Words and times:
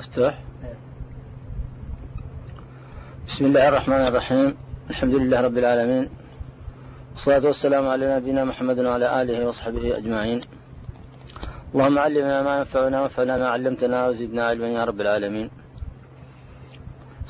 مفتوح. 0.00 0.34
بسم 3.26 3.44
الله 3.44 3.68
الرحمن 3.68 4.02
الرحيم. 4.06 4.56
الحمد 4.90 5.14
لله 5.14 5.40
رب 5.40 5.58
العالمين. 5.58 6.08
والصلاة 7.12 7.46
والسلام 7.46 7.88
على 7.88 8.16
نبينا 8.16 8.44
محمد 8.44 8.78
وعلى 8.78 9.22
آله 9.22 9.46
وصحبه 9.46 9.98
أجمعين. 9.98 10.40
اللهم 11.74 11.98
علمنا 11.98 12.42
ما 12.42 12.58
ينفعنا 12.58 13.00
وانفعنا 13.00 13.38
ما 13.38 13.48
علمتنا 13.48 14.08
وزدنا 14.08 14.44
علما 14.44 14.68
يا 14.68 14.84
رب 14.84 15.00
العالمين. 15.00 15.50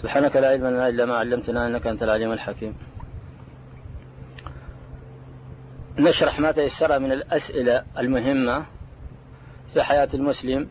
سبحانك 0.03 0.37
لا 0.37 0.49
علم 0.49 0.67
لنا 0.67 0.89
إلا 0.89 1.05
ما 1.07 1.15
علمتنا 1.15 1.67
إنك 1.67 1.87
أنت 1.87 2.03
العليم 2.03 2.33
الحكيم. 2.33 2.75
نشرح 5.99 6.41
ما 6.41 6.53
تيسر 6.53 6.99
من 6.99 7.13
الأسئلة 7.13 7.85
المهمة 7.99 8.65
في 9.75 9.83
حياة 9.83 10.09
المسلم. 10.15 10.69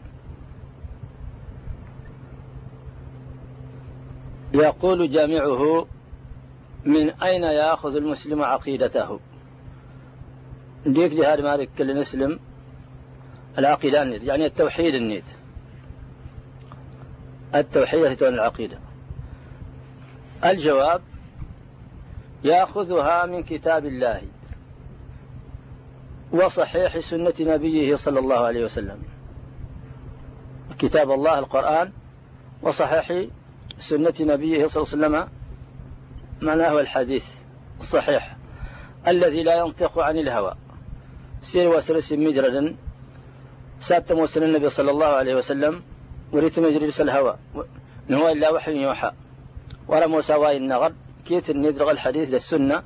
يقول 4.60 5.12
جامعه 5.12 5.88
من 6.86 7.10
أين 7.10 7.44
يأخذ 7.44 7.96
المسلم 7.96 8.42
عقيدته؟ 8.42 9.20
ديك 10.86 11.14
لهذا 11.14 11.42
مالك 11.42 11.70
كل 11.78 12.00
نسلم 12.00 12.40
العقيدة 13.58 14.04
النيت 14.04 14.24
يعني 14.24 14.46
التوحيد 14.46 14.96
النيت. 14.96 15.24
التوحيد 17.56 18.16
تكون 18.16 18.28
العقيدة. 18.28 18.80
الجواب 20.46 21.02
يأخذها 22.44 23.26
من 23.26 23.44
كتاب 23.44 23.86
الله 23.86 24.22
وصحيح 26.32 27.00
سنة 27.00 27.34
نبيه 27.40 27.96
صلى 27.96 28.20
الله 28.20 28.38
عليه 28.38 28.64
وسلم. 28.64 29.04
كتاب 30.80 31.12
الله 31.12 31.40
القرآن 31.40 31.92
وصحيح 32.62 33.30
سنة 33.80 34.14
نبيه 34.20 34.68
صلى 34.68 34.84
الله 34.84 35.08
عليه 35.08 35.18
وسلم 35.18 35.28
معناه 36.42 36.80
الحديث 36.80 37.28
الصحيح 37.80 38.38
الذي 39.08 39.44
لا 39.44 39.56
ينطق 39.56 40.00
عن 40.00 40.18
الهوى. 40.18 40.56
سير 41.42 41.70
وسرس 41.70 42.14
مجردا 42.14 42.76
سات 43.80 44.12
موسى 44.12 44.46
النبي 44.46 44.70
صلى 44.70 44.92
الله 44.92 45.06
عليه 45.06 45.36
وسلم. 45.36 45.82
وريت 46.32 46.60
مجرس 46.60 47.02
الهوى 47.02 47.38
إن 48.10 48.16
هو 48.16 48.30
إلا 48.30 48.50
وحي 48.50 48.72
يوحى. 48.72 49.12
ولا 49.88 50.08
موسى 50.08 50.34
واي 50.34 50.58
النغر. 50.58 50.94
كيت 51.26 51.52
ندرغ 51.52 51.92
الحديث 51.92 52.30
للسنة 52.30 52.84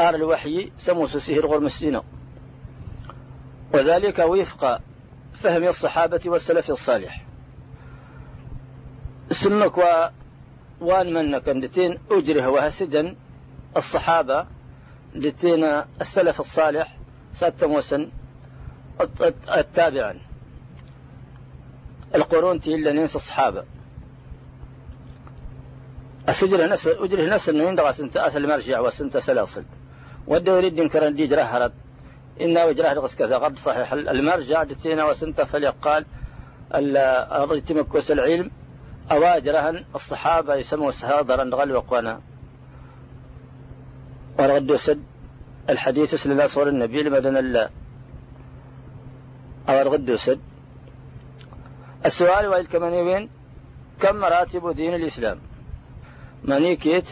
آر 0.00 0.14
الوحي 0.14 0.72
سموس 0.78 1.16
سهر 1.16 1.46
غر 1.46 1.60
مسلين 1.60 2.00
وذلك 3.74 4.18
وفق 4.18 4.80
فهم 5.34 5.64
الصحابة 5.64 6.20
والسلف 6.26 6.70
الصالح. 6.70 7.24
سنك 9.30 9.78
وان 10.80 11.14
منك 11.14 11.48
لتين 11.48 11.98
أجره 12.10 12.48
وهسدا 12.48 13.16
الصحابة 13.76 14.46
لتين 15.14 15.64
السلف 16.00 16.40
الصالح 16.40 16.96
سات 17.34 17.64
موسن 17.64 18.08
التابعا 19.56 20.18
القرون 22.14 22.56
إلا 22.66 22.92
ننسى 22.92 23.16
الصحابة. 23.16 23.64
أسجل 26.28 26.68
نفس 26.68 26.86
أجره 26.86 27.34
نفس 27.34 27.48
إنه 27.48 27.64
يندغى 27.64 27.92
سنت 27.92 28.16
أسل 28.16 28.48
مرجع 28.48 28.80
وسنت 28.80 29.16
سلاصل 29.16 29.64
ودو 30.26 30.56
يريد 30.56 30.86
كرن 30.86 31.14
دي 31.14 31.26
جراه 31.26 31.42
هرد. 31.42 31.72
إنا 32.40 32.64
وجراه 32.64 32.92
رغس 32.92 33.14
كذا. 33.14 33.38
قد 33.38 33.58
صحيح. 33.58 33.92
المرجع 33.92 34.62
دتينا 34.62 35.04
وسنت 35.04 35.40
فليقال 35.40 36.04
التمكس 36.74 38.10
العلم 38.10 38.50
أواجرهن 39.12 39.84
الصحابة 39.94 40.54
يسموا 40.54 40.90
سهادرا 40.90 41.44
غل 41.44 41.72
وقوانا 41.72 42.20
ورغد 44.38 44.74
سد 44.74 45.02
الحديث 45.70 46.26
الله 46.26 46.46
صور 46.46 46.68
النبي 46.68 47.02
لمدن 47.02 47.36
الله. 47.36 47.70
أو 49.68 49.82
الغد 49.82 50.14
سد 50.14 50.40
السؤال 52.06 52.46
وإل 52.46 52.66
كمان 52.66 52.92
وين 52.92 53.30
كم 54.00 54.16
مراتب 54.16 54.70
دين 54.70 54.94
الإسلام؟ 54.94 55.38
مانيكيت 56.44 57.08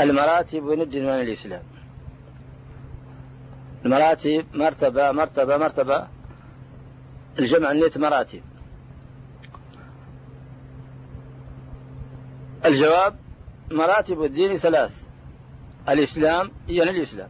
المراتب 0.00 0.64
وين 0.64 0.80
الدين 0.80 1.04
من 1.04 1.20
الإسلام؟ 1.20 1.62
المراتب 3.84 4.46
مرتبة 4.54 5.12
مرتبة 5.12 5.56
مرتبة. 5.56 6.06
الجمع 7.38 7.70
النيت 7.70 7.98
مراتب. 7.98 8.42
الجواب 12.64 13.16
مراتب 13.70 14.22
الدين 14.22 14.56
ثلاث. 14.56 14.92
الإسلام 15.88 16.50
يعني 16.68 16.90
الإسلام 16.90 17.28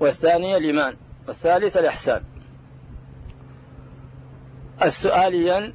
والثانية 0.00 0.56
الإيمان 0.56 0.96
والثالث 1.28 1.76
الإحسان. 1.76 2.22
السؤاليا 4.82 5.74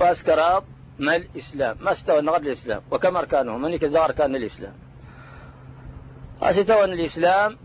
وأسكرات 0.00 0.64
ما 0.98 1.16
الإسلام؟ 1.16 1.76
ما 1.80 1.92
استوى 1.92 2.20
نغر 2.20 2.36
الإسلام 2.36 2.82
وكم 2.90 3.16
أركانه؟ 3.16 3.58
من 3.58 3.76
كذا 3.76 4.04
أركان 4.04 4.36
الإسلام؟ 4.36 4.74
أستوى 6.42 6.84
الإسلام 6.84 7.58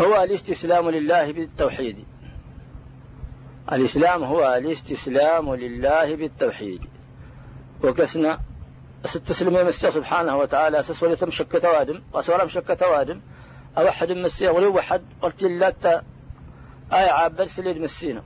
هو 0.00 0.22
الاستسلام 0.22 0.90
لله 0.90 1.32
بالتوحيد. 1.32 2.04
الإسلام 3.72 4.24
هو 4.24 4.54
الاستسلام 4.54 5.54
لله 5.54 6.16
بالتوحيد. 6.16 6.87
وكسنا 7.84 8.40
استسلم 9.04 9.56
يمسي 9.56 9.90
سبحانه 9.90 10.36
وتعالى. 10.36 10.80
أساس 10.80 11.02
ولا 11.02 11.14
تمشك 11.14 11.62
توادم. 11.62 12.02
ولا 12.12 12.44
مشك 12.44 12.76
توادم. 12.80 13.20
أو 13.78 13.88
أحد 13.88 14.12
مسيه 14.12 14.50
ولو 14.50 14.74
واحد 14.74 15.02
قلت 15.22 15.42
لا 15.42 16.02
آية 16.92 17.10
عابر 17.10 17.44
سليد 17.44 17.76
مسينا 17.76 18.22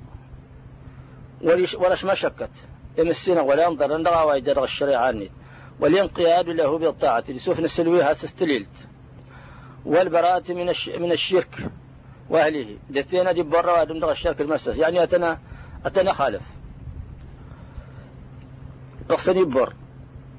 وليش 1.42 1.74
ولش 1.74 2.04
ما 2.04 2.14
شكت. 2.14 2.50
يمسينا 2.98 3.40
ولا 3.40 3.64
ينظر. 3.64 3.96
ندغى 3.96 4.24
ويدرغ 4.24 4.64
الشريعة 4.64 5.06
عنيت 5.06 5.30
والانقياد 5.80 6.48
له 6.48 6.78
بالطاعة. 6.78 7.24
لسوف 7.28 7.60
نسلويها 7.60 8.12
سستليلت 8.14 8.86
والبراءة 9.84 10.52
من 10.52 10.66
من 10.98 11.12
الشرك 11.12 11.70
وأهله. 12.30 12.76
دتينا 12.90 13.32
دي 13.32 13.42
برا 13.42 13.72
وادم 13.72 14.10
الشرك 14.10 14.40
المسس 14.40 14.76
يعني 14.76 15.02
أتنا 15.02 15.38
أتنا 15.86 16.12
خالف. 16.12 16.42
اقصني 19.10 19.44
بر 19.44 19.72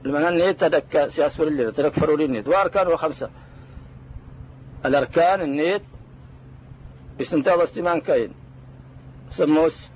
لما 0.03 0.29
نيت 0.29 0.61
تدك 0.61 1.07
سياسفر 1.07 1.47
اللي 1.47 1.71
تدك 1.71 1.93
فرولي 1.93 2.25
النيت. 2.25 2.47
وأركان 2.47 2.97
خمسة 2.97 3.29
الأركان 4.85 5.41
النيت 5.41 5.81
استمتاض 7.21 7.59
استمان 7.59 8.01
كاين. 8.01 8.33
سموس. 9.29 9.89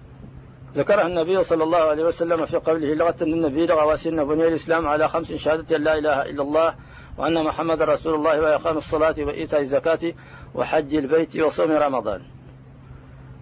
ذكرها 0.75 1.07
النبي 1.07 1.43
صلى 1.43 1.63
الله 1.63 1.77
عليه 1.77 2.03
وسلم 2.03 2.45
في 2.45 2.57
قوله 2.57 2.93
لغة 2.93 3.15
النبي 3.21 3.65
لغة 3.65 3.85
واسن 3.85 4.23
بني 4.23 4.47
الإسلام 4.47 4.87
على 4.87 5.09
خمس 5.09 5.33
شهادة 5.33 5.77
لا 5.77 5.97
إله 5.97 6.21
إلا 6.21 6.43
الله 6.43 6.75
وأن 7.17 7.43
محمد 7.43 7.81
رسول 7.81 8.15
الله 8.15 8.41
وإقام 8.41 8.77
الصلاة 8.77 9.15
وإيتاء 9.19 9.61
الزكاة 9.61 10.13
وحج 10.55 10.95
البيت 10.95 11.37
وصوم 11.37 11.71
رمضان. 11.71 12.21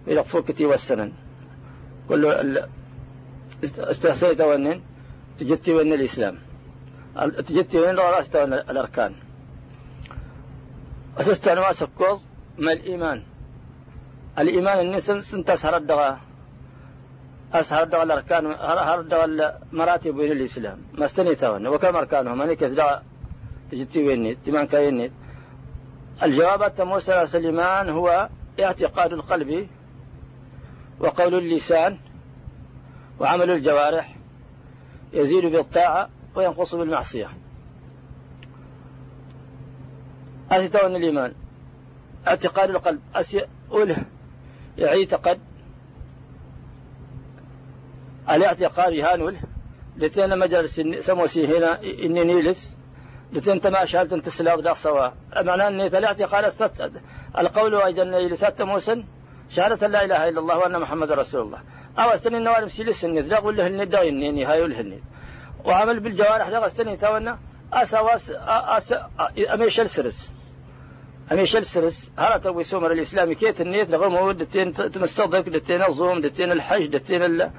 إلى 0.08 0.24
فوكتي 0.24 0.66
والسنن. 0.66 1.12
كل 2.08 2.26
استحسيت 3.64 4.40
ونن. 4.40 4.80
تجدتي 5.38 5.72
ون 5.72 5.92
الإسلام؟ 5.92 6.38
تجدتي 7.48 7.78
ون 7.80 7.96
رأست 7.98 8.36
الأركان؟ 8.36 9.14
أسست 11.18 11.48
أنواع 11.48 11.72
سكوز 11.72 12.20
ما 12.58 12.72
الإيمان؟ 12.72 13.22
الإيمان 14.38 14.80
النسم 14.80 15.20
سنت 15.20 15.50
أسهر 15.50 15.76
الدغا 15.76 16.20
أسهر 17.52 17.82
الدغا 17.82 18.02
الأركان 18.02 18.46
أسهر 18.52 19.00
الدغا 19.00 19.24
المراتب 19.24 20.14
بين 20.14 20.32
الإسلام؟ 20.32 20.78
ما 20.94 21.04
استنيتون 21.04 21.66
وكم 21.66 21.96
أركانهم 21.96 22.42
أنك 22.42 22.64
دغا 22.64 23.02
تجتي 23.70 24.04
ويني 24.04 24.34
تمان 24.34 24.66
كايني 24.66 25.12
الجواب 26.22 26.72
موسى 26.80 27.26
سليمان 27.26 27.88
هو 27.88 28.28
اعتقاد 28.60 29.12
القلب 29.12 29.68
وقول 31.00 31.34
اللسان 31.34 31.98
وعمل 33.20 33.50
الجوارح. 33.50 34.15
يزيد 35.16 35.46
بالطاعة 35.46 36.08
وينقص 36.34 36.74
بالمعصية. 36.74 37.28
أتتون 40.50 40.96
الإيمان 40.96 41.34
اعتقاد 42.28 42.70
القلب 42.70 43.00
أسي 43.14 43.46
أوله 43.70 43.96
يعتقد 44.78 45.38
الاعتقاد 48.30 48.92
هانول 48.92 49.36
لتين 49.96 50.38
مجلس 50.38 50.80
سموسي 50.98 51.58
هنا 51.58 51.80
إني 51.82 52.24
نيلس. 52.24 52.76
لتين 53.32 53.60
تماشى 53.60 53.98
هل 53.98 54.08
تنتسلاق 54.08 54.60
داق 54.60 54.76
سوا. 54.76 55.08
معناه 55.42 55.68
أن 55.68 55.80
الاعتقاد 55.80 56.44
استد 56.44 57.00
القول 57.38 57.74
أيضا 57.74 58.04
لسات 58.04 58.62
موسن. 58.62 59.04
شهادة 59.48 59.86
لا 59.86 60.04
إله 60.04 60.28
إلا 60.28 60.40
الله 60.40 60.58
وأن 60.58 60.80
محمد 60.80 61.12
رسول 61.12 61.40
الله. 61.40 61.60
أو 61.98 62.08
أستني 62.10 62.36
النوال 62.36 62.64
مسيل 62.64 62.88
السنة 62.88 63.20
لا 63.20 63.38
قول 63.38 63.56
له 63.56 63.66
الند 63.66 63.94
ينيني 63.94 64.44
هاي 64.44 64.64
الهند 64.64 65.00
وعمل 65.64 66.00
بالجوارح 66.00 66.48
لا 66.48 66.66
أستني 66.66 66.96
تونا. 66.96 67.38
أسا 67.72 68.00
واس 68.00 68.30
أسا 68.30 69.10
أميش 69.54 69.80
السرس 69.80 70.32
أميش 71.32 71.56
السرس 71.56 72.12
هلا 72.18 72.36
توي 72.38 72.64
سومر 72.64 72.92
الإسلامي. 72.92 73.34
كيت 73.34 73.60
النيت 73.60 73.90
لغم 73.90 74.30
دتين 74.30 74.72
تمصدق 74.72 75.40
دتين 75.40 75.82
الظوم 75.82 76.20
دتين 76.20 76.52
الحج 76.52 76.86
دتين 76.86 77.50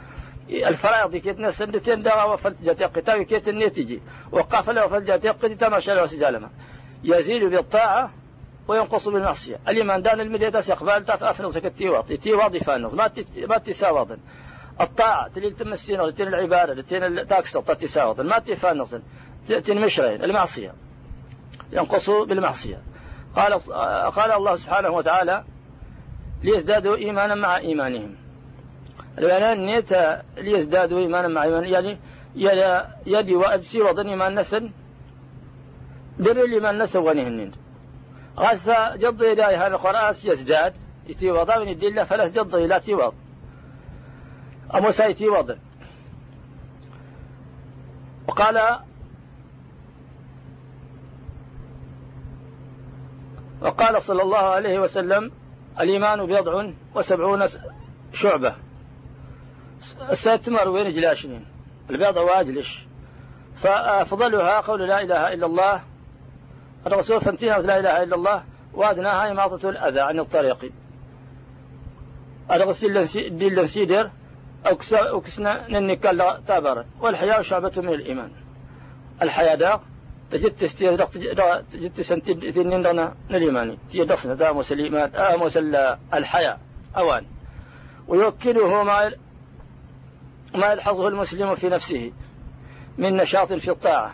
الفرائض. 0.50 1.16
كيت 1.16 1.40
ناس 1.40 1.64
دتين 1.64 2.04
دوا 2.04 2.24
وفلت 2.24 2.62
جاتي 2.62 2.86
قتاوي 2.86 3.26
كيت 3.26 3.50
النيت 3.50 3.78
يجي 3.78 4.02
وقاف 4.32 4.70
له 4.70 4.86
وفلت 4.86 5.04
جاتي 5.04 5.30
قتي 5.30 5.56
تماشى 5.56 6.08
سجالما 6.08 6.50
يزيد 7.04 7.44
بالطاعة. 7.44 8.12
وينقص 8.68 9.08
بالمعصية. 9.08 9.60
الإيمان 9.68 10.02
دان 10.02 10.20
المدية 10.20 10.48
يقبل 10.70 11.06
تاف 11.06 11.24
أفنص 11.24 11.58
كالتيواط 11.58 12.12
يتيواط 12.12 12.56
يفانص 12.56 12.94
ما 12.94 13.12
ما 13.38 13.58
تساوض 13.58 14.18
الطاعة 14.82 15.28
تلي 15.28 15.52
تمسين 15.52 16.14
تلي 16.16 16.28
العبادة 16.28 16.82
تلي 16.82 17.26
تاكسر 17.26 17.62
تساوض 17.62 18.22
ما 18.22 18.40
تفانص 18.40 18.96
تلي 19.48 19.80
مشرين. 19.86 20.24
المعصية. 20.24 20.74
ينقص 21.72 22.10
بالمعصية. 22.10 22.82
قال 23.36 23.54
قال 24.12 24.32
الله 24.32 24.56
سبحانه 24.56 24.90
وتعالى 24.90 25.44
ليزدادوا 26.44 26.96
إيمانا 26.96 27.36
مع 27.36 27.58
إيمانهم. 27.58 28.16
البنان 29.18 29.66
نيت 29.66 29.90
ليزدادوا 30.38 31.00
إيمانا 31.00 31.28
مع 31.28 31.44
إيمانهم 31.44 31.98
يعني 32.36 32.90
يدي 33.06 33.36
وأدسي 33.36 33.82
وظن 33.82 34.08
إيمان 34.08 34.40
نسن. 34.40 34.72
در 36.20 36.32
الإيمان 36.32 36.82
نسن 36.82 37.00
ونهنين 37.00 37.52
غزة 38.40 38.96
جض 38.96 39.24
إلى 39.24 39.44
هذا 39.44 39.68
القرآن 39.68 40.16
يزداد 40.24 40.74
يتي 41.08 41.32
وضع 41.32 41.60
من 41.60 41.68
الدلة 41.68 42.04
فلا 42.04 42.28
جض 42.28 42.56
إلى 42.56 42.80
تيوض 42.80 43.14
أمو 44.76 44.92
سايتي 44.92 45.30
وضع. 45.30 45.56
وقال 48.28 48.80
وقال 53.62 54.04
صلى 54.04 54.22
الله 54.22 54.38
عليه 54.38 54.80
وسلم 54.80 55.32
الإيمان 55.80 56.26
بضع 56.26 56.70
وسبعون 56.96 57.44
شعبة. 58.14 58.56
الستمر 60.10 60.70
وين 60.70 60.90
جلاشنين؟ 60.94 61.46
البيض 61.90 62.18
واجلش. 62.18 62.86
فأفضلها 63.56 64.60
قول 64.60 64.88
لا 64.88 65.02
إله 65.02 65.34
إلا 65.34 65.46
الله 65.46 65.84
الرسول 66.94 67.22
فانتهى 67.22 67.62
لا 67.62 67.80
إله 67.80 68.04
إلا 68.04 68.16
الله 68.16 68.44
وأدناها 68.74 69.32
إماطة 69.32 69.70
الأذى 69.70 70.00
عن 70.00 70.20
الطريق. 70.20 70.72
الغسل 72.52 73.06
دي 73.38 73.68
سيدر 73.68 74.10
أو 74.66 75.22
كسنا 75.22 75.80
ننكال 75.80 76.42
تابرت 76.48 76.86
والحياة 77.00 77.42
شعبة 77.42 77.72
من 77.78 77.94
الإيمان. 77.94 78.32
الحياة 79.22 79.56
دا 79.56 79.80
تجد 80.32 80.52
تستير 80.52 81.06
تجد 81.06 81.94
تسنتين 81.96 82.54
تنين 82.54 82.82
دنا 82.82 83.16
نليماني 83.30 83.78
تجد 83.92 84.08
دخنا 84.08 84.34
داموس 84.34 84.72
الإيمان 84.72 85.16
آموس 85.16 85.58
الحياة. 86.14 86.58
أوان. 86.98 87.26
ويوكله 88.08 88.84
ما 88.84 89.12
ما 90.56 90.72
يلحظه 90.72 91.08
المسلم 91.08 91.56
في 91.56 91.70
نفسه 91.70 92.12
من 92.98 93.16
نشاط 93.16 93.54
في 93.54 93.72
الطاعة. 93.72 94.14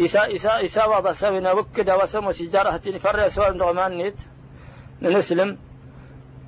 إسا 0.00 0.34
إسا 0.34 0.64
إسا 0.64 0.84
وضع 0.84 1.12
سوينا 1.12 1.52
وكدا 1.52 1.94
وسمو 1.94 2.32
سجارة 2.32 2.98
فرع 2.98 3.28
سوال 3.28 3.58
دغمان 3.58 3.92
نيت 3.92 4.16
نسلم 5.02 5.58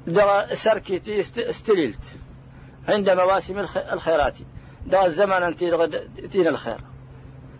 دغ 0.06 0.54
سركيتي 0.54 1.20
استليلت 1.20 2.04
عند 2.88 3.10
مواسم 3.10 3.58
الخيرات 3.92 4.34
دغ 4.86 5.06
الزمن 5.06 5.32
أنت 5.32 5.58
تين 6.32 6.46
الخير 6.48 6.80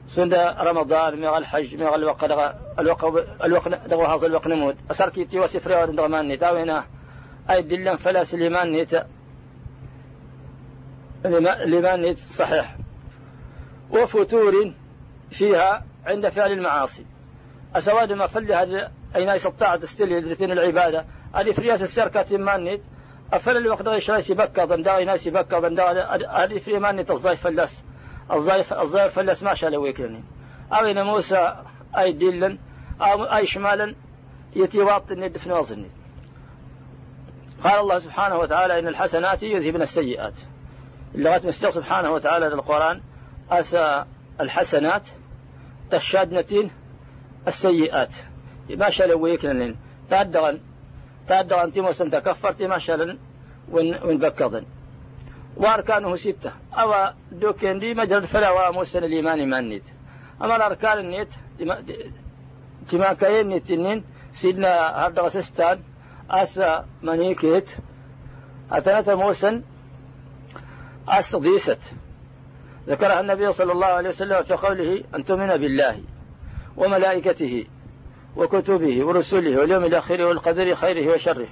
سند 0.09 0.35
رمضان 0.59 1.21
مغ 1.21 1.37
الحج 1.39 1.77
مغ 1.77 1.95
الوقت 1.95 2.25
دغ 2.25 2.53
الوقت 2.79 3.05
الوقت 3.45 3.69
دغ 3.69 4.15
هذا 4.15 4.27
الوقت 4.27 4.49
نمود 4.49 4.77
سركيتي 4.91 5.41
وسفري 5.41 5.87
دغمان 5.87 6.29
نيت 6.29 6.43
أوينا 6.43 6.85
أي 7.51 7.63
دلن 7.63 7.97
فلا 7.97 8.25
سليمان 8.25 8.73
نيت 8.73 8.95
لمان 11.67 12.01
نيت 12.01 12.19
صحيح 12.19 12.77
وفتور 13.91 14.73
فيها 15.31 15.85
عند 16.07 16.29
فعل 16.29 16.53
المعاصي. 16.53 17.07
أسواد 17.77 18.13
ما 18.13 18.27
فل 18.27 18.53
هذه 18.53 18.91
أين 19.17 19.29
يستطاع 19.29 19.77
تستلي 19.77 20.21
لتين 20.21 20.53
العبادة؟ 20.53 21.05
هذه 21.35 21.53
فرياس 21.53 21.83
السركة 21.83 22.37
مانيت 22.37 22.83
أفل 23.33 23.57
الوقت 23.57 23.89
غيش 23.89 24.11
لا 24.11 24.23
يبكى 24.31 24.65
ضمدا 24.65 25.05
ناس 25.05 25.27
يبكى 25.27 25.57
ضمدا 25.57 26.15
هذه 26.31 26.59
في 26.59 26.79
مانيت 26.79 27.11
الضيف 27.11 27.41
فلس 27.41 27.85
الضيف 28.33 28.73
الضيف 28.73 29.19
فلس 29.19 29.43
ما 29.43 29.55
شاء 29.55 29.71
له 29.71 29.79
ويكلني 29.79 30.25
أين 30.81 31.03
موسى 31.03 31.57
أي 31.99 32.13
دلا 32.13 32.59
أو 33.01 33.25
أي 33.25 33.47
شمالا 33.47 33.95
يتيواط 34.57 35.11
الند 35.11 35.39
في 35.39 35.49
نوازني 35.49 35.91
قال 37.65 37.81
الله 37.81 37.99
سبحانه 37.99 38.37
وتعالى 38.37 38.79
إن 38.79 38.89
الحسنات 38.89 39.43
يذهبن 39.43 39.83
السيئات. 39.83 40.35
اللغة 41.15 41.41
مستوى 41.45 41.73
سبحانه 41.73 42.11
وتعالى 42.11 42.47
للقرآن 42.47 43.01
أسى 43.51 44.05
الحسنات 44.41 45.03
تشادنتين 45.91 46.71
السيئات. 47.49 48.09
ما 48.71 48.91
شاء 48.91 49.19
ويكلن 49.19 49.75
تأدغن. 50.11 50.61
تأدغن 51.29 51.73
تيموسن 51.73 52.11
تكفرت 52.11 52.63
ما 52.63 52.79
شاء 52.79 53.17
وين 53.71 54.19
بكضن 54.19 54.65
وأركانه 55.57 56.17
ستة. 56.17 56.53
أو 56.73 57.13
دوكين 57.33 57.79
دي 57.79 57.95
مجرد 57.95 58.25
فلا 58.25 58.69
وموسن 58.69 59.05
الإيمان 59.05 59.49
مانيت 59.49 59.83
أما 60.43 60.57
الأركان 60.57 60.99
النيت 60.99 61.29
تما 62.91 63.13
كاين 63.13 63.49
نيتنين 63.49 64.05
سيدنا 64.35 65.07
هردغ 65.07 65.29
سستان 65.29 65.81
أسا 66.31 66.87
منيكيت 67.03 67.71
أتنات 68.73 69.11
موسن 69.11 69.63
أس 71.09 71.37
ضيست. 71.37 71.81
ذكرها 72.89 73.21
النبي 73.21 73.53
صلى 73.53 73.73
الله 73.73 73.87
عليه 73.87 74.09
وسلم 74.09 74.43
في 74.43 74.55
قوله 74.55 75.05
أن 75.15 75.25
تؤمن 75.25 75.47
بالله 75.47 76.03
وملائكته 76.77 77.67
وكتبه 78.37 79.05
ورسله 79.05 79.61
واليوم 79.61 79.85
الآخر 79.85 80.23
والقدر 80.23 80.75
خيره 80.75 81.15
وشره. 81.15 81.49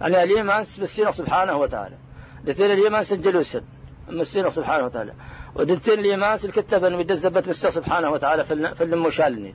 يعني 0.00 0.22
الإيمان 0.22 0.64
بالسنة 0.78 1.10
سبحانه 1.10 1.56
وتعالى. 1.56 1.96
دتين 2.44 2.70
الإيمان 2.70 3.02
سجلوسا 3.02 3.62
مسينا 4.08 4.50
سبحانه 4.50 4.84
وتعالى. 4.84 5.12
ودتين 5.54 5.98
الإيمان 5.98 6.38
الكتابة 6.44 6.88
مدزبت 6.88 7.48
مستوى 7.48 7.70
سبحانه 7.70 8.10
وتعالى 8.10 8.44
في 8.74 8.84
المشالنيت 8.84 9.54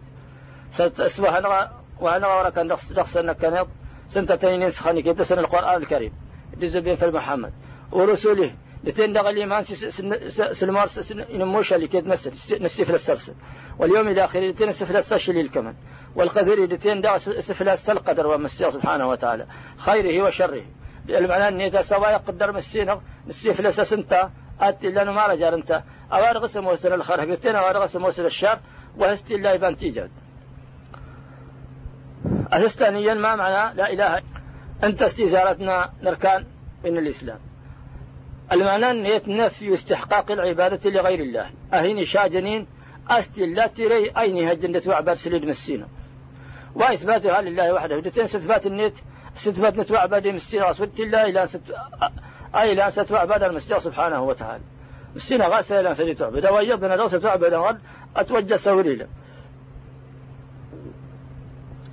سأصبح 0.72 1.34
أنا 1.36 1.72
وأنا 2.00 2.28
وراك 2.28 2.58
نقص 2.58 3.18
أنك 3.18 3.38
كانت 3.38 3.68
سنتين 4.08 4.62
ينسخني 4.62 5.02
كيف 5.02 5.28
سنة 5.28 5.42
القرآن 5.42 5.82
الكريم. 5.82 6.14
دزبين 6.58 6.96
في 6.96 7.08
محمد 7.08 7.54
ورسوله 7.92 8.56
لتين 8.84 9.14
دغ 9.14 9.30
الإيمان 9.30 9.64
سلمار 10.52 10.88
نموش 11.32 11.74
اللي 11.74 11.88
كيد 11.88 12.08
نسل 12.08 12.64
نسيف 12.64 12.92
السلسل 12.92 13.34
واليوم 13.80 14.08
الآخر 14.08 14.40
لتين 14.40 14.72
سفل 14.72 14.98
السشل 14.98 15.50
كمان. 15.50 15.76
والقدر 16.16 16.66
لتين 16.66 17.02
دغ 17.02 17.18
سفل 17.18 17.70
القدر 17.70 18.28
ومسيح 18.28 18.70
سبحانه 18.70 19.08
وتعالى. 19.08 19.46
خيره 19.78 20.24
وشره. 20.24 20.66
المعنى 21.10 21.68
أن 21.68 21.84
سوا 21.84 22.10
يقدر 22.10 22.52
مسينا 22.52 23.02
نسيف 23.28 23.60
الأساس 23.60 23.94
أنت 23.94 24.30
أتي 24.62 24.90
لأنه 24.90 25.12
ما 25.12 25.28
رجال 25.28 25.54
أنت. 25.54 25.84
أوارغ 26.12 26.48
سموسر 26.48 26.96
الخير 26.96 27.20
قلتين 27.20 27.56
أوارغ 27.56 27.86
سموسر 27.86 28.26
الشر 28.26 28.60
وهستي 28.98 29.36
الله 29.36 29.52
يبان 29.52 29.78
تيجاد. 29.78 30.12
أسستانيا 32.52 33.14
ما 33.14 33.36
معنى 33.36 33.76
لا 33.76 33.94
إله 33.94 34.22
أنت 34.84 35.02
استزارتنا 35.02 35.94
نركان 36.04 36.46
من 36.84 36.98
الإسلام. 36.98 37.49
المعنى 38.52 39.02
نيت 39.02 39.28
نفي 39.28 39.74
استحقاق 39.74 40.32
العبادة 40.32 40.90
لغير 40.90 41.20
الله. 41.20 41.50
أهين 41.74 42.06
شاجنين 42.06 42.68
أستي 43.10 43.46
لا 43.46 43.68
تري 43.68 44.12
أين 44.18 44.50
هجنة 44.50 44.82
وعباد 44.88 45.16
سليد 45.16 45.46
مسينا 45.46 45.88
وإثباتها 46.76 47.42
لله 47.42 47.74
وحده. 47.74 48.00
دتين 48.00 48.24
استثبات 48.24 48.68
النيت 48.68 48.94
استثبات 49.38 49.78
نت 49.78 49.92
وعباد 49.92 50.28
مسينا 50.28 50.70
وصفت 50.70 51.00
الله 51.00 51.24
إلى 51.24 51.48
ست 51.48 51.62
أي 52.56 52.76
لا 52.76 52.90
ست 52.90 53.12
وعباد 53.12 53.44
المسيح 53.44 53.78
سبحانه 53.78 54.24
وتعالى. 54.24 54.64
مسينا 55.16 55.48
غاسة 55.48 55.80
إلى 55.80 55.96
سجد 55.96 56.16
تعبد 56.16 56.46
وأيضنا 56.46 56.96
درسة 56.96 57.22
وعباد 57.26 57.54
غد 57.54 57.80
أتوجه 58.16 58.56
سوريلا 58.56 59.08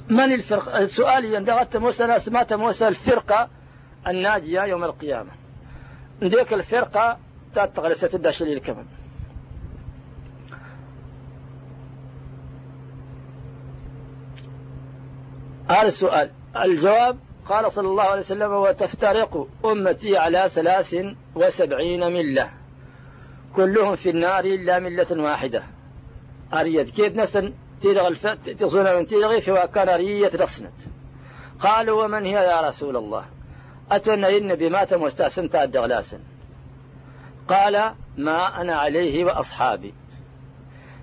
من 0.08 0.32
الفرق؟ 0.32 0.76
السؤال 0.76 1.24
يندغت 1.24 1.76
موسى 1.76 2.18
سمات 2.18 2.52
موسى 2.52 2.88
الفرقة 2.88 3.48
الناجية 4.06 4.60
يوم 4.60 4.84
القيامة. 4.84 5.30
نديك 6.22 6.52
الفرقة 6.52 7.18
تتغل 7.54 7.96
ستبدأ 7.96 8.30
شليل 8.30 8.58
كمان 8.58 8.86
هذا 15.68 15.88
السؤال. 15.88 16.30
الجواب 16.56 17.18
قال 17.48 17.72
صلى 17.72 17.88
الله 17.88 18.02
عليه 18.02 18.20
وسلم 18.20 18.52
وتفترق 18.52 19.48
أمتي 19.64 20.16
على 20.16 20.48
ثلاث 20.48 20.96
وسبعين 21.34 22.12
ملة. 22.12 22.50
كلهم 23.56 23.96
في 23.96 24.10
النار 24.10 24.44
إلا 24.44 24.78
ملة 24.78 25.22
واحدة. 25.22 25.62
أريد 26.54 26.88
كيد 26.88 27.16
نسن 27.16 27.52
تيرغ 27.80 28.06
الف... 28.08 28.26
تصون 28.26 28.96
من 28.96 29.06
تيرغي 29.06 29.40
في 29.40 29.68
كان 29.74 29.88
رية 29.88 30.30
رسنت 30.34 30.72
قالوا 31.60 32.04
ومن 32.04 32.24
هي 32.24 32.32
يا 32.32 32.60
رسول 32.60 32.96
الله؟ 32.96 33.24
أتونا 33.90 34.28
النبي 34.28 34.68
مات 34.68 34.94
مستأسن 34.94 35.48
الدغلاسن 35.54 36.18
قال 37.48 37.94
ما 38.16 38.60
أنا 38.60 38.74
عليه 38.74 39.24
وأصحابي. 39.24 39.94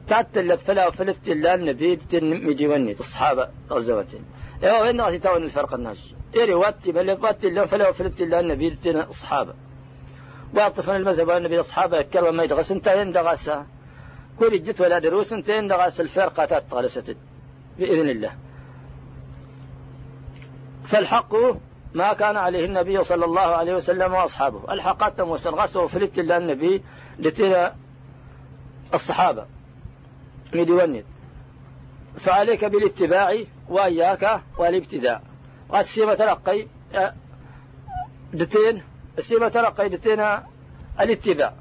تعتلت 0.07 0.59
فلا 0.59 0.87
وفلت 0.87 1.27
إلا 1.27 1.55
النبي 1.55 1.99
مدي 2.13 2.67
وني 2.67 2.91
الصحابة 2.91 3.49
غزوتين 3.69 4.25
ايوا 4.63 4.81
وين 4.81 5.01
غادي 5.01 5.19
تاون 5.19 5.43
الفرق 5.43 5.73
الناس. 5.73 6.13
إيري 6.35 6.53
واتي 6.53 6.91
بل 6.91 7.11
واتي 7.11 7.47
اللون 7.47 7.65
فلا 7.65 7.89
وفلت 7.89 8.21
إلا 8.21 8.39
النبي 8.39 8.77
الصحابة 8.85 9.53
واطفا 10.55 10.95
المذهب 10.95 11.29
النبي 11.29 11.59
الصحابة 11.59 11.97
يكر 11.97 12.25
وما 12.25 12.43
يدغس. 12.43 12.71
إنت 12.71 12.87
يندغسها 12.87 13.67
كل 14.39 14.63
جت 14.63 14.81
ولا 14.81 14.99
دروس. 14.99 15.33
إنت 15.33 15.49
يندغس 15.49 16.01
الفرقة 16.01 16.45
تتغلست 16.45 17.15
بإذن 17.79 18.09
الله. 18.09 18.35
فالحق 20.85 21.35
ما 21.93 22.13
كان 22.13 22.37
عليه 22.37 22.65
النبي 22.65 23.03
صلى 23.03 23.25
الله 23.25 23.41
عليه 23.41 23.73
وسلم 23.73 24.13
وأصحابه. 24.13 24.73
الحقات 24.73 25.21
وسنغسه 25.21 25.81
وفلت 25.81 26.19
الا 26.19 26.37
النبي 26.37 26.83
لتنا 27.19 27.75
الصحابة. 28.93 29.45
مدونت 30.53 31.05
فعليك 32.17 32.65
بالاتباع 32.65 33.43
وإياك 33.69 34.41
والابتداء 34.57 35.21
والسيمة 35.69 36.13
تلقي 36.13 36.67
دتين 38.33 38.83
السيمة 39.17 39.47
تلقي 39.47 39.89
دتين 39.89 40.25
الاتباع. 40.99 41.53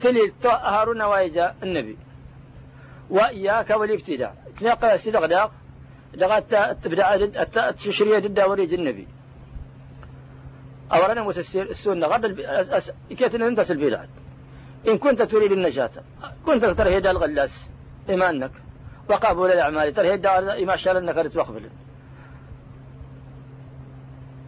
تلي 0.00 0.32
هارون 0.44 1.02
وإيجا 1.02 1.54
النبي. 1.62 1.98
وإياك 3.10 3.70
والابتداء 3.70 4.36
تنقى 4.60 4.98
سيد 4.98 5.16
غداق 5.16 5.52
دغت 6.14 6.54
تبدأ 6.84 7.70
تشريه 7.70 8.18
ضد 8.18 8.40
وريج 8.40 8.74
النبي. 8.74 9.08
أولا 10.92 11.22
السنة. 11.70 12.06
غدا 12.06 12.28
كيف 13.10 13.34
أنت 13.34 13.60
البلاد؟ 13.72 14.08
إن 14.88 14.98
كنت 14.98 15.22
تريد 15.22 15.52
النجاة. 15.52 15.90
كنت 16.46 16.64
ترهيد 16.64 17.06
الغلاس. 17.06 17.66
إيمانك. 18.08 18.50
وقبول 19.08 19.50
الأعمال 19.50 19.94
ترهيد 19.94 20.26
ما 20.66 20.76
شاء 20.76 20.98
أنك 20.98 21.32
تقبل 21.32 21.70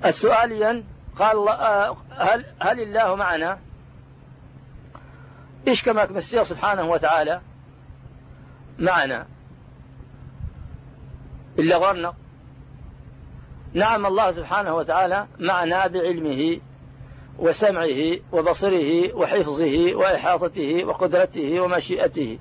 السؤال 0.05 0.85
قال 1.17 1.49
آه، 1.49 1.97
هل, 2.11 2.45
هل 2.61 2.81
الله 2.81 3.15
معنا؟ 3.15 3.59
إيش 5.69 5.83
كما 5.83 6.13
مسيح 6.13 6.43
سبحانه 6.43 6.85
وتعالى 6.85 7.41
معنا؟ 8.79 9.27
إلا 11.59 11.77
غرنا 11.77 12.15
نعم 13.75 14.07
الله 14.07 14.33
سبحانه 14.33 14.77
وتعالى 14.77 15.27
معنا 15.39 15.87
بعلمه 15.87 16.61
وسمعه 17.39 18.19
وبصره 18.33 19.15
وحفظه 19.15 19.95
وإحاطته 19.95 20.85
وقدرته 20.85 21.61
ومشيئته. 21.61 22.39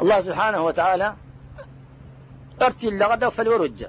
الله 0.00 0.20
سبحانه 0.20 0.64
وتعالى 0.64 1.14
ارتل 2.62 2.98
لغدا 2.98 3.28
فليرج. 3.28 3.84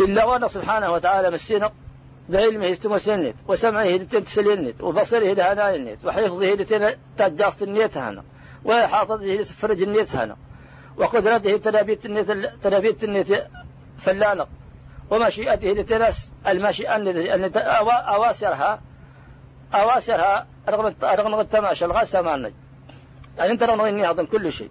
إلا 0.00 0.24
وأنا 0.24 0.48
سبحانه 0.48 0.92
وتعالى 0.92 1.30
مسينق 1.30 1.72
بعلمه 2.28 2.72
استمسنت 2.72 3.34
وسمعه 3.48 3.96
تنتسلنت 3.96 4.80
وبصره 4.80 5.32
دهناينت 5.32 6.04
وحفظه 6.04 6.96
تجاست 7.18 7.62
النيت 7.62 7.96
هنا 7.96 8.24
وإحاطته 8.64 9.24
لسفرج 9.24 9.82
النيت 9.82 10.16
هنا 10.16 10.36
وقدرته 10.96 11.56
تلابيت 11.56 12.06
تلابيت 12.62 13.04
فلانق 13.98 14.48
ومشيئته 15.10 15.68
لتنس 15.68 16.32
المشيئة 16.48 16.96
التي 16.96 17.58
أواسرها 17.60 18.80
أواسرها 19.74 20.46
رغم 20.68 20.94
رغم 21.02 21.40
التماشى 21.40 21.84
الغاس 21.84 22.14
مالنا. 22.14 22.52
يعني 23.38 23.50
أنت 23.50 23.62
رغم 23.62 23.80
أظن 24.04 24.26
كل 24.26 24.52
شيء. 24.52 24.70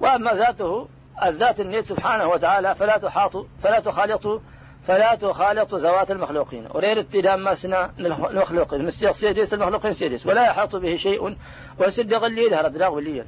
وأما 0.00 0.32
ذاته 0.32 0.88
الذات 1.24 1.60
النيت 1.60 1.86
سبحانه 1.86 2.26
وتعالى 2.26 2.74
فلا 2.74 2.96
تحاط 2.98 3.46
فلا 3.62 3.80
تخالط 3.80 4.42
فلا 4.86 5.14
تخالط 5.14 5.74
ذوات 5.74 6.10
المخلوقين. 6.10 6.66
اتدام 6.98 7.44
ما 7.44 7.54
سنا 7.54 7.92
المخلوقين 7.98 8.90
سيديس 8.90 9.54
المخلوقين 9.54 9.92
سيديس. 9.92 10.26
ولا 10.26 10.46
يحاط 10.46 10.76
به 10.76 10.96
شيء. 10.96 11.36
وسد 11.78 12.14
غلي 12.14 12.48
لها 12.48 12.62
ردراغ 12.62 12.94
وليا. 12.94 13.26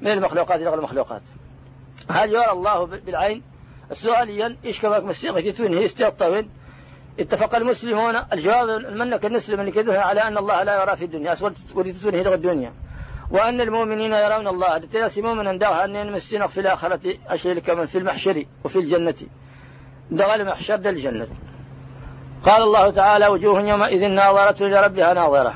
من 0.00 0.10
المخلوقات 0.10 0.60
إلى 0.60 0.74
المخلوقات. 0.74 1.22
هل 2.10 2.34
يرى 2.34 2.50
الله 2.50 2.84
بالعين؟ 2.84 3.42
السؤاليا 3.90 4.56
إيش 4.64 4.80
كذاك 4.80 5.04
مستيق 5.04 5.40
تتوين 5.40 5.74
هي 5.74 5.84
استيطوين 5.84 6.50
اتفق 7.20 7.54
المسلمون. 7.54 8.16
الجواب 8.32 8.68
منك 8.92 9.26
النسلم 9.26 9.60
اللي 9.60 9.70
كده 9.70 10.02
على 10.02 10.20
أن 10.20 10.38
الله 10.38 10.62
لا 10.62 10.82
يرى 10.82 10.96
في 10.96 11.04
الدنيا. 11.04 11.34
وريتتون 11.74 12.14
هي 12.14 12.34
الدنيا. 12.34 12.72
وأن 13.30 13.60
المؤمنين 13.60 14.12
يرون 14.12 14.48
الله. 14.48 14.78
تتناسي 14.78 15.22
مؤمنا 15.22 15.56
داها 15.56 15.84
أن 15.84 15.94
يمسينك 15.96 16.48
في 16.48 16.60
الآخرة 16.60 17.14
أشياء 17.28 17.58
كمن 17.58 17.86
في 17.86 17.98
المحشر 17.98 18.44
وفي 18.64 18.78
الجنة. 18.78 19.14
دغل 20.10 20.40
المحشر 20.40 20.76
دل 20.76 20.90
الجنة. 20.90 21.28
قال 22.44 22.62
الله 22.62 22.90
تعالى 22.90 23.26
وجوه 23.26 23.60
يومئذ 23.60 24.06
ناظرة 24.06 24.66
إلى 24.66 24.84
ربها 24.84 25.14
ناظرة. 25.14 25.54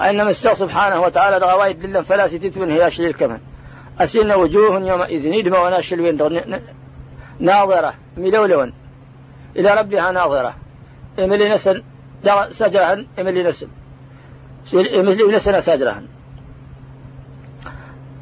أن 0.00 0.26
مستوى 0.26 0.54
سبحانه 0.54 1.02
وتعالى 1.02 1.40
دغوايد 1.40 1.84
لله 1.84 2.00
فلا 2.00 2.28
ستتمن 2.28 2.70
هي 2.70 2.86
أشياء 2.86 3.12
كمن 3.12 3.40
أسين 3.98 4.32
وجوه 4.32 4.80
يومئذ 4.80 5.24
يدمى 5.24 5.58
وناشل 5.58 6.00
وين 6.00 6.60
ناظرة 7.40 7.94
ملولون. 8.16 8.72
إلى 9.56 9.74
ربها 9.74 10.10
ناظرة. 10.12 10.54
إملي 11.18 11.48
نسل 11.48 11.84
سجرهن 12.50 13.06
إملي 13.18 13.42
نسل 13.42 13.68
إملي 14.74 15.24
نسل 15.36 15.62
سجرهن. 15.62 16.06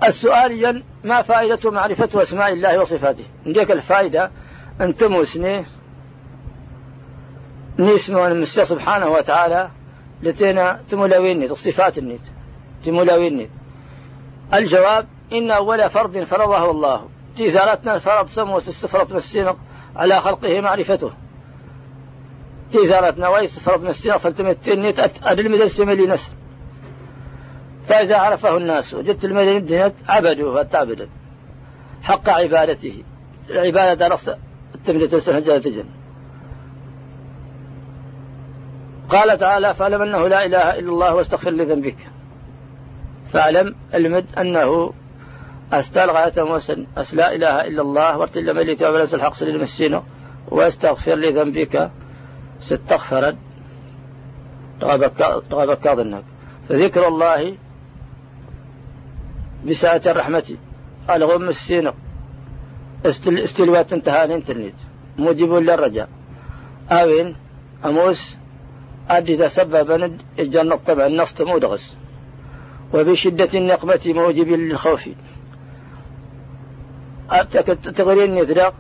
السؤال 0.04 0.82
ما 1.04 1.22
فائدة 1.22 1.70
معرفة 1.70 2.22
أسماء 2.22 2.52
الله 2.52 2.78
وصفاته؟ 2.78 3.24
نديك 3.46 3.70
الفائدة؟ 3.70 4.30
أن 4.80 4.96
تموسني 4.96 5.64
نسمه 7.78 8.26
المسيح 8.26 8.64
سبحانه 8.64 9.08
وتعالى. 9.08 9.70
لتينا 10.22 10.80
تمولوين 10.88 11.42
الصفات 11.42 11.98
النيت 11.98 12.20
تمولوين 12.84 13.50
الجواب 14.54 15.06
إن 15.32 15.50
أول 15.50 15.90
فرض 15.90 16.18
فرضه 16.18 16.70
الله. 16.70 17.08
تيزارتنا 17.36 17.98
فرض 17.98 18.28
سموس 18.28 18.68
استفرط 18.68 19.12
من 19.12 19.56
على 19.96 20.20
خلقه 20.20 20.60
معرفته. 20.60 21.10
تيزارتنا 22.72 23.28
ويس 23.28 23.58
فرض 23.58 23.80
من 23.82 23.88
السنق 23.88 24.16
فالتمتني 24.16 24.94
أدل 25.22 25.50
مدل 25.50 25.70
سملي 25.70 26.06
نسل. 26.06 26.32
فإذا 27.86 28.16
عرفه 28.16 28.56
الناس 28.56 28.94
وجدت 28.94 29.24
المدينة 29.24 29.92
عبدوه 30.08 30.62
فتعبد 30.62 31.08
حق 32.02 32.28
عبادته. 32.28 33.04
العبادة 33.50 34.08
درس 34.08 34.30
التمدة 34.74 35.18
سنة 35.18 35.38
جل 35.38 35.84
قال 39.08 39.38
تعالى 39.38 39.74
فاعلم 39.74 40.02
أنه 40.02 40.28
لا 40.28 40.44
إله 40.44 40.70
إلا 40.70 40.88
الله 40.88 41.14
واستغفر 41.14 41.50
لذنبك. 41.50 41.96
فاعلم 43.32 43.74
المد 43.94 44.26
أنه 44.38 44.92
أستال 45.72 46.10
غاية 46.10 46.42
وسن 46.42 46.86
أس 46.96 47.14
لا 47.14 47.34
إله 47.34 47.60
إلا 47.60 47.82
الله 47.82 48.18
وارتل 48.18 48.54
مليت 48.54 48.82
وبلس 48.82 49.14
الحق 49.14 49.34
سليل 49.34 49.54
المسين 49.56 50.00
وأستغفر 50.48 51.14
لذنبك 51.14 51.90
ستغفر 52.60 53.34
تغابك 54.80 55.78
كاظنك. 55.78 56.24
فذكر 56.68 57.08
الله 57.08 57.56
بساعة 59.66 60.02
الرحمة. 60.06 60.56
ألغم 61.10 61.48
السين 61.48 61.92
استلوات 63.06 63.92
انتهى 63.92 64.24
الانترنت 64.24 64.74
موجب 65.18 65.52
للرجاء. 65.52 66.08
أوين. 66.90 67.36
أموس. 67.84 68.36
أدي 69.10 69.36
تسبب 69.36 70.18
الجنة 70.38 70.76
طبعا 70.86 71.06
النص 71.06 71.40
مودغس. 71.40 71.96
وبشدة 72.94 73.48
النقمة 73.54 74.00
موجب 74.06 74.48
للخوف. 74.48 75.08
تغرين 77.96 78.36
يدرق 78.36 78.74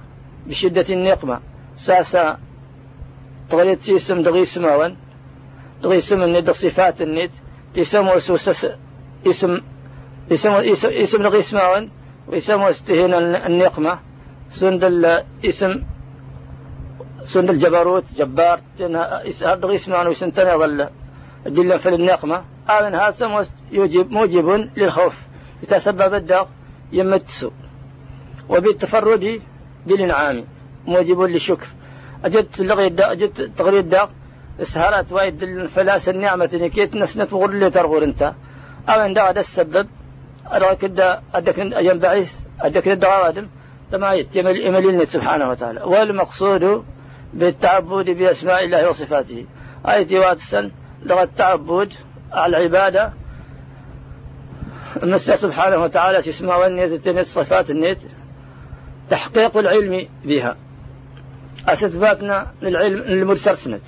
بشدة 0.46 0.86
النقمة. 0.90 1.40
ساسا 1.76 2.38
تغريت 3.50 3.80
تيسم 3.80 4.22
دغي 4.22 4.44
سماوان 4.44 4.96
دغي 5.82 6.00
سم 6.00 6.22
الند 6.22 6.50
صفات 6.50 7.02
النت. 7.02 7.30
تيسم 7.74 8.08
وسوس 8.08 8.66
اسم 9.26 9.60
اسم 10.32 10.50
اسم 10.84 11.22
دغي 11.22 11.42
سماوان 11.42 11.90
ويسم 12.28 12.62
استهين 12.62 13.14
النقمة. 13.14 13.98
سند 14.48 14.84
الاسم 14.84 15.82
سند 17.24 17.50
الجبروت 17.50 18.04
جبار 18.18 18.60
هذا 18.80 19.74
اسمان 19.74 20.06
وسنتنا 20.06 20.56
ظل 20.56 20.88
جلا 21.46 21.78
في 21.78 21.88
النقمة. 21.88 22.44
آمن 22.70 22.94
هذا 22.94 23.46
يوجب 23.72 24.10
موجب 24.10 24.70
للخوف. 24.76 25.16
يتسبب 25.62 26.14
الدق 26.14 26.48
يمتسو 26.92 27.50
وبالتفرد 28.48 29.40
بالإنعام. 29.86 30.44
موجب 30.86 31.20
للشكر. 31.20 31.66
أجد 32.24 32.46
لغي 32.58 32.86
الدق 32.86 33.10
أجد 33.10 33.54
تغري 33.56 33.78
اسهرت 34.60 35.12
وايد 35.12 35.42
الفلاس 35.42 36.08
النعمة 36.08 36.50
نكيت 36.54 36.94
نسنت 36.94 37.32
وغر 37.32 37.50
اللي 37.50 37.70
ترغور 37.70 38.04
انت. 38.04 38.32
أمن 38.88 39.14
دا 39.14 39.30
هذا 39.30 39.40
السبب. 39.40 39.88
أراك 40.52 40.84
دا 40.84 41.22
أدك 41.34 41.58
ينبعث 41.58 42.40
أدك 42.60 42.88
الدغادم 42.88 43.48
تمايت 43.92 44.36
يمليني 44.36 45.06
سبحانه 45.06 45.50
وتعالى. 45.50 45.82
والمقصود 45.82 46.84
بالتعبد 47.34 48.10
بأسماء 48.10 48.64
الله 48.64 48.88
وصفاته. 48.88 49.46
أي 49.88 50.18
واتسن 50.18 50.70
لغة 51.02 51.22
التعبد 51.22 51.92
العبادة. 52.46 53.12
نسأل 55.02 55.38
سبحانه 55.38 55.76
وتعالى 55.76 56.18
اسمه. 56.18 56.56
والنيت 56.56 57.08
النيت 57.08 57.26
صفات 57.26 57.70
النيت. 57.70 57.98
تحقيق 59.10 59.56
العلم 59.56 60.08
بها. 60.24 60.56
أستثباتنا 61.68 62.46
للعلم 62.62 63.02
المرسرسنت 63.02 63.82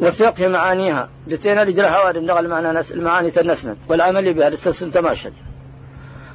وفقه 0.00 0.48
معانيها. 0.48 1.08
بتينا 1.26 1.64
لجرها 1.64 2.04
وادم 2.04 2.30
المعنى 2.30 2.80
المعاني 2.80 3.30
تنسنت. 3.30 3.76
والعمل 3.88 4.34
بها 4.34 4.50
للسلسل 4.50 4.92
تماشل. 4.92 5.32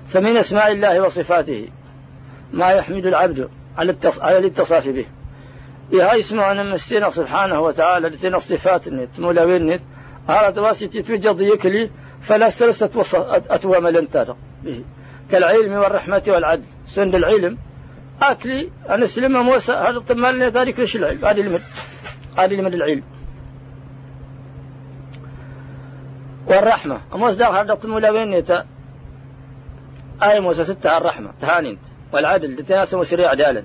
فمن 0.07 0.37
أسماء 0.37 0.71
الله 0.71 1.01
وصفاته 1.01 1.67
ما 2.53 2.71
يحمد 2.71 3.05
العبد 3.05 3.49
على 3.77 4.37
الاتصاف 4.37 4.87
به. 4.87 5.05
إيها 5.93 6.19
اسمه 6.19 6.51
أن 6.51 6.71
مسينا 6.71 7.09
سبحانه 7.09 7.61
وتعالى 7.61 8.09
لتنا 8.09 8.37
الصفات 8.37 8.87
النت 8.87 9.19
مولوين 9.19 9.67
نت. 9.67 9.81
هذا 10.27 10.61
واسطة 10.61 11.01
توجد 11.01 11.41
يكلي 11.41 11.89
فلا 12.21 12.49
سلسة 12.49 12.89
أتوى 13.49 13.79
ملنتاتا 13.79 14.37
به. 14.63 14.83
كالعلم 15.31 15.73
والرحمة 15.73 16.23
والعدل. 16.27 16.63
سند 16.87 17.15
العلم. 17.15 17.57
أكلي 18.21 18.71
أنا 18.89 19.05
سلم 19.05 19.45
موسى. 19.45 19.73
هذا 19.73 19.99
طمالنا 19.99 20.49
ذلك 20.49 20.79
ليش 20.79 20.95
العلم. 20.95 21.25
هذه 21.25 21.41
المد 21.41 21.61
هذه 22.37 22.53
المد 22.53 22.73
العلم. 22.73 23.03
والرحمة. 26.47 27.01
موسى 27.13 27.37
داخل 27.37 27.55
هذا 27.55 27.73
طمالنا 27.73 28.39
نتا 28.39 28.65
آية 30.23 30.39
موسى 30.39 30.63
ستة 30.63 30.97
الرحمة. 30.97 31.31
تهانين 31.41 31.77
والعدل. 32.13 32.53
لتناسب 32.53 33.03
سريع 33.03 33.29
عدالا 33.29 33.63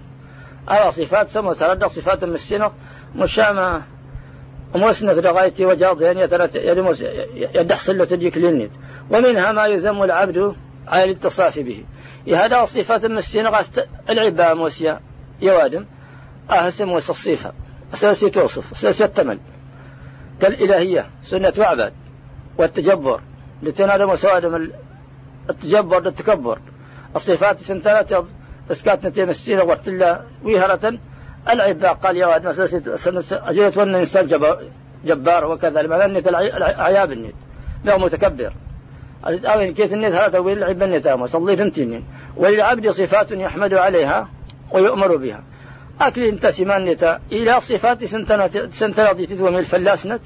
أرى 0.71 0.91
صفات 0.91 1.29
سمو 1.29 1.53
تردق 1.53 1.87
صفات 1.87 2.25
المسينة. 2.25 2.73
مشامة. 3.17 3.83
ومسنة 4.75 5.13
لغايتي 5.13 5.67
وجاض 5.67 6.03
يعني 6.03 6.21
يدح 7.35 7.79
صلة 7.79 8.05
تجيك 8.05 8.37
للنت 8.37 8.71
ومنها 9.11 9.53
ما 9.53 9.67
يذم 9.67 10.03
العبد 10.03 10.55
على 10.89 11.05
الاتصاف 11.05 11.59
به. 11.59 11.85
هذا 12.29 12.65
صفات 12.65 13.05
المسينة 13.05 13.51
العباء 14.11 14.55
موسيا. 14.55 15.01
يوادم 15.43 15.87
أهسم 16.51 16.89
موسى 16.89 17.11
الصفة. 17.11 17.53
أساسي 17.95 18.31
توصف 18.31 18.73
أساسي 18.73 19.05
التمل. 19.05 19.39
كالإلهية 20.41 21.11
سنة 21.23 21.53
وعباد 21.59 21.93
والتجبر. 22.59 23.21
لتنادم 23.63 24.11
وسوادم 24.11 24.71
التجبر 25.51 25.97
والتكبر 25.97 26.59
الصفات 27.17 27.61
سنتات 27.61 28.11
إسكات 28.71 29.07
نتيم 29.07 29.29
السيرة 29.29 29.65
وقت 29.65 29.89
ويهرة. 30.45 30.99
العباء 31.51 31.93
قال 31.95 32.17
يا 32.17 32.27
واد 32.27 32.47
مسألة 32.47 33.23
أجلت 33.51 33.77
وأن 33.77 33.95
الإنسان 33.95 34.27
جبار 35.05 35.45
وكذا 35.45 35.83
لما 35.83 36.05
العياب 36.05 37.13
النت 37.13 37.35
لا 37.85 37.99
متكبر. 37.99 38.53
أوين 39.27 39.75
كيت 39.75 39.93
النت 39.93 40.13
هذا 40.13 40.39
وين 40.39 40.59
العب 40.59 40.83
النت 40.83 41.07
أما 41.07 41.27
صلي 41.27 41.57
فنتين 41.57 42.05
وللعبد 42.37 42.91
صفات 42.91 43.33
يحمد 43.33 43.75
عليها 43.75 44.29
ويؤمر 44.73 45.17
بها. 45.17 45.43
أكل 46.01 46.23
انت 46.25 46.47
سمان 46.47 46.85
نتا 46.85 47.21
إلى 47.33 47.61
صفات 47.61 48.05
سنتنا 48.05 48.51
سنتنا 48.73 49.13
دي 49.13 49.27
تثوى 49.27 49.51
من 49.51 49.59
الفلاس 49.59 50.07
نت؟ 50.07 50.21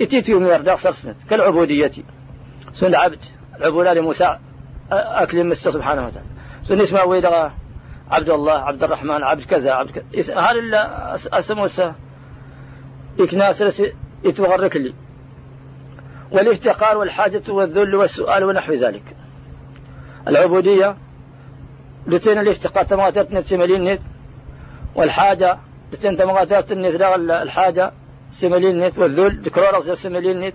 اتيتيو 0.00 0.40
من 0.40 0.46
أرداق 0.46 0.74
سرسنت 0.74 1.16
كالعبودية. 1.30 1.90
سن 2.72 2.94
عبد 2.94 3.18
العبودية 3.56 3.92
لموسى 3.92 4.38
أكل 4.92 5.44
مستر 5.44 5.70
سبحانه 5.70 6.06
وتعالى. 6.06 6.28
سن 6.64 6.80
اسمه 6.80 7.04
ويدا 7.04 7.52
عبد 8.10 8.30
الله 8.30 8.52
عبد 8.52 8.82
الرحمن 8.82 9.24
عبد 9.24 9.44
كذا 9.44 9.72
عبد 9.72 9.90
كذا 9.90 10.38
هل 10.38 10.74
اسمه 11.32 11.66
سا 11.66 11.94
إكناس 13.20 13.82
يتوغرك 14.24 14.76
لي. 14.76 14.94
والافتقار 16.32 16.98
والحاجة 16.98 17.42
والذل 17.48 17.94
والسؤال 17.94 18.44
ونحو 18.44 18.72
ذلك. 18.72 19.02
العبودية 20.28 20.96
لتين 22.06 22.38
الافتقار 22.38 22.84
تمغاتات 22.84 23.32
نت 23.32 24.00
والحاجة 24.94 25.58
لتين 25.92 26.16
تمغاتات 26.16 26.72
نت 26.72 27.02
الحاجة 27.30 27.92
سملين 28.32 28.80
نت. 28.80 28.98
والذل 28.98 29.40
ذكرور 29.40 29.94
سملين 29.94 30.40
نت. 30.40 30.54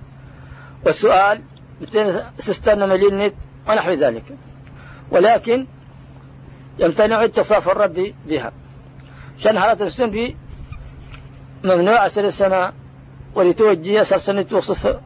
والسؤال 0.85 1.41
لتين 1.81 2.19
سستان 2.38 2.89
ملين 2.89 3.25
نت 3.25 3.33
ونحو 3.69 3.91
ذلك. 3.91 4.23
ولكن 5.11 5.65
يمتنع 6.79 7.23
اتصاف 7.23 7.69
الرب 7.69 8.13
بها. 8.27 8.51
شان 9.38 9.57
هذا 9.57 9.83
السن 9.83 10.35
ممنوع 11.63 12.05
أسر 12.05 12.25
السماء 12.25 12.73
ولتوجه 13.35 14.03
سرسنة 14.03 14.41
توصف 14.41 14.99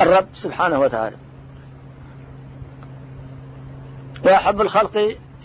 الرب 0.00 0.26
سبحانه 0.34 0.78
وتعالى. 0.78 1.16
وأحب 4.24 4.60
الخلق 4.60 4.96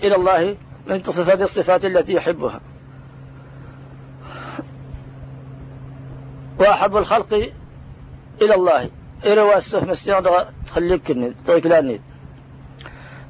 إلى 0.04 0.16
الله 0.16 0.58
من 0.88 1.04
تصف 1.04 1.36
بالصفات 1.36 1.86
التي 1.86 2.14
يحبها. 2.14 2.60
وأحب 6.60 6.98
الخلق 6.98 7.34
إلى 8.42 8.56
الله. 8.56 8.90
إلى 9.26 9.58
السف 9.58 9.90
مستيان 9.90 10.24
تخليك 10.68 11.04
كني 11.08 11.36
طيق 11.48 11.68
لانيد 11.68 12.02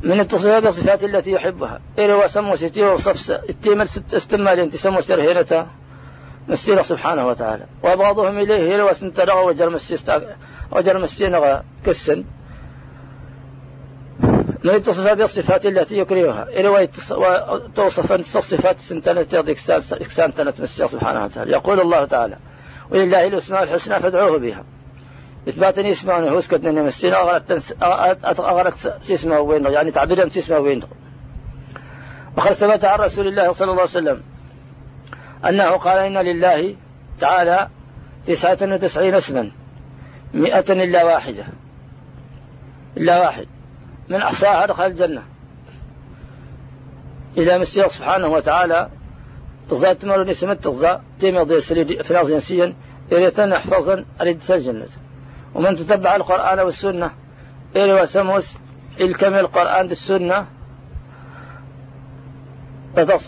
من 0.03 0.19
التصفيات 0.19 0.63
بالصفات 0.63 1.03
التي 1.03 1.31
يحبها. 1.31 1.79
إلى 1.99 2.13
وسمو 2.13 2.55
ستي 2.55 2.83
وصف 2.83 3.31
التيمة 3.31 3.89
استمال 4.13 4.71
تسمو 4.71 5.01
سرهينة 5.01 5.67
مسيرة 6.47 6.81
سبحانه 6.81 7.27
وتعالى. 7.27 7.65
وبعضهم 7.83 8.39
إليه. 8.39 8.75
إلى 8.75 8.83
وسنترغى 8.83 9.45
وجر 9.45 9.69
مسيستا 9.69 10.35
وجر 10.71 10.99
مسينغى 10.99 11.63
كسن. 11.85 12.23
من 14.63 14.71
التصفيات 14.71 15.17
بالصفات 15.17 15.65
التي 15.65 15.97
يكرهها. 15.97 16.43
إلى 16.43 16.89
وتوصف 17.11 18.11
الصفات 18.11 18.79
سنتنة 18.79 19.27
إكسان 19.91 20.33
تنت 20.33 20.61
مسيرة 20.61 20.87
سبحانه 20.87 21.25
وتعالى. 21.25 21.51
يقول 21.51 21.79
الله 21.79 22.05
تعالى 22.05 22.37
ولله 22.91 23.27
الأسماء 23.27 23.63
الحسنى 23.63 23.99
فادعوه 23.99 24.37
بها. 24.37 24.63
إثباتني 25.49 25.91
اسمه 25.91 26.13
هو 26.13 26.39
سكت 26.41 26.63
نني 26.63 26.81
مسين 26.81 27.13
أغرت 27.13 27.75
أغرت 28.39 29.03
سيسمه 29.03 29.39
وين 29.39 29.65
يعني 29.65 29.91
تعبيرهم 29.91 30.29
سيسمه 30.29 30.59
وين 30.59 30.83
وقد 32.37 32.53
ثبت 32.53 32.85
عن 32.85 32.99
رسول 32.99 33.27
الله 33.27 33.51
صلى 33.51 33.71
الله 33.71 33.81
عليه 33.81 33.91
وسلم 33.91 34.21
أنه 35.49 35.69
قال 35.69 35.97
إن 35.97 36.17
لله 36.17 36.75
تعالى 37.19 37.69
تسعة 38.27 38.57
وتسعين 38.61 39.15
اسما. 39.15 39.51
مئة 40.35 40.73
إلا 40.83 41.03
واحدة. 41.03 41.45
إلا 42.97 43.19
واحد. 43.19 43.47
من 44.09 44.21
أحصاها 44.21 44.65
دخل 44.65 44.85
الجنة. 44.85 45.23
إذا 47.37 47.57
مسيح 47.57 47.87
سبحانه 47.87 48.27
وتعالى 48.27 48.89
تظاهر 49.69 49.93
تمر 49.93 50.23
نسمت 50.23 50.63
تظاهر 50.63 51.01
تيمي 51.19 51.39
ضي 51.39 51.57
السليد 51.57 52.01
فلاس 52.01 52.27
جنسيا 52.27 52.73
إذا 53.11 53.29
حفظا 53.57 54.05
أريد 54.21 54.41
الجنة. 54.49 54.87
ومن 55.55 55.75
تتبع 55.75 56.15
القرآن 56.15 56.59
والسنة 56.59 57.11
إلي 57.75 58.01
وسموس 58.01 58.57
الكمل 59.01 59.39
القرآن 59.39 59.87
بالسنة 59.87 60.47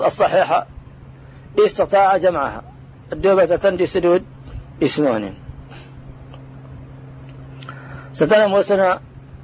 الصحيحة 0.01 0.67
استطاع 1.65 2.17
جمعها. 2.17 2.63
الدوبة 3.13 3.45
تندي 3.45 3.85
سدود 3.85 4.25
اسمون 4.83 5.46
ستنم 8.17 8.53
وسنة 8.53 8.99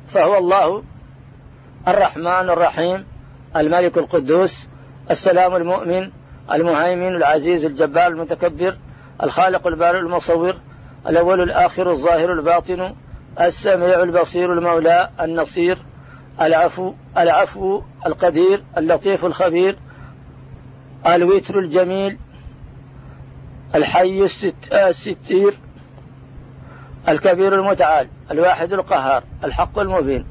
فهو 0.08 0.38
الله 0.38 0.84
الرحمن 1.88 2.50
الرحيم 2.50 3.06
الملك 3.56 3.98
القدوس 3.98 4.68
السلام 5.12 5.56
المؤمن 5.56 6.12
المهيمن 6.52 7.16
العزيز 7.16 7.66
الجبار 7.66 8.08
المتكبر 8.08 8.78
الخالق 9.24 9.68
البارئ 9.68 10.00
المصور 10.00 10.56
الأول 11.08 11.42
الآخر 11.42 11.92
الظاهر 11.92 12.34
الباطن 12.34 12.96
السميع 13.42 14.04
البصير 14.04 14.54
المولى 14.54 15.10
النصير 15.22 15.78
العفو 16.42 16.94
العفو 17.18 17.82
القدير 18.06 18.64
اللطيف 18.78 19.26
الخبير 19.26 19.78
الوتر 21.08 21.60
الجميل 21.60 22.18
الحي 23.76 24.24
الستير 24.74 25.54
الكبير 27.10 27.56
المتعال 27.56 28.08
الواحد 28.32 28.74
القهار 28.74 29.24
الحق 29.44 29.80
المبين 29.80 30.26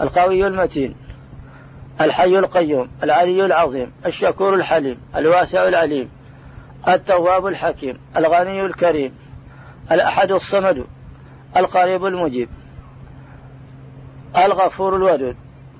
القوي 0.00 0.46
المتين 0.46 0.94
الحي 2.00 2.38
القيوم 2.38 2.88
العلي 3.02 3.44
العظيم 3.44 3.92
الشكور 4.06 4.54
الحليم 4.54 5.00
الواسع 5.16 5.68
العليم 5.68 6.10
التواب 6.88 7.46
الحكيم 7.46 7.98
الغني 8.16 8.66
الكريم 8.66 9.14
الأحد 9.92 10.32
الصمد 10.32 10.86
القريب 11.56 12.06
المجيب 12.06 12.48
الغفور 14.36 14.96
الودود 14.96 15.36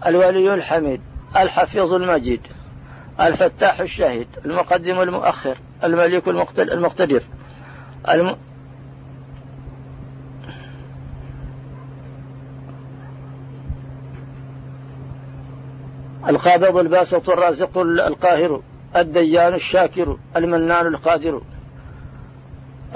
الولي 0.07 0.55
الحميد 0.55 1.01
الحفيظ 1.37 1.93
المجيد 1.93 2.41
الفتاح 3.21 3.81
الشهيد 3.81 4.29
المقدم 4.45 5.01
المؤخر 5.01 5.59
الملك 5.85 6.29
المقتدر 6.59 7.23
القابض 16.29 16.77
الباسط 16.77 17.31
الرازق 17.31 17.79
القاهر 17.79 18.63
الديان 18.97 19.55
الشاكر 19.55 20.19
المنان 20.37 20.87
القادر 20.87 21.43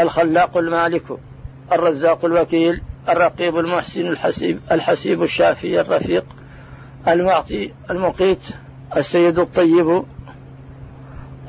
الخلاق 0.01 0.57
المالك 0.57 1.03
الرزاق 1.73 2.25
الوكيل 2.25 2.83
الرقيب 3.09 3.59
المحسن 3.59 4.07
الحسيب 4.07 4.61
الحسيب 4.73 5.23
الشافي 5.23 5.81
الرفيق 5.81 6.25
المعطي 7.09 7.73
المقيت 7.91 8.49
السيد 8.97 9.39
الطيب 9.39 10.05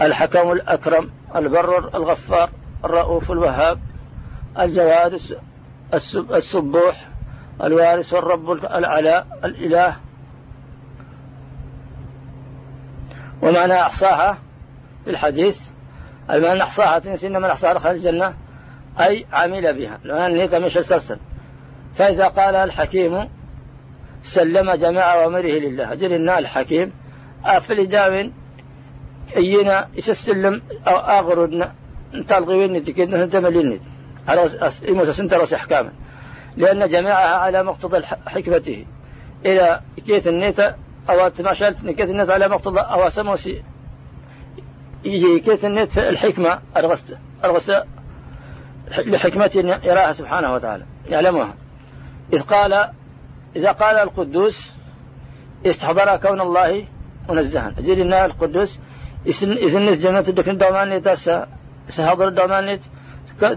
الحكم 0.02 0.52
الأكرم 0.52 1.10
البر 1.36 1.98
الغفار 1.98 2.50
الرؤوف 2.86 3.32
الوهاب 3.32 3.80
الجواد 4.60 5.20
السبوح 6.34 7.08
الوارث 7.64 8.14
والرب 8.14 8.52
العلاء 8.52 9.28
الإله 9.46 9.96
ومعنى 13.42 13.74
أحصاها 13.74 14.38
في 15.06 15.10
الحديث. 15.10 15.70
المعنى 16.32 16.62
أحصاها 16.62 17.00
تنسي 17.00 17.28
إن 17.28 17.38
من 17.38 17.46
أحصاها 17.46 17.74
دخل 17.74 17.90
الجنة 17.90 18.34
أي 19.00 19.26
عمل 19.34 19.74
بها. 19.74 20.00
لأن 20.04 20.34
نيته 20.34 20.60
مش 20.60 20.78
السلسل 20.78 21.18
فإذا 21.96 22.28
قال 22.28 22.56
الحكيم 22.56 23.30
سلم 24.24 24.72
جميع 24.72 25.14
أوامره 25.14 25.42
لله. 25.42 25.94
إن 25.94 26.30
الحكيم 26.30 26.94
أفل 27.46 27.88
داوين 27.88 28.34
أينا 29.38 29.88
يسلم 29.98 30.62
أو 30.88 30.98
أغرد 30.98 31.72
نتلغي 32.14 32.56
وين 32.56 32.84
تكيد 32.84 33.16
نتملين 33.16 33.80
على 34.28 34.50
إموسى 34.90 35.14
سنت 35.14 35.34
رأس 35.34 35.54
أحكاما 35.54 35.92
لأن 36.58 36.88
جميعها 36.88 37.36
على 37.36 37.64
مقتضى 37.64 38.06
حكمته. 38.06 38.86
إذا 39.46 39.82
كيت 40.08 40.28
النيت 40.28 40.60
أو 41.12 41.28
تماشلت 41.28 41.84
نكيت 41.84 42.10
النيت 42.10 42.30
على 42.30 42.48
مقتضى 42.48 42.80
أو 42.80 43.10
سموسي 43.10 43.64
يجي 45.04 45.40
كيت 45.40 45.66
النيت 45.66 45.98
الحكمة 45.98 46.60
الغست 46.78 47.18
الغست 47.46 47.84
لحكمة 48.98 49.80
يراها 49.84 50.14
سبحانه 50.14 50.54
وتعالى. 50.54 50.86
يعلمها. 51.10 51.54
إذ 52.34 52.42
قال 52.42 52.90
إذا 53.56 53.72
قال 53.72 53.96
القدوس 53.96 54.72
استحضر 55.66 56.18
كون 56.18 56.42
الله 56.42 56.86
منزها. 57.30 57.74
أجل 57.78 58.02
إن 58.02 58.14
القدوس 58.14 58.80
إذن 59.28 60.00
جنة 60.00 60.20
الدكن 60.20 60.58
دومانيت 60.58 61.10
سهضر 61.88 62.28
الدومانيت 62.28 62.82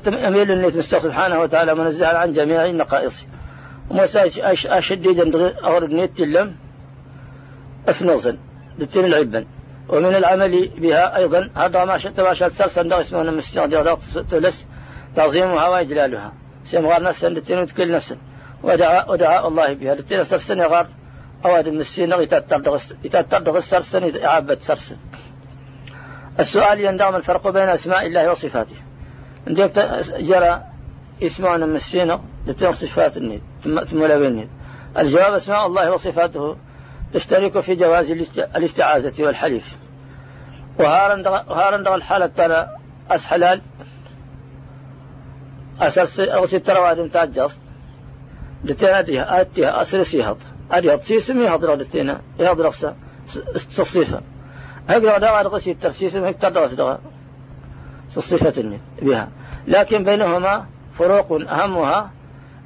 أميل 0.06 0.50
النيت 0.50 0.76
مستوى 0.76 1.00
سبحانه 1.00 1.40
وتعالى 1.40 1.74
منزها 1.74 2.18
عن 2.18 2.32
جميع 2.32 2.64
النقائص. 2.64 3.26
وموسى 3.90 4.42
أشديد 4.66 5.20
أغرد 5.64 5.90
نيت 5.90 6.18
تلم 6.18 6.56
أفنوزن 7.88 8.38
دتين 8.78 9.04
العبن. 9.04 9.46
ومن 9.88 10.14
العمل 10.14 10.68
بها 10.68 11.16
أيضا 11.16 11.50
هذا 11.54 11.84
ما 11.84 11.96
تباشت 11.98 12.52
سلسل 12.52 12.88
دغ 12.88 13.00
اسمه 13.00 13.22
المستغدر 13.22 13.98
تلس 14.30 14.66
تعظيمها 15.16 15.68
وإجلالها 15.68 16.32
سيمغار 16.64 17.02
نسا 17.02 17.28
دتين 17.28 17.66
كل 17.66 17.92
نسا 17.92 18.16
ودعاء 18.62 19.12
ودعاء 19.12 19.48
الله 19.48 19.72
بها. 19.72 19.94
دتين 19.94 20.24
سرسن 20.24 20.58
يغار 20.58 20.88
أواد 21.44 21.66
المسين 21.66 22.12
يتتردغ 23.04 23.56
السرسن 23.56 24.02
يعبد 24.02 24.60
سرسن 24.60 24.96
السؤال 26.40 26.80
يندام 26.80 27.16
الفرق 27.16 27.48
بين 27.48 27.68
أسماء 27.68 28.06
الله 28.06 28.30
وصفاته. 28.30 28.76
جرى 30.18 30.62
اسمان 31.22 31.72
مسين 31.72 32.18
دتين 32.46 32.72
صفات 32.72 33.16
النيد 33.16 33.42
لبين 33.66 34.48
الجواب 34.98 35.34
أسماء 35.34 35.66
الله 35.66 35.92
وصفاته 35.92 36.56
تشترك 37.14 37.60
في 37.60 37.74
جواز 37.74 38.10
الاستعاذة 38.56 39.22
والحليف. 39.24 39.76
وهارن 40.78 41.82
دغ 41.82 41.94
الحالة 41.94 42.26
ترى 42.26 42.68
أسحلال 43.10 43.60
أسرس 45.80 46.20
أو 46.20 46.46
ستر 46.46 46.80
وادم 46.80 47.08
تاجست 47.08 47.58
دتينا 48.64 49.00
ديها 49.00 49.40
آتيها 49.40 49.82
أسرس 49.82 50.14
يهض 50.14 50.38
أدي 50.72 50.98
سيسم 51.02 51.42
يهض 51.42 51.64
رو 51.64 51.74
دتينا 51.74 52.20
يهض 52.40 52.60
رقصة 52.60 52.94
تصيفة. 53.76 54.20
هقرا 54.88 55.18
دغا 55.18 55.42
رقصي 55.42 55.70
الترسيسم 55.70 56.24
هكتر 56.24 56.48
دغا 56.48 56.66
دغا 56.66 56.98
تصيفة 58.14 58.78
بها. 59.02 59.28
لكن 59.66 60.04
بينهما 60.04 60.66
فروق 60.98 61.32
أهمها 61.32 62.10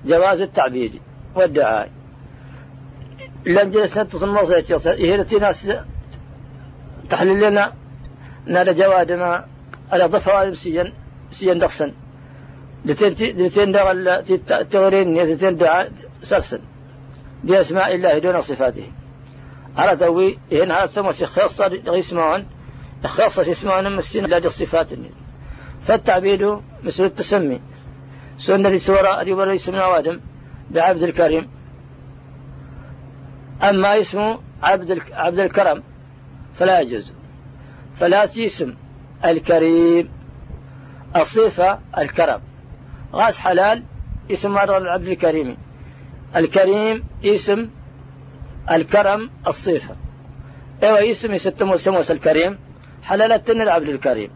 جواز 0.04 0.40
التعبيد 0.40 1.00
والدعاء. 1.34 1.90
لم 3.46 3.70
جلسنا 3.70 4.04
تصمم 4.04 4.44
صيت 4.44 4.86
هي 4.86 5.16
ناس 5.38 5.72
تحلل 7.10 7.42
لنا 7.42 7.72
نال 8.46 8.76
جواد 8.76 9.12
ما 9.12 9.44
على 9.92 10.04
ضفة 10.04 10.52
سيجن 10.52 10.92
سيجن 11.30 11.58
دخسن. 11.58 11.92
لتين 12.84 13.72
دغل 13.72 14.24
تغرين 14.70 15.16
لتين 15.16 15.56
دعاء 15.56 15.92
سرسن 16.22 16.60
بأسماء 17.44 17.94
الله 17.94 18.18
دون 18.18 18.40
صفاته. 18.40 18.92
على 19.76 19.96
توي 19.96 20.38
هنا 20.52 20.78
هذا 20.78 20.86
سمو 20.86 21.12
خاصة 21.12 21.82
يسمعون 21.86 22.46
خاصة 23.04 23.42
من 23.88 23.98
السنة 23.98 24.26
لا 24.26 24.38
الصفات 24.38 24.88
فالتعبيد 25.82 26.58
مثل 26.82 27.04
التسمي. 27.04 27.60
سنة 28.38 28.68
لسورة 28.68 29.20
أدي 29.20 29.54
اسمنا 29.54 29.86
وادم 29.86 30.20
بعبد 30.70 31.02
الكريم. 31.02 31.57
أما 33.62 34.00
اسمه 34.00 34.38
عبد 34.62 35.02
عبد 35.12 35.38
الكرم 35.38 35.82
فلا 36.58 36.80
يجوز. 36.80 37.12
فلا 37.96 38.24
اسم 38.24 38.74
الكريم 39.24 40.08
الصفة 41.16 41.78
الكرم. 41.98 42.40
غاز 43.14 43.38
حلال 43.38 43.84
اسم 44.30 44.52
العبد 44.78 45.06
الكريم. 45.06 45.56
الكريم 46.36 47.04
اسم 47.24 47.68
الكرم 48.70 49.30
الصفة. 49.46 49.96
إيوه 50.82 51.10
اسم 51.10 51.32
يستمو 51.32 51.76
سموس 51.76 52.10
الكريم. 52.10 52.58
حلالة 53.02 53.42
العبد 53.48 53.88
الكريم. 53.88 54.30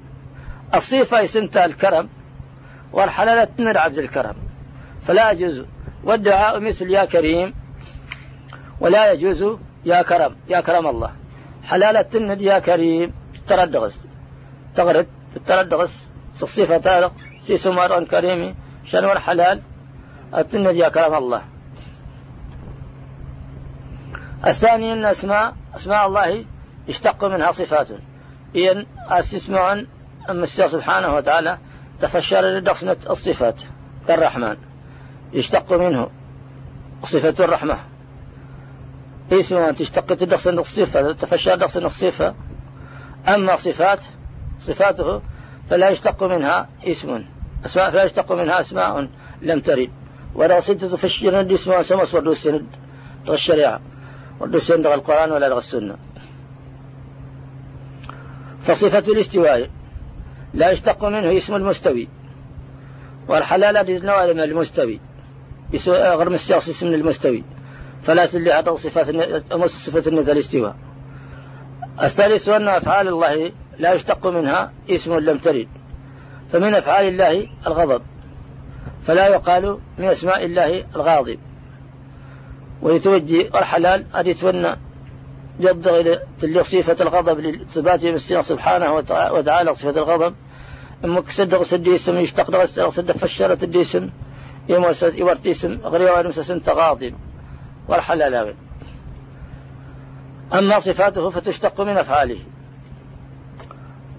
الصفة 0.74 1.22
اسمت 1.22 1.56
الكرم 1.56 2.08
والحلالة 2.92 3.48
العبد 3.58 3.98
الكرم. 3.98 4.34
فلا 5.06 5.30
يجوز. 5.30 5.64
والدعاء 6.04 6.60
مثل 6.60 6.90
يا 6.90 7.04
كريم 7.04 7.61
ولا 8.82 9.12
يجوز 9.12 9.58
يا 9.84 10.02
كرم 10.02 10.36
يا 10.48 10.60
كرم 10.60 10.86
الله. 10.86 11.12
حلالة 11.64 12.06
الند 12.14 12.42
يا 12.42 12.58
كريم. 12.58 13.12
تردغس. 13.48 13.98
تغرد 14.74 15.06
تردغس 15.46 16.08
الصفة 16.42 16.78
تارق 16.78 17.12
سي 17.42 17.56
سمار 17.56 18.04
كريمي. 18.04 18.54
شنور 18.84 19.18
حلال 19.18 19.62
التند 20.36 20.76
يا 20.76 20.88
كرم 20.88 21.14
الله. 21.14 21.42
الثاني 24.46 24.92
أن 24.92 25.04
أسماء 25.06 25.54
أسماء 25.76 26.06
الله 26.06 26.44
يشتق 26.88 27.24
منها 27.24 27.52
صفات. 27.52 27.88
إن 28.56 28.86
أستسمع 29.08 29.82
أما 30.30 30.46
سبحانه 30.46 31.14
وتعالى 31.14 31.58
تفشر 32.00 32.58
لدخسنة 32.58 32.96
الصفات. 33.10 33.62
كالرحمن. 34.08 34.56
يشتق 35.32 35.72
منه 35.72 36.10
صفة 37.04 37.44
الرحمة. 37.44 37.91
اسمها 39.32 39.72
تشتق 39.72 40.14
تدخسن 40.14 40.58
الصفة 40.58 41.12
تفشر 41.12 41.54
دخسن 41.54 41.84
الصفة 41.84 42.34
أما 43.28 43.56
صفات 43.56 44.00
صفاته 44.60 45.22
فلا 45.70 45.90
يشتق 45.90 46.22
منها 46.22 46.68
اسم. 46.84 47.24
أسماء 47.64 47.90
فلا 47.90 48.04
يشتق 48.04 48.32
منها 48.32 48.60
أسماء 48.60 49.08
لم 49.42 49.60
ترد. 49.60 49.90
ولا 50.34 50.60
صدت 50.60 50.84
تفشر 50.84 51.54
اسمها 51.54 51.82
سمس 51.82 52.14
وردوسين 52.14 52.66
الشريعة. 53.28 53.80
وردوسين 54.40 54.86
القرآن 54.86 55.32
ولا 55.32 55.58
السنة. 55.58 55.96
فصفة 58.62 59.12
الاستواء. 59.12 59.70
لا 60.54 60.70
يشتق 60.70 61.04
منه 61.04 61.36
اسم 61.36 61.54
المستوي. 61.54 62.08
والحلال 63.28 63.76
هذه 63.76 63.96
من 64.32 64.40
المستوي. 64.40 65.00
غير 65.88 66.30
مستياس 66.30 66.68
اسم 66.68 66.86
المستوي. 66.86 67.44
فلا 68.02 68.26
تلي 68.26 68.52
هذا 68.52 68.74
صفات 68.74 69.06
صفة 69.66 70.08
الندى 70.10 70.32
الاستواء. 70.32 70.76
الثالث 72.02 72.48
أن 72.48 72.68
أفعال 72.68 73.08
الله 73.08 73.52
لا 73.78 73.92
يشتق 73.92 74.26
منها 74.26 74.72
اسم 74.90 75.14
لم 75.14 75.38
ترد. 75.38 75.68
فمن 76.52 76.74
أفعال 76.74 77.06
الله 77.08 77.46
الغضب. 77.66 78.02
فلا 79.06 79.28
يقال 79.28 79.78
من 79.98 80.04
أسماء 80.04 80.44
الله 80.44 80.84
الغاضب. 80.96 81.38
ويتوجه 82.82 83.40
الحلال 83.40 84.16
أن 84.16 84.26
يتونى 84.26 84.76
يبدغ 85.60 86.62
صفة 86.62 86.96
الغضب 87.00 87.40
لثبات 87.40 88.04
مسنا 88.04 88.42
سبحانه 88.42 88.92
وتعالى 89.32 89.74
صفة 89.74 89.90
الغضب. 89.90 90.34
أمك 91.04 91.30
صدق 91.30 91.62
سديسم 91.62 92.16
يشتق 92.16 92.64
صدق 92.88 93.16
فشرة 93.16 93.64
الديسم 93.64 94.10
يورتيسم 94.68 95.80
غريوان 95.84 96.26
مسسن 96.26 96.62
تغاضب 96.62 97.14
والحلال 97.88 98.54
أما 100.54 100.78
صفاته 100.78 101.30
فتشتق 101.30 101.80
من 101.80 101.96
أفعاله. 101.96 102.38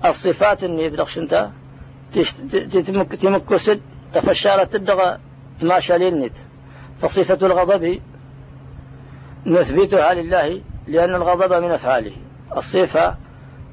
الصفات 0.05 0.63
اللي 0.63 0.83
يدرخش 0.83 1.17
أنت 1.17 1.49
تمك 2.87 3.15
تمك 3.15 3.55
سد 3.55 3.81
تفشارة 4.13 4.69
الدغى 4.75 5.17
ما 5.61 5.79
شالينت 5.79 6.33
فصفة 7.01 7.47
الغضب 7.47 7.99
نثبتها 9.45 10.13
لله 10.13 10.61
لأن 10.87 11.15
الغضب 11.15 11.63
من 11.63 11.71
أفعاله. 11.71 12.15
الصفة 12.57 13.15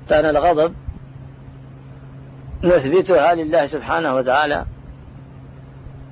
كان 0.09 0.25
الغضب 0.25 0.75
نثبتها 2.63 3.35
لله 3.35 3.67
سبحانه 3.67 4.15
وتعالى 4.15 4.67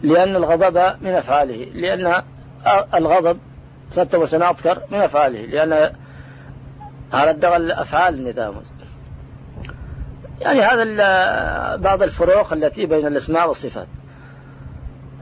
لأن 0.02 0.36
الغضب 0.36 1.02
من 1.02 1.10
أفعاله. 1.10 1.64
لأن 1.74 2.22
الغضب 2.94 3.38
ست 3.90 4.14
وسنذكر 4.14 4.82
من 4.90 4.98
أفعاله 4.98 5.40
لأن 5.40 5.92
على 7.12 7.30
الدغل 7.30 7.62
الأفعال 7.62 8.14
النظام. 8.14 8.54
يعني 10.40 10.60
هذا 10.60 11.76
بعض 11.76 12.02
الفروق 12.02 12.52
التي 12.52 12.86
بين 12.86 13.06
الأسماء 13.06 13.48
والصفات. 13.48 13.86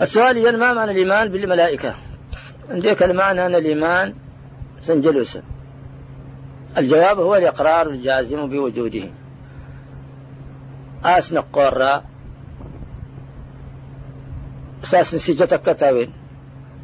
السؤال 0.01 0.59
ما 0.59 0.73
معنى 0.73 0.91
الإيمان 0.91 1.29
بالملائكة؟ 1.29 1.95
عندك 2.71 3.03
المعنى 3.03 3.47
أن 3.47 3.55
الإيمان 3.55 4.15
سنجلوس 4.81 5.39
الجواب 6.77 7.19
هو 7.19 7.37
الإقرار 7.37 7.91
الجازم 7.91 8.51
بوجودهم 8.51 9.11
آسن 11.05 11.39
قرى 11.39 12.03
أساس 14.85 15.15
سجتك 15.15 15.63
كتاوين 15.63 16.13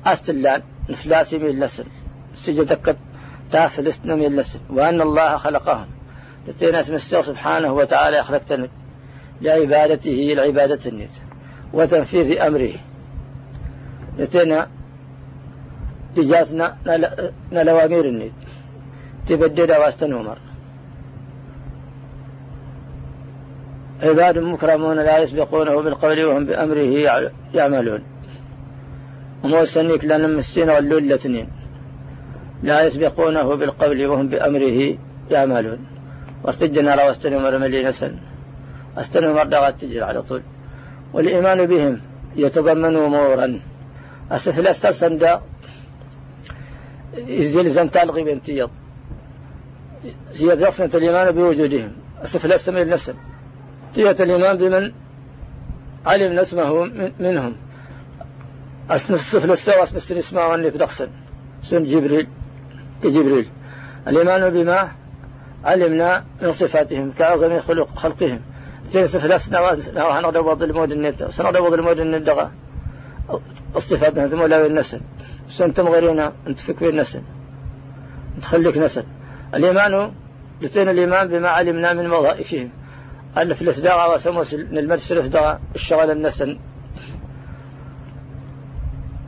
أستلان 0.06 0.62
نفلاسي 0.88 1.38
من 1.38 1.46
اللسل 1.46 1.84
سجتك 2.34 2.96
تافلست 3.50 4.06
من 4.06 4.24
اللسل 4.24 4.58
وأن 4.70 5.00
الله 5.00 5.36
خلقهم. 5.36 5.86
لتينا 6.48 6.80
اسم 6.80 6.98
سبحانه 6.98 7.72
وتعالى 7.72 8.20
أخلقتنا 8.20 8.68
لعبادته 9.40 10.32
العبادة 10.32 10.90
النت 10.90 11.10
وتنفيذ 11.72 12.40
أمره. 12.40 12.72
لتينا 14.18 14.68
تجاتنا 16.16 16.76
نلوامير 17.52 18.04
النت 18.04 18.32
تبدد 19.26 19.70
واستنومر 19.70 20.38
عباد 24.02 24.38
مكرمون 24.38 24.96
لا 24.96 25.18
يسبقونه 25.18 25.82
بالقول 25.82 26.24
وهم 26.24 26.46
بأمره 26.46 27.20
يعملون. 27.54 28.02
وموسنيك 29.44 30.04
لنا 30.04 30.26
مسين 30.26 30.70
واللول 30.70 31.02
الاثنين 31.04 31.48
لا 32.62 32.84
يسبقونه 32.86 33.54
بالقول 33.54 34.06
وهم 34.06 34.28
بأمره 34.28 34.78
يعملون. 35.30 35.80
وارتجنا 36.44 36.96
لو 36.96 37.10
استنومر 37.10 37.58
ملي 37.58 37.82
نسل. 37.84 38.14
استنومر 38.96 39.44
دغت 39.44 39.80
تجري 39.80 40.02
على 40.02 40.22
طول. 40.22 40.42
والإيمان 41.12 41.66
بهم 41.66 42.00
يتضمن 42.36 42.96
أمورا. 42.96 43.60
أسفل 44.30 44.66
أسترسن 44.66 45.18
دا 45.18 45.40
يزيل 47.16 47.88
تلغي 47.88 48.24
بنتيض 48.24 48.70
زيادة 50.32 50.84
الإيمان 50.98 51.30
بوجودهم. 51.30 51.92
أسفل 52.24 52.52
السماء 52.52 52.82
النسل 52.82 53.14
تية 53.94 54.10
الإيمان 54.10 54.56
بمن 54.56 54.92
علم 56.06 56.38
اسمه 56.38 56.74
منهم. 57.20 57.56
أسنصف 58.94 59.44
للسوى 59.44 59.82
أسنصف 59.82 60.16
اسمه 60.16 60.46
وأن 60.46 60.64
يتدخسن 60.64 61.08
سن 61.62 61.84
جبريل 61.84 62.26
كجبريل 63.02 63.48
الإيمان 64.08 64.50
بما 64.50 64.92
علمنا 65.64 66.24
من 66.42 66.52
صفاتهم 66.52 67.12
كأعظم 67.18 67.58
خلق 67.58 67.88
خلقهم 67.96 68.40
تنسف 68.92 69.24
لسنا 69.24 69.60
وحنا 70.06 70.28
وضع 70.28 70.64
المود 70.64 70.92
النت 70.92 71.24
سنضرب 71.24 71.74
المود 71.74 71.98
الندغة 71.98 72.52
الصفات 73.76 74.14
ثم 74.14 74.42
لا 74.42 74.66
النسل 74.66 75.00
سنتم 75.48 75.88
غيرنا 75.88 76.32
انت 76.46 76.58
فكر 76.58 76.88
النسل 76.88 77.22
تخليك 78.42 78.78
نسل 78.78 79.04
الإيمان 79.54 80.12
لتين 80.62 80.88
الإيمان 80.88 81.28
بما 81.28 81.48
علمنا 81.48 81.92
من 81.92 82.12
وظائفهم 82.12 82.70
ألف 83.38 83.62
الإصداغ 83.62 84.14
وسموس 84.14 84.54
المرس 84.54 85.12
الإصداغ 85.12 85.56
الشغل 85.74 86.10
النسن 86.10 86.58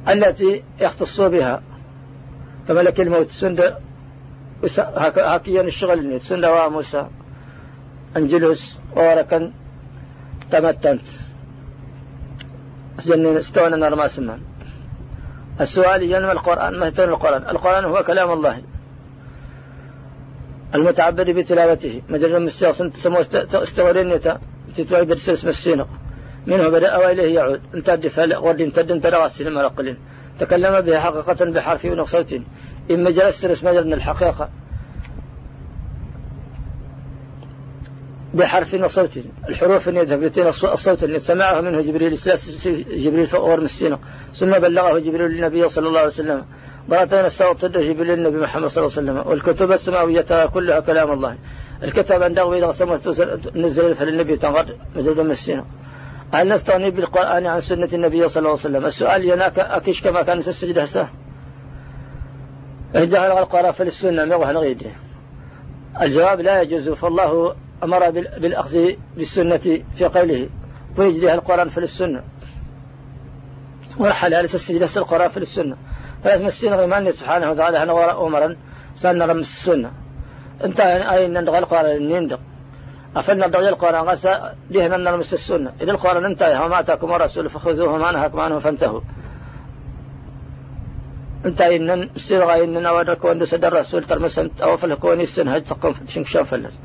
التي 0.08 0.62
يختص 0.80 1.20
بها. 1.20 1.62
فملك 2.68 3.00
الموت 3.00 3.30
سند 3.30 3.74
هاكيا 4.78 5.62
الشغل 5.62 6.20
سند 6.20 6.44
واموسى 6.44 7.06
أنجلوس 8.16 8.78
ووركا 8.96 9.52
تمتنت. 10.50 11.06
سجنين 12.98 13.36
استوى 13.36 13.70
نرمى 13.70 14.08
سمان. 14.08 14.40
السؤال 15.60 16.02
ينمى 16.02 16.32
القرآن 16.32 16.78
ما 16.78 16.88
القرآن؟ 16.88 17.42
القرآن 17.42 17.84
هو 17.84 18.02
كلام 18.02 18.32
الله. 18.32 18.62
المتعبد 20.74 21.30
بتلاوته. 21.30 22.02
مجرد 22.08 22.40
مستياصن 22.40 22.92
تسمو 22.92 23.20
استورينيتا 23.54 24.40
تتوعي 24.76 25.04
برسلس 25.04 25.44
مسينق 25.44 25.88
منه 26.46 26.68
بدأ 26.68 26.96
وإليه 26.96 27.34
يعود. 27.34 27.60
الدفال 27.88 28.36
ورد 28.36 28.60
انت 28.60 28.78
انت 28.78 29.06
رواسل 29.06 29.54
مرقل 29.54 29.96
تكلم 30.40 30.80
به 30.80 31.00
حقيقة 31.00 31.44
بحرف 31.44 31.84
ونصوت 31.84 32.34
إما 32.90 33.10
جلست 33.10 33.46
رسم 33.46 33.86
من 33.86 33.92
الحقيقة. 33.92 34.48
بحرف 38.34 38.74
وصوت 38.74 39.18
الحروف 39.48 39.88
اللي 39.88 40.00
يذهب. 40.00 40.22
الصوت. 40.66 41.04
اللي 41.04 41.18
سمعه 41.18 41.60
منه 41.60 41.80
جبريل 41.80 42.14
جبريل 42.90 43.26
فوق 43.26 43.54
مسينق 43.54 44.00
ثم 44.34 44.50
بلغه 44.50 44.98
جبريل 44.98 45.30
للنبي 45.30 45.68
صلى 45.68 45.88
الله 45.88 45.98
عليه 45.98 46.08
وسلم. 46.08 46.44
مرتين 46.88 47.24
الصوت 47.24 47.64
جبريل 47.64 48.10
النبي 48.10 48.36
محمد 48.36 48.66
صلى 48.66 48.84
الله 48.84 48.96
عليه 48.96 49.10
وسلم. 49.10 49.30
والكتب 49.30 49.72
السماوية 49.72 50.46
كلها 50.46 50.80
كلام 50.80 51.12
الله. 51.12 51.36
الكتاب 51.82 52.22
إذا 52.54 52.72
سمت 52.72 53.08
نزل 53.56 53.94
فللنبي 53.94 54.36
تنغر. 54.36 54.66
دم 54.96 55.30
السنة 55.30 55.64
هل 56.32 56.48
نستغني 56.48 56.90
بالقرآن 56.90 57.46
عن 57.46 57.60
سنة 57.60 57.88
النبي 57.92 58.28
صلى 58.28 58.38
الله 58.38 58.50
عليه 58.50 58.60
وسلم. 58.60 58.86
السؤال 58.86 59.24
يناك 59.24 59.58
أكيش 59.58 60.02
كما 60.02 60.22
كان 60.22 60.38
السجد 60.38 60.78
هسه؟ 60.78 61.08
إهداء 62.96 63.38
القرآن 63.38 63.72
فللسنة 63.72 64.24
ما 64.24 64.36
غيره 64.36 64.94
الجواب 66.02 66.40
لا 66.40 66.62
يجوز. 66.62 66.90
فالله 66.90 67.56
أمر 67.82 68.10
بالأخذ 68.10 68.92
بالسنة 69.16 69.82
في 69.94 70.04
قوله. 70.04 70.48
ويجريها 70.96 71.34
القرآن 71.34 71.68
فللسنة 71.68 72.22
والحلال 73.98 74.44
السجد 74.44 74.88
القرآن 74.96 75.28
فللسنة 75.28 75.76
فلازم 76.24 76.46
السنة 76.46 76.76
غيمان 76.76 77.10
سبحانه 77.10 77.50
وتعالى. 77.50 77.82
أنا 77.82 77.92
وراء 77.92 78.26
أمرا. 78.26 78.56
سنة 78.94 79.26
رمس 79.26 79.50
السنة. 79.50 79.92
انت 80.64 80.80
أي 80.80 81.28
ندغى 81.28 81.58
القرآن؟ 81.58 82.08
نندق 82.08 82.40
أفلنا 83.16 83.46
ندغى 83.46 83.68
القرآن. 83.68 84.04
غسا 84.04 84.54
ليه 84.70 84.88
نرمس 84.88 85.34
السنة 85.34 85.72
إذا 85.80 85.90
القرآن 85.90 86.24
انتهى. 86.24 86.66
وما 86.66 86.80
أتاكم 86.80 87.12
الرسول 87.12 87.50
فخذوه 87.50 87.98
ما 87.98 88.12
نهاكم 88.12 88.40
عنه 88.40 88.58
فانتهوا. 88.58 89.00
أنت 91.44 91.60
إن 91.60 92.10
استلغى 92.16 92.64
إننا 92.64 92.90
وأن 93.24 93.44
سد 93.44 93.64
الرسول 93.64 94.04
ترمس 94.04 94.38
أو 94.38 94.76
السنة 95.20 95.54
هج 95.54 95.62
تقوم 95.62 95.94
شنكشان 96.06 96.44
فلس. 96.44 96.78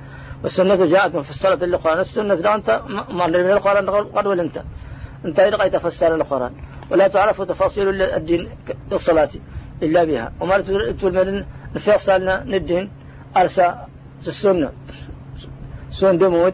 والسنة 0.43 0.85
جاءت 0.85 1.15
مفسرة 1.15 1.65
للقرآن. 1.65 1.99
السنة 1.99 2.33
لا 2.33 2.55
أنت 2.55 2.81
ما 3.09 3.27
من 3.27 3.51
القرآن 3.51 3.89
قد 3.89 4.27
ولا 4.27 4.49
أنت 5.25 5.39
إذا 5.39 5.67
تفسر 5.67 6.15
القرآن. 6.15 6.51
ولا 6.91 7.07
تعرف 7.07 7.41
تفاصيل 7.41 8.01
الدين 8.01 8.49
الصلاة 8.91 9.29
إلا 9.83 10.03
بها. 10.03 10.33
وما 10.39 10.57
تقول 10.57 11.13
من 11.13 11.45
في 11.79 11.95
أصلنا 11.95 12.43
ندين 12.43 12.91
أرسى 13.37 13.75
السنة. 14.27 14.71
سون 15.91 16.17
دمود 16.17 16.53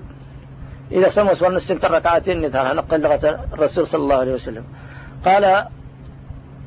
إذا 0.91 1.10
سموا 1.10 1.34
صلى 1.34 1.56
نستنتر 1.56 1.91
ركعتين 1.91 2.41
نتها 2.41 2.74
نقل 2.74 3.02
لغة 3.02 3.45
الرسول 3.54 3.88
صلى 3.88 4.02
الله 4.02 4.15
عليه 4.15 4.34
وسلم. 4.34 4.63
قال 5.26 5.65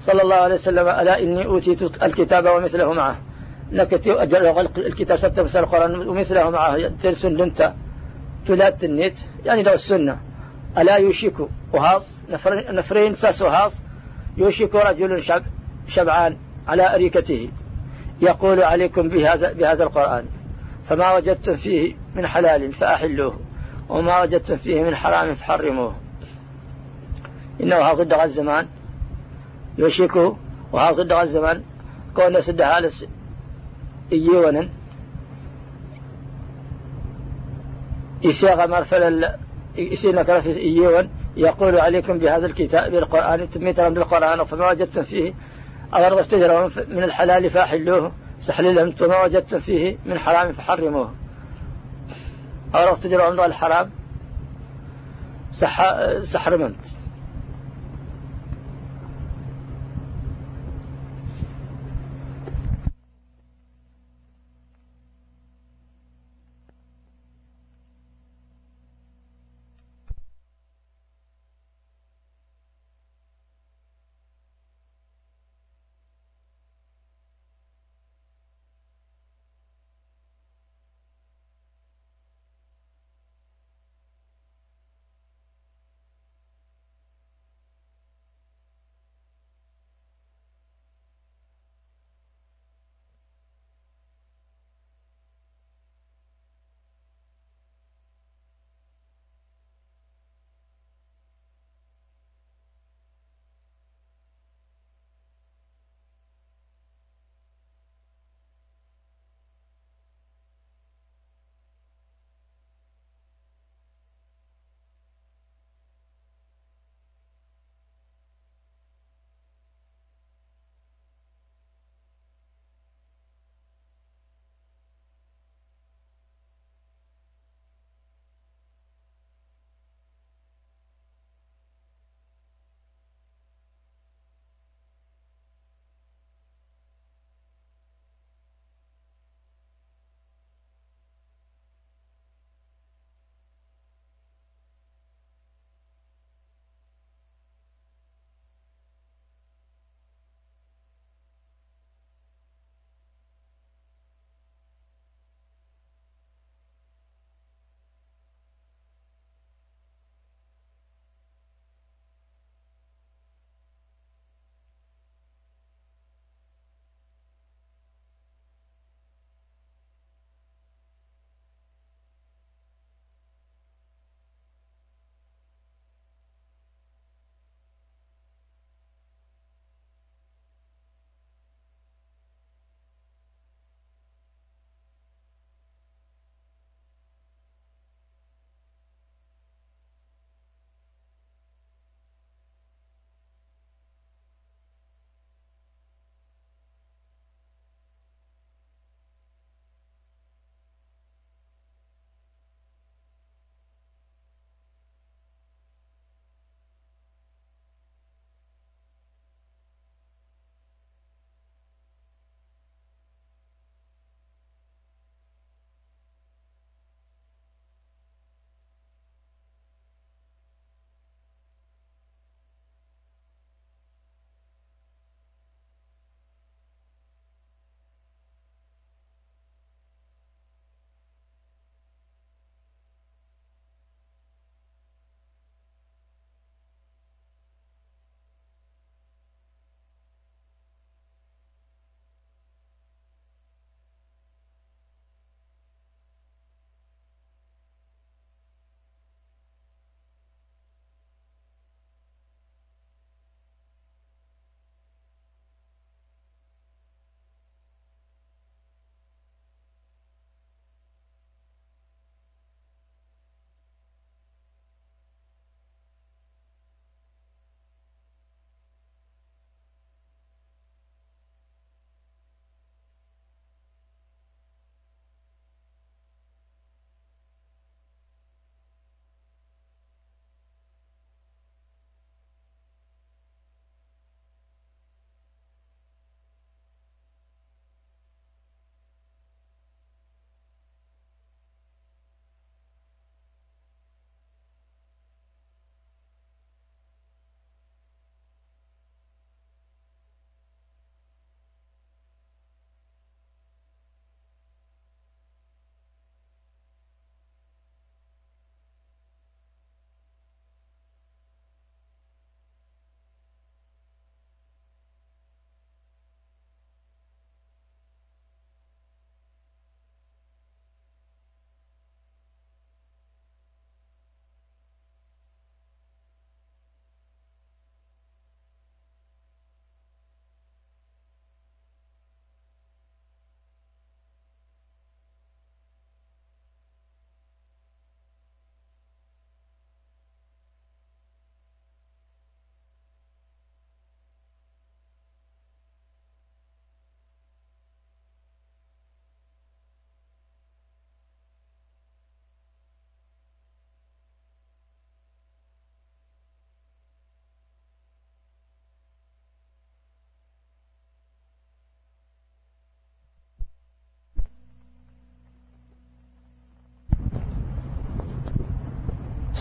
صلى 0.01 0.23
الله 0.23 0.35
عليه 0.35 0.55
وسلم 0.55 0.89
ألا 0.89 1.19
إني 1.19 1.47
أوتيت 1.47 2.03
الكتاب 2.03 2.47
ومثله 2.47 2.93
معه. 2.93 3.17
لك 3.73 3.95
الكتاب 4.79 5.19
ستة 5.19 5.43
مثل 5.43 5.59
القرآن 5.59 6.09
ومثله 6.09 6.51
معه. 6.51 6.91
ترسل 7.03 7.37
لنت 7.37 7.73
تلات 8.47 8.85
النت 8.85 9.19
يعني 9.45 9.63
لو 9.63 9.73
السنة. 9.73 10.19
ألا 10.79 10.97
يوشك 10.97 11.35
وهاص 11.73 12.07
نفرين 12.71 13.15
ساس 13.15 13.43
وهاص 13.43 13.81
يوشك 14.37 14.75
رجل 14.75 15.23
شب 15.23 15.43
شبعان 15.89 16.37
على 16.69 16.95
أريكته 16.95 17.49
يقول 18.23 18.63
عليكم 18.63 19.09
بهذا, 19.09 19.53
بهذا 19.53 19.85
القرآن. 19.85 20.25
فما 20.85 21.13
وجدتم 21.13 21.57
فيه 21.57 21.95
من 22.19 22.27
حلال 22.27 22.73
فأحلوه 22.73 23.39
وما 23.89 24.23
وجدتم 24.23 24.57
فيه 24.57 24.83
من 24.83 24.97
حرام 24.97 25.35
فحرموه. 25.35 25.95
إنه 27.61 27.95
صدق 27.95 28.23
الزمان 28.23 28.67
يوشك 29.79 30.17
وها 30.73 30.93
صدق 30.93 31.21
الزمان. 31.21 31.63
كون 32.15 32.41
سد 32.41 32.61
هالس 32.61 33.07
إيوانا 34.13 34.69
إسيغ 38.25 38.67
مرفل 38.67 39.25
إسينا 39.79 40.23
كرف 40.23 40.57
إيوان 40.57 41.09
يقول 41.37 41.79
عليكم 41.79 42.19
بهذا 42.19 42.47
الكتاب 42.47 42.91
بالقرآن 42.91 43.51
تميترا 43.51 43.89
بالقرآن 43.89 44.45
فما 44.45 44.71
وجدتم 44.71 45.03
فيه. 45.03 45.35
أغرب 45.95 46.19
استجرهم 46.19 46.71
من 46.89 47.03
الحلال 47.03 47.51
فأحلوه 47.51 48.13
سحل 48.41 48.75
لهم 48.75 48.95
وما 49.03 49.25
وجدتم 49.25 49.59
فيه 49.59 49.99
من 50.07 50.19
حرام 50.19 50.53
فحرموه. 50.53 51.13
أغرب 52.75 52.93
استجرهم 52.93 53.33
من 53.33 53.41
الحرام؟ 53.41 53.91
سحرمت 56.23 56.98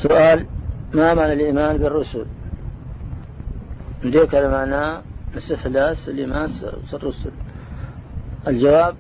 سؤال 0.02 0.46
ما 0.94 1.14
معنى 1.14 1.34
الإيمان 1.34 1.78
بالرسل؟ 1.78 2.26
ديك 4.04 4.36
المعنى 4.36 5.02
سفلاس 5.38 6.10
الإيمان 6.10 6.52
بالرسل. 6.92 7.32
الجواب 8.48 8.96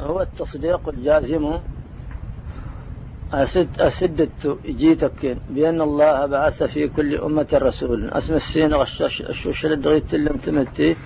هو 0.00 0.22
التصديق 0.22 0.88
الجازم. 0.88 1.58
أسد 3.32 3.68
أسدت 3.80 4.58
جيتك 4.66 5.36
بأن 5.50 5.80
الله 5.80 6.26
بعث 6.26 6.62
في 6.62 6.88
كل 6.88 7.16
أمة 7.16 7.48
رسول 7.54 8.10
أسم 8.10 8.34
السين 8.34 8.74
غشاش 8.74 9.22
الشوش 9.22 9.66
لدغيت 9.66 10.14
لم 10.14 10.36
تمتي. 10.36 10.96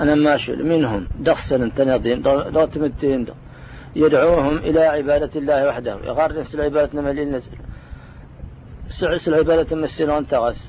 أنا 0.00 0.14
ماشي 0.14 0.56
منهم 0.56 1.08
دخسن 1.20 1.74
تناضين. 1.74 2.22
دغ 2.22 2.66
تمتين 2.66 3.26
يدعوهم 3.96 4.56
إلى 4.56 4.80
عبادة 4.80 5.30
الله 5.36 5.68
وحده. 5.68 5.94
يغار 6.04 6.38
نسل 6.38 6.60
عبادة 6.60 7.02
مليل 7.02 7.32
نسل 7.32 7.50
سعس 9.00 9.28
العبادة 9.28 9.76
مسين 9.76 10.10
وانتغس 10.10 10.60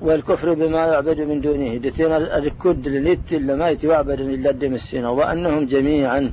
والكفر 0.00 0.54
بما 0.54 0.86
يعبد 0.86 1.20
من 1.20 1.40
دونه. 1.40 1.76
دتنا 1.76 2.16
الكد 2.38 2.88
لنت 2.88 3.32
لما 3.32 3.68
يتوعبد 3.68 4.20
إلا 4.20 4.50
السين 4.50 5.04
وأنهم 5.04 5.66
جميعا 5.66 6.32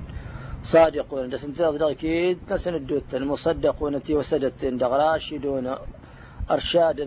صادقون. 0.63 1.29
دس 1.29 1.45
انت 1.45 1.61
أكيد 1.61 2.37
نسن 2.51 2.75
الدوت 2.75 3.15
المصدقون 3.15 4.03
تي 4.03 4.15
وسدت 4.15 4.63
راشدون 4.81 5.75
أرشادا 6.51 7.05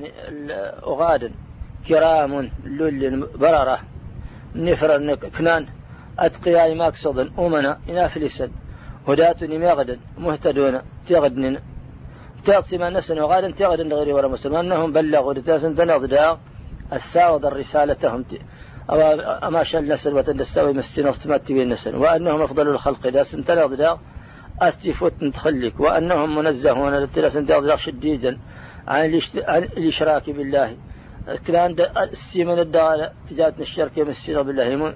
أغادا 0.92 1.30
كرام 1.88 2.50
لل 2.64 3.26
بررة 3.42 3.78
نفر 4.54 5.14
كنان 5.38 5.66
أتقياء 6.18 6.74
مقصدا 6.74 7.30
أمنا 7.38 7.78
إنافلسا 7.88 8.50
هداة 9.08 9.40
مغدا 9.42 9.96
مهتدون 10.18 10.80
تغدن 11.08 11.58
تغسم 12.46 12.84
نسن 12.84 13.18
وغادا 13.18 13.50
تغدن 13.50 13.92
غير 13.92 14.14
ورا 14.14 14.28
مسلم. 14.28 14.54
أنهم 14.54 14.92
بلغوا 14.92 15.34
لتاسن 15.34 15.76
تنضدا 15.76 16.38
الساوض 16.92 17.46
رسالتهم 17.46 18.24
أو 18.90 19.00
أما 19.48 19.62
شل 19.62 19.88
نسل 19.92 20.14
وتندساوي 20.14 20.72
مسين 20.72 21.06
اصطمت 21.06 21.52
بين 21.52 21.68
نسل 21.68 21.94
وأنهم 21.96 22.42
أفضل 22.42 22.68
الخلق 22.68 23.06
إذا 23.06 23.22
سنتنغ 23.22 23.74
دا 23.74 23.98
أستيفوت 24.60 25.22
نتخلك 25.22 25.80
وأنهم 25.80 26.36
منزهون 26.36 26.94
لتلا 26.98 27.28
سنتنغ 27.30 27.76
شديدا 27.76 28.38
عن 28.88 29.20
الإشراك 29.48 30.30
بالله. 30.30 30.76
كان 31.46 31.76
السيمن 32.12 32.58
الدالة 32.58 33.12
تجاتنا 33.30 33.62
الشرك 33.62 33.98
مسين 33.98 34.42
بالله. 34.42 34.94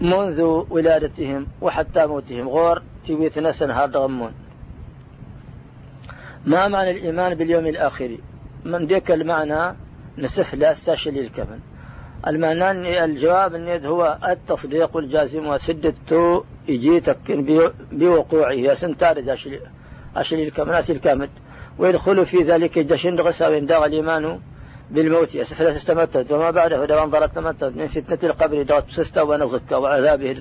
منذ 0.00 0.40
ولادتهم 0.70 1.46
وحتى 1.60 2.06
موتهم. 2.06 2.48
غور 2.48 2.82
تبيت 3.08 3.38
نسل 3.38 3.70
هذا 3.72 3.98
غمون. 3.98 4.32
ما 6.46 6.68
معنى 6.68 6.90
الإيمان 6.90 7.34
باليوم 7.34 7.66
الآخر؟ 7.66 8.18
من 8.64 8.86
ديك 8.86 9.10
المعنى 9.10 9.76
نسف 10.18 10.54
لا 10.54 10.74
ساشل 10.74 11.18
الكفن. 11.18 11.58
المعنى 12.26 13.04
الجواب 13.04 13.54
النيد 13.54 13.86
هو 13.86 14.18
التصديق 14.28 14.96
الجازم 14.96 15.46
وسدت 15.46 16.42
يجيتك 16.68 17.18
بوقوعه. 17.92 18.52
يا 18.52 18.74
سنتارج 18.74 19.28
أشلي 20.16 20.48
الكمناس 20.48 20.90
الكامد 20.90 21.30
ويدخل 21.78 22.26
في 22.26 22.42
ذلك 22.42 22.78
الجشن 22.78 23.20
غسا 23.20 23.58
داغ 23.58 23.86
الإيمان 23.86 24.40
بالموت. 24.90 25.34
يسفل 25.34 25.66
استمتت 25.66 26.32
وما 26.32 26.50
بعده 26.50 26.84
دوام 26.84 27.10
ضرت 27.10 27.34
تمتت 27.34 27.72
من 27.76 27.88
فتنة 27.88 28.18
القبر 28.30 28.62
دوت 28.62 28.90
سستا 28.90 29.22
ونغزك 29.22 29.72
وعذابه 29.72 30.32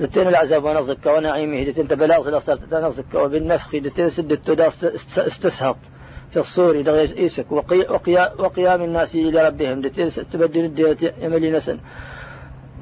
لتين 0.00 0.28
العذاب 0.28 0.64
ونغزك 0.64 1.06
ونعيمه 1.06 1.62
لتين 1.62 1.88
تبلاغ 1.88 2.28
نغزك 2.72 3.14
وبالنفخ 3.14 3.74
لتين 3.74 4.08
سدت 4.08 4.60
استسهط 5.18 5.76
في 6.30 6.38
الصور 6.40 6.74
إيسك. 7.18 7.52
وقيام 8.38 8.82
الناس 8.82 9.14
إلى 9.14 9.48
ربهم 9.48 9.80
تبدل 10.32 10.64
الدية 10.64 11.14
يملي 11.18 11.50
نسن 11.50 11.78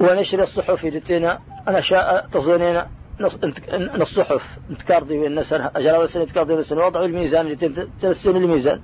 ونشر 0.00 0.42
الصحف 0.42 0.84
لتينا 0.84 1.38
أنا 1.68 1.80
شاء 1.80 2.26
تظنين 2.32 2.82
الصحف 4.00 4.42
نتكاردي 4.70 5.18
والنسن 5.18 5.68
أجرى 5.76 5.98
والسنة 5.98 6.24
تكاردي 6.24 6.52
والنسن 6.52 6.78
وضعوا 6.78 7.06
الميزان 7.06 7.46
لتين 7.46 7.90
تلسن 8.02 8.36
الميزان. 8.36 8.80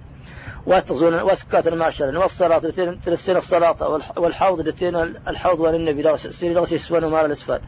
وتظن 0.66 1.22
وسكات 1.22 1.68
المعشر. 1.68 2.18
والصلاة 2.18 2.58
تلسن 3.06 3.36
الصلاة 3.36 4.00
والحوض 4.16 4.60
لتين 4.60 4.96
الحوض 5.28 5.60
والنبي 5.60 6.16
سيري 6.16 6.54
لغسي 6.54 6.78
سوان 6.78 7.04
ومال 7.04 7.24
الأسفل. 7.24 7.60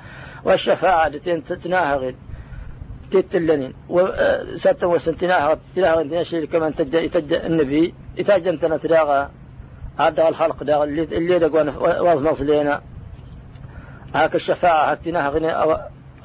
والشفاعة 0.44 1.08
لتين 1.08 1.44
تناهغ 1.44 2.10
تتلنين 3.10 3.74
وساتم 3.88 4.88
وسنتناها 4.88 5.58
تلاها 5.76 6.00
انتنا 6.00 6.46
كمان 6.46 6.74
تجد 6.74 6.94
يتجد 6.94 7.32
النبي. 7.32 7.94
يتجد 8.16 8.48
انتنا 8.48 8.76
تلاغا 8.76 9.30
هذا 9.98 10.28
الخلق 10.28 10.62
دا 10.62 10.84
اللي 10.84 11.02
اللي 11.02 11.38
دقون 11.38 11.68
واز 11.78 12.22
مصلينا. 12.22 12.82
هاك 14.14 14.34
الشفاعة 14.34 14.84
هتناها 14.84 15.30
غني 15.30 15.50
أو 15.50 15.72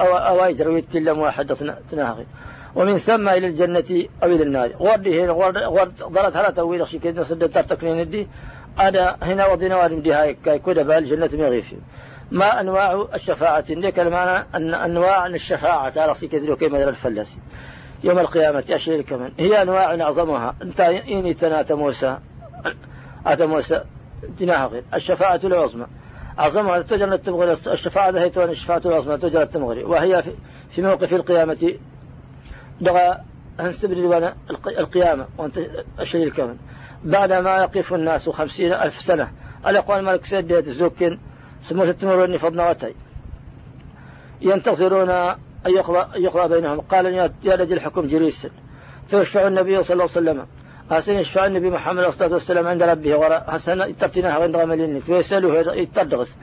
أو 0.02 0.18
أو 0.18 0.50
يجر 0.50 0.70
ويتلم 0.70 1.20
واحد 1.20 1.56
تناها 1.92 2.26
ومن 2.76 2.98
ثم 2.98 3.30
إلى 3.30 3.48
الجنة 3.48 4.08
أو 4.24 4.28
إلى 4.28 4.44
النار. 4.44 4.70
غردي 4.70 5.24
هنا 5.24 5.32
غرد 5.32 5.94
ضرت 6.04 6.38
هلا 6.38 6.50
تويل 6.50 6.88
شيء 6.88 7.00
كده. 7.00 7.22
نصدق 7.22 7.48
ترتكنين 7.48 8.10
دي. 8.10 8.28
أنا 8.80 9.18
هنا 9.22 9.48
وضينا 9.48 9.76
وارم 9.78 10.00
دي 10.00 10.14
هاي 10.14 10.38
كاي 10.46 10.60
كده 10.60 10.84
بالجنة 10.84 11.30
مغيفي 11.34 11.76
ما 12.32 12.60
أنواع 12.60 13.06
الشفاعة؟ 13.14 13.64
ذيك 13.70 14.00
المعنى 14.00 14.46
أن 14.56 14.74
أنواع 14.74 15.26
الشفاعة. 15.26 15.94
على 15.98 16.16
ذلك 16.24 16.58
كما 16.58 16.90
الفلاسي. 16.90 17.38
يوم 18.04 18.20
القيامة 18.20 18.64
أشير 18.70 19.02
كمان 19.02 19.32
هي 19.40 19.62
أنواع 19.62 19.94
أعظمها. 20.02 20.56
أنت 20.62 20.80
إني 20.80 21.34
تنات 21.34 21.72
موسى. 21.72 22.18
أتى 23.26 23.46
موسى. 23.46 23.84
غير. 24.42 24.84
الشفاعة 24.94 25.40
العظمى. 25.44 25.86
أعظمها 26.40 26.82
تجرى 26.82 27.16
التمغري 27.16 27.54
الشفاعة 27.54 28.12
هي 28.12 28.32
الشفاعة 28.38 28.82
العظمى 28.86 29.18
تجرى 29.18 29.44
التمغري 29.44 29.84
وهي 29.84 30.24
في 30.70 30.82
موقف 30.82 31.14
القيامة. 31.14 31.74
دغى 32.82 33.18
هنستبدل 33.60 34.32
القيامة. 34.68 35.28
وأنت 35.38 35.60
أشير 36.00 36.30
كمان 36.30 36.58
بعدما 37.04 37.58
يقف 37.58 37.94
الناس 37.94 38.30
خمسين 38.30 38.74
ألف 38.74 39.02
سنة 39.02 39.32
الأقوال 39.68 40.04
ملك 40.04 40.26
سيد 40.26 40.70
زوكين 40.70 41.20
سموت 41.64 41.88
التمرون 41.88 42.38
فضنوتي 42.38 42.96
ينتظرون 44.42 45.10
أن 45.10 45.38
يقضى, 45.68 46.24
يقضى 46.24 46.56
بينهم. 46.56 46.82
قال 46.82 47.06
يا 47.44 47.56
رجل 47.56 47.74
الحكم 47.74 48.08
جريس 48.08 48.48
فيشفع 49.08 49.48
النبي 49.48 49.84
صلى 49.84 49.94
الله 49.94 50.10
عليه 50.16 50.32
وسلم. 50.32 50.46
حسن 50.92 51.16
يشفع 51.16 51.46
النبي 51.46 51.70
محمد 51.70 52.04
صلى 52.04 52.26
الله 52.26 52.26
عليه 52.26 52.36
وسلم 52.36 52.68
عند 52.68 52.84
ربه. 52.84 53.16
وراء 53.16 53.52
حسن 53.52 53.98
ترتناها 53.98 54.44
عند 54.44 54.56
غملين 54.56 55.04
ويسأله 55.10 55.74
يتردغس 55.76 56.36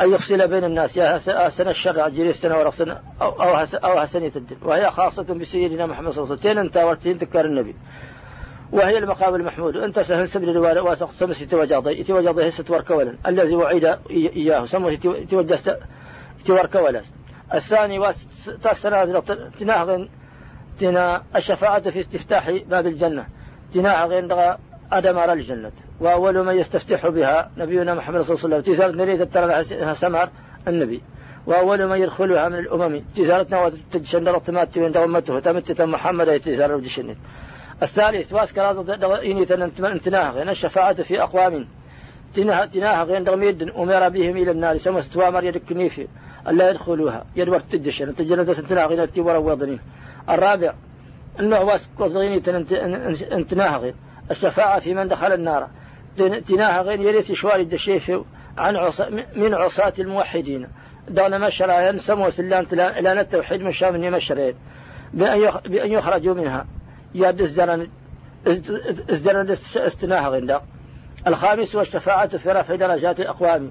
أن 0.00 0.12
يفصل 0.12 0.48
بين 0.48 0.64
الناس. 0.64 0.96
يا 0.96 1.18
حسن 1.26 1.68
الشرع 1.68 2.08
جريس 2.08 2.44
ورسن 2.44 2.90
أو, 3.22 3.42
أو, 3.42 3.56
حسن 3.56 3.78
أو 3.78 4.00
حسن 4.00 4.24
يتدل 4.24 4.56
وهي 4.62 4.90
خاصة 4.90 5.22
بسيدنا 5.22 5.86
محمد 5.86 6.10
صلى 6.12 6.24
الله 6.24 6.38
عليه 6.40 6.50
وسلم. 6.50 6.58
انت 6.58 6.76
ورتين 6.76 7.16
ذكر 7.16 7.44
النبي. 7.44 7.74
وهي 8.72 8.98
المقام 8.98 9.34
المحمود. 9.34 9.76
أنت 9.76 10.00
سهل 10.00 10.28
سبل 10.28 10.58
واسق 10.58 11.10
سمس 11.12 11.38
توجاضي 11.38 12.02
توجاضي 12.02 12.50
ستور 12.50 12.80
كولا 12.80 13.14
الذي 13.26 13.54
وعد 13.54 13.98
إياه. 14.10 14.64
سمس 14.64 14.98
توجست 15.30 15.76
تور 16.46 16.66
كولا 16.66 17.02
الثاني 17.54 17.98
واسنا 17.98 19.22
تناهغن 19.60 20.08
تنا 20.78 21.22
الشفاعة 21.36 21.90
في 21.90 22.00
استفتاح 22.00 22.50
باب 22.50 22.86
الجنة. 22.86 23.26
تناهغن 23.74 24.56
أدم 24.92 25.18
على 25.18 25.32
الجنة. 25.32 25.72
وأول 26.00 26.44
من 26.44 26.54
يستفتح 26.54 27.08
بها 27.08 27.50
نبينا 27.56 27.94
محمد 27.94 28.22
صلى 28.22 28.34
الله 28.34 28.44
عليه 28.44 28.56
وسلم. 28.56 28.74
تزال 28.74 28.96
نريد 28.96 29.30
ترى 29.30 29.64
سمر 29.94 30.28
النبي. 30.68 31.02
وأول 31.46 31.86
من 31.86 31.98
يدخلها 32.02 32.48
من 32.48 32.58
الأمم. 32.58 33.02
تزالتنا 33.16 33.64
وتجشن 33.64 34.28
رتمات 34.28 34.78
وين 34.78 34.96
أمته. 34.96 35.40
تمت 35.40 35.82
محمد 35.82 36.40
تزال 36.40 36.72
الثالث 37.82 38.32
واسكر 38.32 38.70
إني 39.22 39.44
تناه 39.98 40.42
الشفاعة 40.42 41.02
في 41.02 41.22
أقوام 41.22 41.68
تناه 42.34 43.04
غين 43.04 43.24
دغميد 43.24 43.62
أمر 43.62 44.08
بهم 44.08 44.36
إلى 44.36 44.50
النار 44.50 44.78
سمس 44.78 45.08
توامر 45.08 45.44
يدكني 45.44 45.88
في 45.88 46.08
ألا 46.48 46.70
يدخلوها 46.70 47.24
يدور 47.36 47.60
تدشن 47.60 48.14
تجلد 48.16 48.52
سنتنا 48.52 48.86
غين 48.86 49.00
التبور 49.00 49.36
وضنين 49.36 49.80
الرابع 50.30 50.74
النوع 51.40 51.60
واسكر 51.60 52.38
تناه 53.50 53.76
غين 53.76 53.94
الشفاعة 54.30 54.80
في 54.80 54.94
من 54.94 55.08
دخل 55.08 55.32
النار. 55.32 55.68
تناه 56.48 56.82
غين 56.82 57.02
يريس 57.02 57.32
شوال 57.32 57.60
الدشيف 57.60 58.12
عن 58.58 58.76
عصا 58.76 59.08
من 59.36 59.54
عصاة 59.54 59.92
الموحدين. 59.98 60.68
دون 61.08 61.40
مشرع 61.40 61.88
ينسموا 61.88 62.30
سلام 62.30 62.66
إلى 62.72 63.20
التوحيد 63.20 63.60
من 63.60 63.72
شام 63.72 64.04
يمشرين 64.04 64.54
بأن 65.12 65.92
يخرجوا 65.92 66.34
منها. 66.34 66.66
يا 67.14 67.30
ازدرن 67.30 67.88
ازدرن 69.10 69.56
استناها 69.76 70.28
غندا 70.28 70.60
الخامس 71.26 71.74
والشفاعة 71.74 72.36
في 72.36 72.52
رفع 72.52 72.74
درجات 72.74 73.20
الأقوام. 73.20 73.70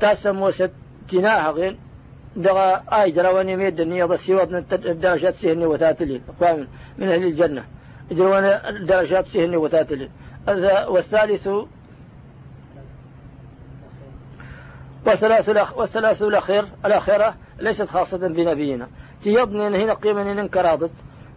تاسم 0.00 0.42
وستناها 0.42 1.50
غن 1.50 1.76
دغا 2.36 2.82
آي 2.92 3.10
جرواني 3.10 3.56
ميد 3.56 3.80
النية 3.80 4.04
ضسي 4.04 4.34
وضن 4.34 4.64
درجات 5.00 5.34
سهني 5.34 5.66
وتاتلي. 5.66 6.20
أقوام 6.28 6.68
من 6.98 7.08
أهل 7.08 7.24
الجنة. 7.24 7.64
يجرون 8.10 8.44
الدرجات 8.44 9.26
فيه 9.26 9.56
وتاتل 9.56 10.08
والثالث 10.88 11.48
والثلاث 15.76 16.22
الأخير 16.22 16.64
الأخيرة 16.84 17.34
ليست 17.58 17.88
خاصة 17.88 18.18
بنبينا. 18.18 18.88
تيضني 19.22 19.84
هنا 19.84 19.94
قيمة 19.94 20.48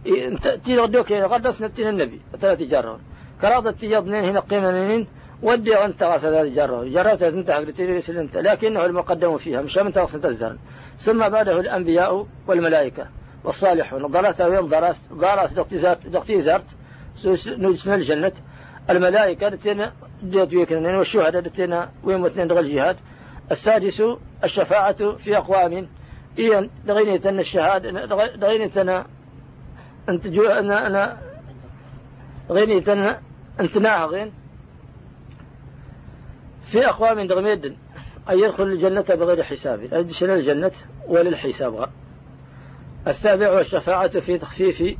انكراضت 0.06 0.64
تيغدوك 0.64 1.12
غدس 1.12 1.62
نتين 1.62 1.88
النبي. 1.88 2.20
ثلاث 2.40 2.62
جرون 2.62 2.98
كراضة 3.40 3.70
تيضني 3.70 4.30
هنا 4.30 4.40
قيمة 4.40 5.06
ودي 5.42 5.84
أنت 5.84 6.02
غسل 6.02 6.34
هذه 6.34 6.54
جرة 6.54 6.84
جرة 6.84 7.28
أنت 7.28 7.50
أنت 8.10 8.36
لكنه 8.36 8.84
المقدم 8.84 9.38
فيها. 9.38 9.62
مش 9.62 9.78
من 9.78 9.92
تغسل 9.92 10.20
تزدرن 10.20 10.58
ثم 10.98 11.28
بعده 11.28 11.60
الأنبياء 11.60 12.26
والملائكة. 12.46 13.06
والصالحون. 13.44 14.06
ضرت 14.06 14.40
وين 14.40 14.60
ضرت؟ 14.60 14.96
ضرت 15.12 15.52
دقتي 16.06 16.42
زرت 16.42 16.64
نجسنا 17.46 17.94
الجنة. 17.94 18.32
الملائكة 18.90 19.48
دتنا 19.48 19.92
ديت 20.22 20.54
ويكنن 20.54 20.94
والشهداء 20.94 21.42
دتنا 21.42 21.90
وين 22.04 22.20
متنين 22.20 22.48
دغ 22.48 22.58
الجهاد 22.58 22.96
السادس 23.50 24.02
الشفاعة 24.44 25.16
في 25.16 25.36
أقوام. 25.36 25.88
إيان 26.38 26.70
دغينيتنا 26.86 27.40
الشهادة 27.40 28.04
دغينيتنا 28.36 29.06
أنت 30.08 30.26
جو 30.26 30.48
أنا 30.48 30.86
أنا 30.86 31.18
غينيتنا 32.50 33.20
أنت 33.60 33.78
ناغين 33.78 34.32
في 36.64 36.86
أقوام 36.86 37.26
دغميد 37.26 37.76
أن 38.30 38.38
يدخل 38.38 38.64
الجنة 38.64 39.00
بغير 39.08 39.42
حساب. 39.42 39.88
أدشن 39.92 40.30
الجنة؟ 40.30 40.72
وللحساب. 41.08 41.88
السابع 43.08 43.50
والشفاعة 43.50 44.20
في 44.20 44.38
تخفيف 44.38 44.96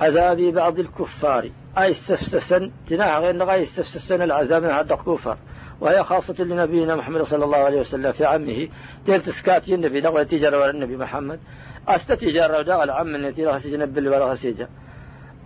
عذاب 0.00 0.36
بعض 0.36 0.78
الكفار. 0.78 1.50
أي 1.78 1.90
استفسسا 1.90 2.70
تناها 2.88 3.18
غير 3.18 3.36
نغاية 3.36 3.62
استفسسا 3.62 4.14
العذاب 4.14 4.62
من 4.62 4.70
هذا 4.70 4.94
الكفار. 4.94 5.38
وهي 5.80 6.04
خاصة 6.04 6.34
لنبينا 6.38 6.96
محمد 6.96 7.22
صلى 7.22 7.44
الله 7.44 7.58
عليه 7.58 7.80
وسلم 7.80 8.12
في 8.12 8.24
عمه. 8.24 8.68
تلتسكات 9.06 9.68
النبي 9.68 10.00
نغوى 10.00 10.24
تجارة 10.24 10.70
النبي 10.70 10.96
محمد. 10.96 11.40
أستتجارة 11.88 12.58
وداغ 12.58 12.82
العم 12.82 13.14
التي 13.14 13.44
راه 13.44 13.58
سجن 13.58 13.86
بل 13.86 14.08
ولا 14.08 14.34
سيجا 14.34 14.68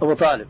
أبو 0.02 0.14
طالب. 0.14 0.46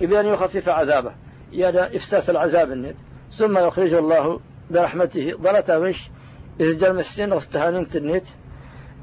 يبين 0.00 0.26
يخفف 0.26 0.68
عذابه. 0.68 1.12
يا 1.52 1.96
إفساس 1.96 2.30
العذاب 2.30 2.72
النت. 2.72 2.96
ثم 3.38 3.58
يخرج 3.58 3.92
الله 3.92 4.40
برحمته. 4.70 5.32
ضلتا 5.40 5.76
وش؟ 5.76 5.96
إذا 6.60 6.72
جرم 6.72 6.98
السن 6.98 7.32
واستهانين 7.32 7.88
تنيت 7.88 8.24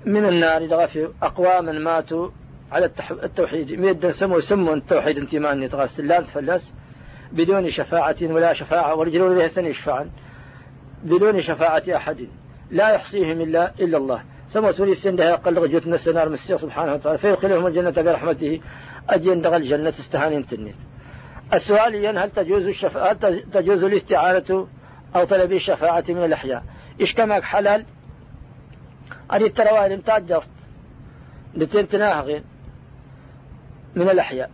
من 0.06 0.26
النار 0.26 0.62
لغفي 0.62 1.10
أقواما 1.24 1.72
ماتوا 1.72 2.30
على 2.72 2.92
التوحيد. 3.12 3.72
ميدا 3.72 4.12
سموا 4.12 4.40
سموا 4.40 4.76
التوحيد 4.76 5.18
انتمان 5.18 5.64
يتغسل 5.64 6.08
لا 6.08 6.20
تفلس. 6.20 6.72
بدون 7.32 7.70
شفاعة 7.70 8.18
ولا 8.22 8.54
شفاعة. 8.54 8.96
ورجلون 8.96 9.38
لها 9.38 9.48
سن 9.48 9.66
يشفعا 9.66 10.10
بدون 11.04 11.42
شفاعة 11.42 11.84
أحد. 11.96 12.28
لا 12.72 12.90
يحصيهم 12.90 13.42
إلا 13.42 13.72
إلا 13.80 13.98
الله. 13.98 14.24
سوري 14.54 14.92
السن 14.92 15.16
ده 15.16 15.30
يقل 15.30 15.60
غجوت 15.60 15.88
من 15.88 15.94
السنار 15.94 16.30
مسيح 16.30 16.58
سبحانه 16.58 16.94
وتعالى. 16.94 17.18
فيدخلهم 17.18 17.68
الجنة 17.68 17.92
برحمته. 17.92 18.62
أجين 19.10 19.42
دغ 19.42 19.56
الجنة 19.56 19.90
استهانين 19.90 20.46
تنيت 20.46 20.76
السؤال 21.54 22.18
هل 22.18 22.30
تجوز 22.32 22.68
الشفاعة 22.68 23.14
تجوز 23.54 23.84
الاستعانة 23.84 24.68
أو 25.16 25.24
طلب 25.24 25.52
الشفاعة 25.54 26.04
من 26.10 26.26
الأحياء؟ 26.26 26.64
إيش 27.00 27.14
كماك 27.16 27.44
حلال؟ 27.44 27.86
أني 29.34 29.46
التروال 29.46 29.92
انتاج 29.92 30.26
جست 30.26 30.52
لتنتناهغين 31.54 32.44
من 33.96 34.10
الأحياء. 34.10 34.52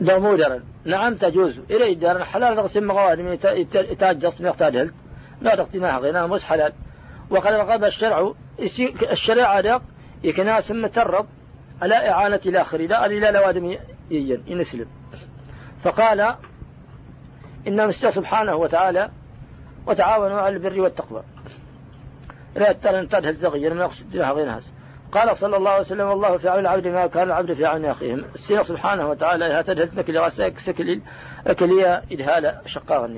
دمودرا 0.00 0.62
نعم 0.84 1.14
تجوز. 1.14 1.58
إلى 1.70 1.94
دارا 1.94 2.24
حلال 2.24 2.56
نغسم 2.56 2.84
مغواني 2.84 3.38
يتاج 3.74 4.18
جست 4.18 4.40
يحتاج 4.40 4.76
هل 4.76 4.92
لا 5.40 5.54
تقتناهغين 5.54 6.26
مش 6.26 6.44
حلال. 6.44 6.72
وقد 7.30 7.52
رغب 7.52 7.84
الشرع 7.84 8.32
الشريعة 9.12 9.60
داق 9.60 9.82
يكناس 10.24 10.70
مترب 10.70 11.26
على 11.82 12.10
إعانة 12.10 12.40
الآخر 12.46 12.80
لا 12.80 13.06
إلى 13.06 13.30
لوادم 13.30 13.78
يجن 14.10 14.42
ينسلم 14.46 14.86
فقال 15.84 16.20
إن 17.68 17.88
مستوى 17.88 18.12
سبحانه 18.12 18.54
وتعالى 18.56 19.10
وتعاونوا 19.86 20.40
على 20.40 20.56
البر 20.56 20.80
والتقوى. 20.80 21.22
لا 22.56 22.72
ترى 22.72 23.06
تدهل 23.06 23.36
زغير 23.36 23.74
من 23.74 23.80
يقصد 23.80 24.16
لها 24.16 24.32
غير 24.32 24.50
هذا. 24.50 24.62
قال 25.12 25.36
صلى 25.36 25.56
الله 25.56 25.70
عليه 25.70 25.80
وسلم 25.80 26.06
والله 26.06 26.36
في 26.36 26.48
عون 26.48 26.60
العبد 26.60 26.86
ما 26.86 27.06
كان 27.06 27.22
العبد 27.22 27.52
في 27.52 27.66
عون 27.66 27.84
أخيه 27.84 28.14
السير 28.14 28.62
سبحانه 28.62 29.08
وتعالى 29.08 29.44
ها 29.44 29.62
تدهل 29.62 29.90
نكل 29.94 30.18
غساك 30.18 30.58
سكل 30.58 31.00
أكلية 31.46 32.02
إدهال 32.12 32.60
شقاغ 32.66 33.08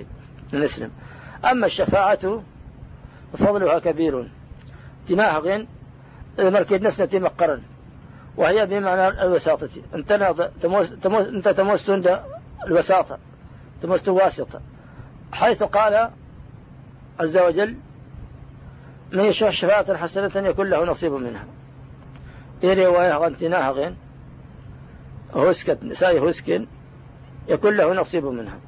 نسلم 0.53 0.91
أما 1.45 1.67
الشفاعة 1.67 2.43
ففضلها 3.33 3.79
كبير. 3.79 4.29
تناهغ 5.09 5.63
مركز 6.39 6.83
نسنة 6.83 7.09
مقرن 7.13 7.63
وهي 8.37 8.67
بمعنى 8.67 9.09
الوساطة. 9.09 9.69
أنت 9.95 10.13
تموس 10.63 10.91
تموس 11.03 11.27
أنت 11.27 11.49
تموس 11.49 11.91
الوساطة 12.67 13.19
تموس 13.83 14.09
واسطة 14.09 14.61
حيث 15.33 15.63
قال 15.63 16.11
عز 17.21 17.37
وجل 17.37 17.77
من 19.13 19.25
يشاء 19.25 19.51
شفاعة 19.51 19.97
حسنة 19.97 20.49
يكون 20.49 20.71
له 20.71 20.85
نصيب 20.85 21.13
منها. 21.13 21.45
رواية 22.65 23.17
غنتناها 23.17 23.71
غين 23.71 23.97
هسكت 25.35 25.79
نساء 25.85 26.31
هسكن 26.31 26.67
يكون 27.49 27.77
له 27.77 27.95
نصيب 27.95 28.25
منها. 28.25 28.59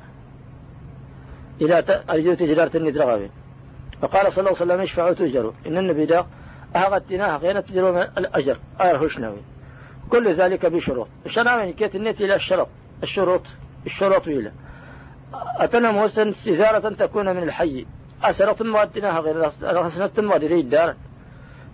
إذا 1.61 2.05
أرجو 2.11 2.35
تجارة 2.35 2.77
الندرغابين 2.77 3.31
فقال 4.03 4.33
صلى 4.33 4.39
الله 4.39 4.61
عليه 4.61 4.73
وسلم 4.73 4.81
اشفعوا 4.81 5.13
تجروا 5.13 5.53
إن 5.67 5.79
النبي 5.79 6.07
داق 6.07 6.27
أهغتناها 6.77 7.37
غين 7.37 7.65
تجروا 7.65 8.19
الأجر. 8.19 8.59
آير 8.81 9.07
هشناوي 9.07 9.41
كل 10.11 10.35
ذلك 10.35 10.67
بشروط. 10.67 11.09
الشناوين 11.27 11.73
كيت 11.73 11.97
النت 11.97 12.21
إلى 12.21 12.35
الشرط. 12.35 12.69
الشروط. 13.03 13.43
الشروط 13.87 14.29
إلى 14.29 14.53
أتنا 15.57 15.91
موسن 15.91 16.33
سيزارة 16.33 16.95
تكون 16.95 17.37
من 17.37 17.43
الحي. 17.43 17.87
أسرت 18.25 18.63
موادناها 18.63 19.21
غير 19.21 19.51
رخصنت 19.63 20.19
المواد 20.19 20.43
يريد 20.43 20.71
دارا 20.71 20.97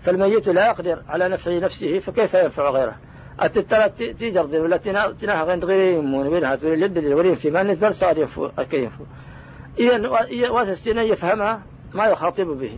فالميت 0.01 0.49
لا 0.49 0.67
يقدر 0.67 1.01
على 1.09 1.29
نفع 1.29 1.57
نفسه 1.57 1.99
فكيف 1.99 2.33
ينفع 2.33 2.69
غيره؟ 2.69 2.95
أتترى 3.39 4.13
تيجر 4.13 4.45
ولا 4.45 4.77
تناها 4.77 5.43
غير 5.43 5.65
غير 5.65 5.97
يمون 5.97 6.29
بينها 6.29 6.55
تقول 6.55 6.81
لد 6.81 6.97
الورين 6.97 7.35
في 7.35 7.49
ما 7.49 7.63
نسبر 7.63 7.91
صار 7.91 8.17
ينفو 8.17 8.49
كيف 8.57 8.73
ينفو. 8.73 9.03
إذا 9.79 10.09
واسستين 10.49 10.97
يفهمها 10.97 11.61
ما 11.93 12.05
يخاطب 12.05 12.45
به. 12.45 12.77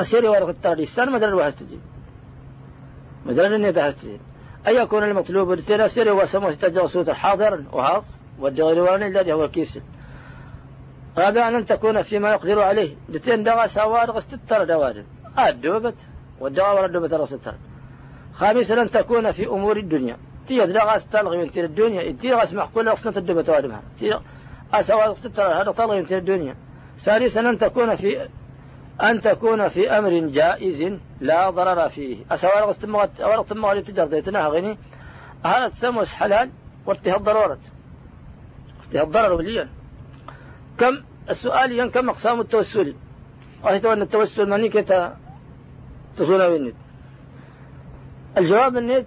السيري 0.00 0.28
ورق 0.28 0.48
التاريخ 0.48 0.88
سنة 0.88 1.12
مدر 1.12 1.28
الواحد 1.28 1.52
تجيب 1.52 1.80
مثلا 3.26 3.56
أن 3.56 3.64
يتحسن 3.64 4.18
أن 4.68 4.74
يكون 4.74 5.02
المطلوب 5.02 5.52
التناسر 5.52 6.12
وسموه 6.12 6.54
تجاوسوت 6.54 7.10
حاضرا 7.10 7.64
وهاص 7.72 8.04
والدغيروان 8.38 9.02
الذي 9.02 9.32
هو 9.32 9.44
الكيس 9.44 9.78
رابعا 11.18 11.48
أن 11.48 11.66
تكون 11.66 12.02
فيما 12.02 12.30
يقدر 12.30 12.60
عليه. 12.60 12.96
لتين 13.08 13.42
دغا 13.42 13.66
سوارغ 13.66 14.18
ستتر 14.18 14.64
دوادم 14.64 15.04
الدوبت 15.48 15.94
والدواء 16.40 16.84
الدوبت 16.84 17.12
الرستر 17.12 17.54
خامسا 18.34 18.82
أن 18.82 18.90
تكون 18.90 19.32
في 19.32 19.46
أمور 19.46 19.76
الدنيا. 19.76 20.16
تيد 20.48 20.72
دغا 20.72 20.98
ستلغي 20.98 21.36
من 21.36 21.50
تير 21.50 21.64
الدنيا. 21.64 22.12
تيغ 22.12 22.42
اسمح 22.42 22.68
كل 22.74 22.88
أصنة 22.88 23.16
الدوبت 23.16 23.48
وادمها 23.48 23.82
تيغ 24.00 24.20
أسوارغ 24.80 25.14
ستتر 25.14 25.42
هذا 25.42 25.86
من 25.86 26.06
تير 26.06 26.18
الدنيا. 26.18 26.56
ثالثا 27.00 27.40
أن 27.40 27.58
تكون 27.58 27.96
في 27.96 28.28
أن 29.02 29.20
تكون 29.20 29.68
في 29.68 29.90
أمر 29.98 30.18
جائز 30.28 30.98
لا 31.20 31.50
ضرر 31.50 31.88
فيه. 31.88 32.24
أسوار 32.30 32.70
استمغت 32.70 33.20
أورق 33.20 33.46
تمغت 33.46 33.90
تجر 33.90 34.20
تناها 34.20 34.48
غني. 34.48 34.78
هذا 35.44 35.68
تسموس 35.68 36.08
حلال 36.08 36.50
وارتها 36.86 37.16
الضرورة. 37.16 37.58
ارتها 38.80 39.02
الضرر 39.02 39.36
بليا 39.36 39.68
كم؟ 40.78 40.94
السؤال 41.30 41.72
ين 41.72 41.90
كم 41.90 42.10
أقسام 42.10 42.40
التوسل؟ 42.40 42.94
وهي 43.64 43.92
أن 43.92 44.02
التوسل 44.02 44.50
مني 44.50 44.68
كتا 44.68 45.16
تصول 46.16 46.40
الند 46.40 46.74
الجواب 48.38 48.76
الند 48.76 49.06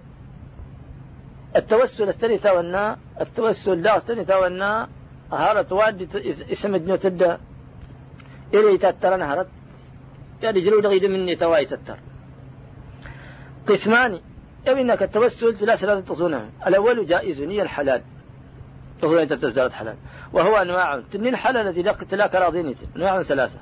التوسل 1.56 2.08
استني 2.08 2.38
تاونا 2.38 2.98
التوسل 3.20 3.82
لا 3.82 3.96
استني 3.96 4.24
تاونا 4.24 4.88
هارت 5.32 5.68
توادي 5.68 6.08
اسم 6.52 6.74
الدنيا 6.74 6.96
تدى. 6.96 7.36
إلي 8.54 8.78
تترى 8.78 9.16
نهرت 9.16 9.48
يعني 10.42 10.60
جلود 10.60 10.86
غيد 10.86 11.04
مني 11.04 11.36
تواي 11.36 11.64
تتر. 11.64 11.98
قسمان 13.66 14.20
أو 14.68 14.72
إنك 14.72 15.02
التوسل 15.02 15.56
ثلاثة 15.56 16.00
تصونها 16.00 16.48
الأول 16.66 17.06
جائز 17.06 17.40
هي 17.40 17.62
الحلال. 17.62 18.02
تصون 19.02 19.18
أنت 19.18 19.32
تزداد 19.32 19.72
حلال. 19.72 19.96
وهو 20.32 20.56
أنواع. 20.56 21.02
تنين 21.12 21.36
حلال 21.36 21.68
التي 21.68 21.82
لقت 21.82 22.14
لا 22.14 22.26
كراضيني 22.26 22.76
أنواع 22.96 23.22
ثلاثة. 23.22 23.58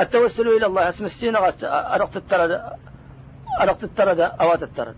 التوسل 0.00 0.48
إلى 0.48 0.66
الله. 0.66 0.88
اسم 0.88 1.04
السين 1.04 1.36
أرقت 1.36 2.16
الترد 2.16 2.62
أرقت 3.60 3.84
الترد 3.84 4.20
أوات 4.20 4.62
الترد 4.62 4.94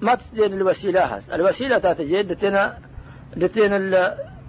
ما 0.00 0.14
تتجين 0.14 0.52
الوسيلة 0.52 1.16
هاس 1.16 1.30
الوسيلة 1.30 1.78
تتجين 1.78 2.26
دتنا 2.26 2.78
دتين 3.36 3.72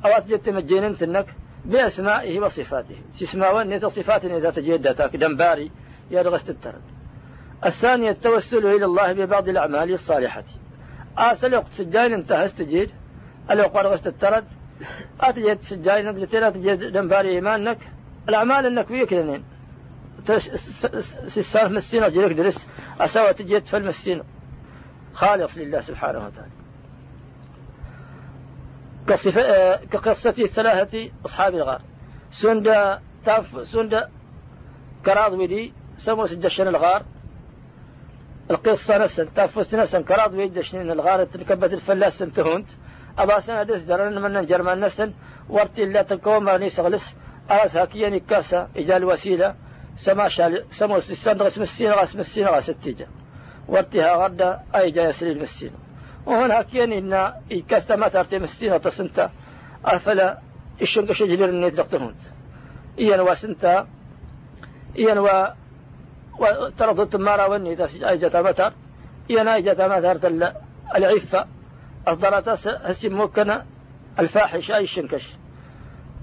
أوات 0.06 0.28
جت 0.28 0.50
مجين 0.50 0.98
تنك 0.98 1.26
بأسمائه 1.66 2.40
وصفاته. 2.40 2.96
سيسماوان 3.14 3.68
نيت 3.70 3.86
صفات 3.86 4.26
إذا 4.26 4.50
تجد 4.50 4.96
تاك 4.96 5.16
دنباري 5.16 5.72
يا 6.12 6.22
رغست 6.22 6.50
الترد. 6.50 6.82
الثانية 7.66 8.12
التوسل 8.12 8.66
إلى 8.66 8.86
الله 8.86 9.14
ببعض 9.14 9.50
الأعمال 9.50 9.94
الصالحة. 9.94 10.44
آسل 11.18 11.56
وقت 11.56 11.74
سجاين 11.74 12.14
انتهى 12.14 12.46
استجيد 12.46 12.90
الوقت 13.52 13.78
رغست 13.78 14.08
الترد. 14.08 14.46
أتجد 15.22 15.62
سجاين 15.62 16.12
بدتين 16.12 16.44
أتجد 16.44 16.92
دنباري 16.92 17.30
إيمانك 17.30 17.78
الأعمال 18.30 18.66
إنك 18.66 18.92
ويك 18.92 19.14
لنين. 19.14 19.44
سيسان 21.28 21.74
مسينة 21.74 22.08
جلك 22.08 22.32
درس. 22.32 22.68
أسوى 23.00 23.34
تجد 23.34 23.66
فالمسينة 23.66 24.24
خالص 25.14 25.58
لله 25.58 25.82
سبحانه 25.82 26.20
وتعالى. 26.26 26.63
آه، 29.12 29.76
كقصة 29.76 30.32
ثلاثة 30.32 31.10
أصحاب 31.26 31.56
الغار. 31.56 31.82
سند 32.32 33.00
تاف 33.26 33.68
سند 33.68 34.10
كراض 35.06 35.34
ودي 35.34 35.74
سمو 35.98 36.26
سدشن 36.26 36.68
الغار. 36.68 37.04
القصة 38.52 39.06
نسن 39.06 39.34
تافست 39.34 39.76
نسن 39.76 40.04
كراض 40.04 40.34
ودي 40.34 40.48
دشن 40.48 40.92
الغار 40.92 41.24
تركبت 41.24 41.74
الفلاس 41.74 42.18
تهونت 42.18 42.70
أبا 43.18 43.40
سنة 43.40 43.64
دس 43.64 43.82
درن 43.82 44.22
من 44.22 44.46
جرمان 44.46 44.86
نسن 44.86 45.14
ورتي 45.50 45.86
لا 45.86 46.02
تكوم 46.02 46.44
ماني 46.44 46.70
سغلس. 46.70 47.16
أراس 47.52 47.78
هكيا 47.78 48.22
كاسا 48.30 48.70
إجال 48.78 49.04
وسيلة. 49.06 49.56
سما 49.98 50.28
شال 50.30 50.66
سمو 50.72 51.00
سدسان 51.00 51.42
غس 51.42 51.60
مسينة 51.60 51.94
غس 51.94 52.16
مسينة 52.16 52.50
غس 52.50 52.70
التيجة. 52.70 53.08
ورتها 53.68 54.26
غدا 54.26 54.64
أي 54.76 54.92
جاي 54.92 55.06
يسري 55.06 55.32
المسينة 55.32 55.83
كين 56.62 56.94
إن 56.94 57.34
إكاستا 57.52 57.96
ما 57.96 58.08
ترتي 58.08 58.40
مسينة 58.40 58.78
تصنتا 58.78 59.32
أفلا 59.86 60.40
إشنك 60.82 61.12
شجلر 61.12 61.50
النيت 61.50 61.76
لقتهونت 61.76 62.18
إيان 63.00 63.20
واسنتا. 63.20 63.88
إيان 64.98 65.18
و 65.18 65.48
وترضت 66.40 67.16
وني 67.16 67.78
أي 68.10 68.18
جتا 68.18 68.42
متر 68.42 68.74
إيان 69.30 69.48
أي 69.48 69.62
جتا 69.62 69.88
متر 69.88 70.54
العفة. 70.96 71.48
أصدرت 72.08 72.68
هسي 72.68 73.10
موكنا 73.10 73.66
الفاحش 74.20 74.72
أي 74.72 74.88
شنكش. 74.88 75.30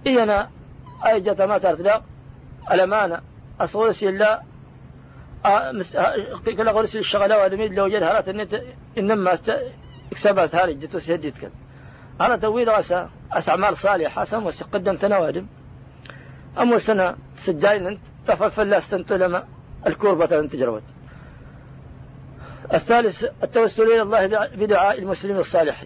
إيان 0.07 0.47
أي 1.07 1.21
جتا 1.21 1.47
متر 1.47 1.75
لا. 1.75 2.03
الأمانة. 2.73 3.21
أصغرسي 3.61 4.09
الله 4.09 4.41
كلا 6.47 6.73
غرسي 6.73 6.99
الشغلة 6.99 7.39
وادميد 7.39 7.75
لو 7.75 7.89
جد 7.89 8.03
هرات 8.03 8.29
إنما 8.99 9.39
اكسبت 10.13 10.55
هاري 10.55 10.75
جتو 10.75 10.99
سيديت 10.99 11.39
كان 11.39 11.51
أنا 12.21 12.37
تويل 12.37 12.71
غسا 12.71 13.11
أعمال 13.49 13.77
صالحة 13.77 14.25
سمو 14.25 14.51
قدم 14.73 14.97
تنوادم 14.97 15.47
أمو 16.59 16.79
سنة 16.79 17.17
سجاين 17.45 17.87
أنت 17.87 18.01
تفلفل 18.27 18.69
لا 18.69 18.81
سنتو 18.81 19.15
لما 19.15 19.47
الكوربة 19.87 20.41
أنت 20.41 20.57
جروت 20.57 20.83
الثالث 22.75 23.25
التوسل 23.43 23.83
إلى 23.83 24.03
الله 24.03 24.47
بدعاء 24.47 24.99
المسلم 24.99 25.37
الصالح. 25.39 25.85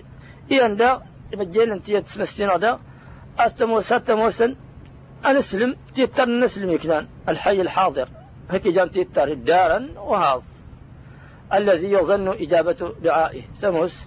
إيان 0.52 0.76
دا 0.76 1.02
مجين 1.34 1.72
أنت 1.72 1.88
يتسمستين 1.88 2.58
دا 2.58 2.78
أستمو 3.38 3.80
ستموسن 3.80 4.56
أنسلم 5.26 5.76
تيتر 5.94 6.28
نسلم 6.28 6.70
يكنان 6.70 7.08
الحي 7.28 7.60
الحاضر. 7.60 8.08
هيك 8.50 8.68
جان 8.68 8.90
تيتر 8.90 9.34
دارا 9.34 9.88
وهاظ 9.96 10.42
الذي 11.52 11.92
يظن 11.92 12.28
إجابة 12.28 12.94
دعائه. 13.02 13.42
سموس 13.54 14.04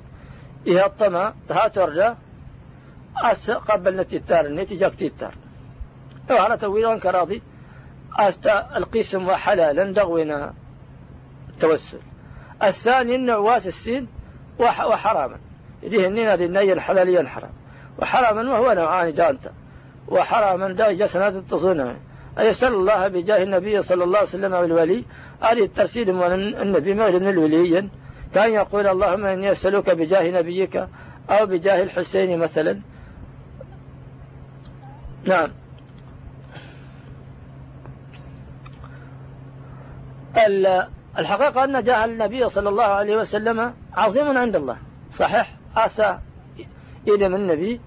إيه 0.68 0.86
الطمع 0.86 1.34
تهاتر 1.50 2.16
أس 3.24 3.52
قبل 3.52 3.98
نتيتار 3.98 4.46
النتيجة 4.46 4.88
كتيتار 4.90 5.34
على 6.30 6.58
تويل 6.58 7.00
كراضي. 7.00 7.42
أستا 8.20 8.78
القسم 8.78 9.28
وحلالا 9.28 9.92
دغونا 9.92 10.54
التوسل 11.50 12.00
الثاني 12.64 13.16
النعواس 13.16 13.68
السين 13.68 14.08
وحراما. 14.60 15.38
يديه 15.84 16.08
النين 16.08 16.28
هذه 16.28 16.46
النية 16.46 16.80
حلاليا 16.80 17.28
حرام 17.28 17.52
وحراما 18.00 18.52
وهو 18.52 18.74
نوعان 18.74 19.14
جانتا. 19.14 19.52
وحراما 20.08 20.74
دا 20.74 20.92
جسنات 20.92 21.34
التصونة. 21.34 21.98
أيسأل 22.40 22.74
الله 22.74 23.08
بجاه 23.08 23.44
النبي 23.44 23.82
صلى 23.82 24.04
الله 24.04 24.18
عليه 24.18 24.28
وسلم 24.28 24.54
والولي. 24.54 25.06
آل 25.52 25.64
الترسيل 25.64 26.14
من 26.14 26.24
النبي 26.62 26.94
ما 26.94 27.12
من 27.12 27.30
الولي. 27.30 27.90
كان 28.34 28.54
يقول 28.54 28.88
اللهم 28.88 29.26
إني 29.26 29.52
أسألك 29.52 29.90
بجاه 29.90 30.32
نبيك 30.32 30.88
أو 31.30 31.46
بجاه 31.46 31.84
الحسين 31.84 32.40
مثلا. 32.40 32.82
نعم. 35.26 35.52
الحقيقة 41.20 41.64
أن 41.64 41.84
جاه 41.84 42.06
النبي 42.06 42.50
صلى 42.50 42.70
الله 42.70 42.84
عليه 42.84 43.16
وسلم 43.18 43.74
عظيم 43.94 44.38
عند 44.38 44.56
الله. 44.56 44.78
صحيح. 45.14 45.56
آسى 45.78 46.20
إلى 47.08 47.30
من 47.30 47.36
النبي 47.36 47.82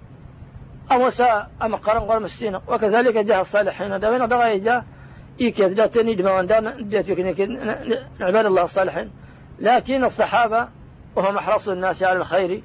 أو 0.93 1.11
ساء 1.11 1.51
أم 1.63 1.77
قرن 1.77 2.01
قرن 2.01 2.23
مسكين؟ 2.23 2.57
وكذلك 2.69 3.17
جاء 3.17 3.41
الصالحين. 3.41 4.01
دوين 4.01 4.29
دغاي 4.29 4.59
جاء 4.59 4.85
إيكيد 5.41 5.75
دا 5.75 5.87
تني 5.87 6.15
دما 6.15 6.39
وندان 6.39 6.89
ديت 6.89 7.11
عباد 8.21 8.47
الله 8.47 8.63
الصالحين. 8.63 9.11
لكن 9.61 10.05
الصحابة 10.05 10.69
وهم 11.17 11.37
أحرص 11.37 11.69
الناس 11.69 12.03
على 12.03 12.19
الخير 12.19 12.63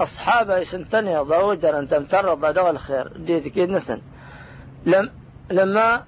الصحابة 0.00 0.56
يسنتني 0.56 1.18
ضوجر 1.18 1.78
أن 1.78 1.88
تمتر 1.88 2.34
ضد 2.34 2.58
الخير 2.58 3.08
ديت 3.16 3.48
كيد 3.48 3.70
نسن. 3.70 4.00
لم 4.86 5.10
لما 5.50 6.04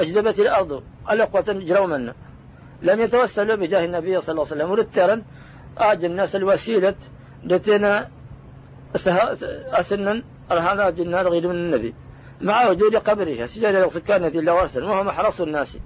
أجدبت 0.00 0.38
الأرض 0.38 0.82
الأقوة 1.10 1.44
جروا 1.48 1.86
منا 1.86 2.14
لم 2.82 3.00
يتوسلوا 3.00 3.56
بجاه 3.56 3.84
النبي 3.84 4.20
صلى 4.20 4.32
الله 4.32 4.46
عليه 4.46 4.56
وسلم. 4.56 4.70
وللترن 4.70 5.22
آج 5.78 6.04
الناس 6.04 6.36
الوسيلة 6.36 6.94
دتنا 7.44 8.08
أسنا 9.72 10.22
هذا 10.50 10.90
جنات 10.90 11.26
غير 11.26 11.48
من 11.48 11.54
النبي. 11.54 11.94
مع 12.40 12.68
وجود 12.68 12.96
قبره 12.96 13.46
سجل 13.46 13.90
سكانة 13.90 14.26
إلا 14.26 14.52
ورسل 14.52 14.84
وهم 14.84 15.08
أحرص 15.08 15.40
الناس 15.40 15.78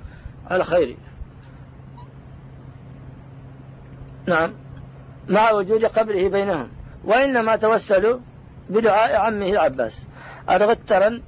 على 0.50 0.64
خير 0.64 0.96
نعم. 4.26 4.52
مع 5.28 5.50
وجود 5.50 5.84
قبره 5.84 6.28
بينهم. 6.28 6.68
وإنما 7.04 7.56
توسلوا 7.56 8.18
بدعاء 8.70 9.16
عمه 9.16 9.46
العباس. 9.46 10.06
أرغترا 10.50 11.22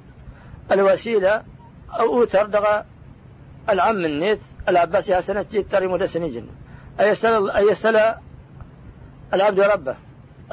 الوسيلة 0.71 1.43
أو 1.99 2.19
أوتر 2.19 2.45
دغى 2.45 2.83
العم 3.69 4.05
النيت 4.05 4.39
العباس 4.69 5.09
يا 5.09 5.21
سنة 5.21 5.41
تري 5.71 5.87
مدسني 5.87 6.29
جنة 6.29 6.51
أيسأل 6.99 7.51
أيسأل 7.51 8.15
العبد 9.33 9.59
ربه. 9.59 9.95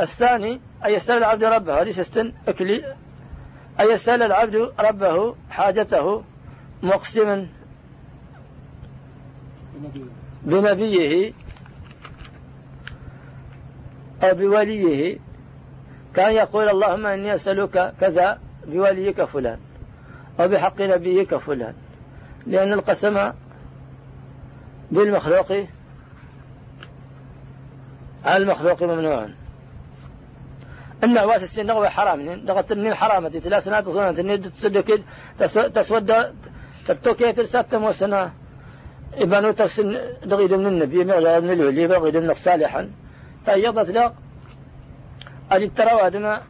الثاني 0.00 0.60
أيسأل 0.84 1.18
العبد 1.18 1.44
ربه. 1.44 1.82
هذه 1.82 1.90
سستن 1.90 2.32
أكلي. 2.48 2.94
أيسأل 3.80 4.22
العبد 4.22 4.72
ربه 4.80 5.34
حاجته 5.50 6.24
مقسما 6.82 7.46
بنبيه. 10.42 11.32
أو 14.24 14.34
بوليه. 14.34 15.18
كان 16.14 16.32
يقول 16.32 16.68
اللهم 16.68 17.06
إني 17.06 17.34
أسألك 17.34 17.94
كذا 18.00 18.38
بوليك 18.66 19.24
فلان 19.24 19.58
أو 20.40 20.48
بحق 20.48 20.80
نبيك 20.80 21.34
فلان. 21.34 21.74
لأن 22.46 22.72
القسم 22.72 23.32
بالمخلوق 24.90 25.52
على 28.24 28.36
المخلوق 28.36 28.82
ممنوع. 28.82 29.28
النواس 31.04 31.42
السن 31.42 31.66
نغوي 31.66 31.88
حرام. 31.88 32.44
دغت 32.44 32.72
النين 32.72 32.94
حرام. 32.94 33.28
تلا 33.28 33.60
سنة 33.60 33.80
تصنع. 33.80 34.10
النين 34.10 34.42
تصدق 34.42 35.00
تسود 35.74 36.12
تبتوكي 36.86 37.32
ترسات 37.32 37.74
موسنا 37.74 38.32
إبانو 39.14 39.50
تفسن 39.50 39.98
دغيد 40.24 40.52
من 40.52 40.66
النبي 40.66 41.04
مغلا 41.04 41.40
من 41.40 41.50
الولي 41.50 41.86
بغيد 41.86 42.16
من 42.16 42.34
صالحا. 42.34 42.90
فأيضت 43.46 43.90
لا. 43.90 44.12
أدي 45.52 45.64
التروى 45.64 46.06
أدما 46.06 46.42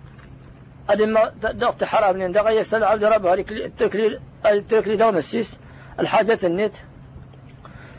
أدما 0.90 1.28
دغت 1.42 1.84
حرام 1.84 2.16
لين 2.16 2.32
دغا 2.32 2.51
يسأل 2.51 2.84
عبد 2.84 3.05
ربه. 3.05 3.34
التكليل 3.34 4.20
التكليل 4.47 4.99
دوم 4.99 5.16
السيس. 5.16 5.57
الحاجة 6.01 6.38
النت. 6.45 6.74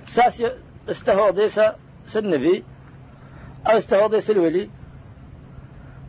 ساس 0.08 0.44
استهو 0.90 1.30
ديسا 1.30 1.76
سنبي. 2.08 2.64
أو 3.68 3.78
استهو 3.78 4.08
ديس 4.08 4.30
الولي. 4.30 4.70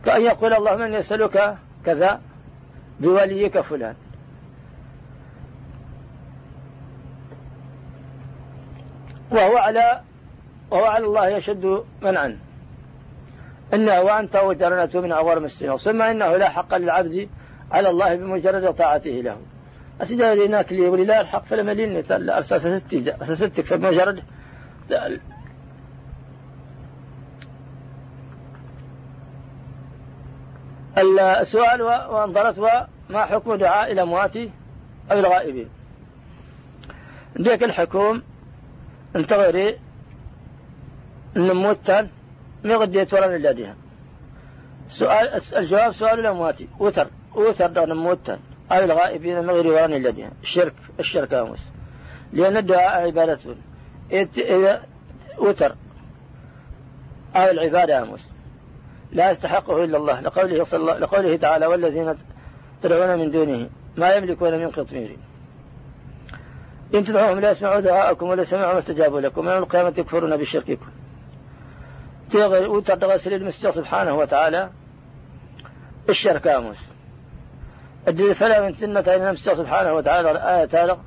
كأن 0.05 0.21
يقول 0.21 0.53
اللهم 0.53 0.81
إني 0.81 0.97
أسألك 0.97 1.57
كذا 1.85 2.21
بوليك 2.99 3.61
فلان. 3.61 3.95
وهو 9.31 9.57
على 9.57 10.01
وهو 10.71 10.85
على 10.85 11.05
الله 11.05 11.29
يشد 11.29 11.83
منعا. 12.01 12.46
إنه 13.73 14.01
وأنت 14.01 14.35
وجرنة 14.35 14.89
من 14.93 15.11
أغور 15.11 15.39
مسلم. 15.39 15.77
ثم 15.77 16.01
إنه 16.01 16.37
لا 16.37 16.49
حق 16.49 16.77
للعبد 16.77 17.29
على 17.71 17.89
الله 17.89 18.15
بمجرد 18.15 18.73
طاعته 18.73 19.11
له. 19.11 19.37
أسجل 20.01 20.41
هناك 20.41 20.71
لي 20.71 20.87
ولله 20.89 21.21
الحق 21.21 21.45
فلما 21.45 21.71
لين 21.71 22.03
أساستك 23.21 23.65
فبمجرد 23.65 24.23
السؤال 31.41 31.81
وأنظرت 31.81 32.59
ما 33.09 33.25
حكم 33.25 33.55
دعاء 33.55 33.91
الأموات 33.91 34.37
أو 35.11 35.19
الغائبين 35.19 35.69
ديك 37.35 37.63
الحكوم 37.63 38.21
انتظري 39.15 39.79
النموتان 41.35 42.09
ما 42.63 42.75
غديت 42.75 43.13
ولا 43.13 43.27
من 43.27 43.73
سؤال 44.89 45.41
الجواب 45.55 45.91
سؤال 45.91 46.19
الأموات. 46.19 46.59
وتر 46.79 47.07
وتر 47.35 47.67
دون 47.67 47.89
نموتان 47.89 48.39
أو 48.71 48.83
الغائبين 48.83 49.41
من 49.41 49.49
غير 49.49 49.67
وران 49.67 49.91
لديها 49.91 50.31
الشرك 50.43 50.73
الشرك 50.99 51.33
أمس 51.33 51.59
لأن 52.33 52.57
الدعاء 52.57 53.05
عبادة. 53.05 53.39
إذا 54.11 54.83
وتر. 55.37 55.75
أو 57.35 57.49
العبادة 57.51 58.01
أمس 58.01 58.27
لا 59.11 59.31
يستحقه 59.31 59.83
إلا 59.83 59.97
الله. 59.97 60.21
لقوله, 60.21 60.63
صلى 60.63 60.79
الله 60.79 60.97
لقوله 60.97 61.37
تعالى 61.37 61.65
والذين 61.65 62.15
تدعون 62.83 63.19
من 63.19 63.31
دونه 63.31 63.69
ما 63.97 64.13
يملكون 64.13 64.59
من 64.59 64.71
قطمير. 64.71 65.17
إن 66.95 67.03
تدعوهم 67.03 67.39
لا 67.39 67.51
يسمعوا 67.51 67.79
دعاءكم 67.79 68.27
ولا 68.27 68.43
سمعوا 68.43 68.73
ما 68.73 68.79
استجابوا 68.79 69.21
لكم. 69.21 69.45
من 69.45 69.51
القيامة 69.51 69.93
يكفرون 69.97 70.37
بشرككم. 70.37 70.87
وتغسل 72.35 73.33
المسجد 73.33 73.69
سبحانه 73.69 74.15
وتعالى. 74.15 74.69
الشرك 76.09 76.47
أمس 76.47 76.77
الدليل 78.07 78.35
فلا 78.35 78.61
من 78.61 78.77
تنة 78.77 78.99
إلى 78.99 79.27
المسجد 79.27 79.53
سبحانه 79.53 79.93
وتعالى 79.93 80.31
الآية 80.31 80.65
تعالى 80.65 80.97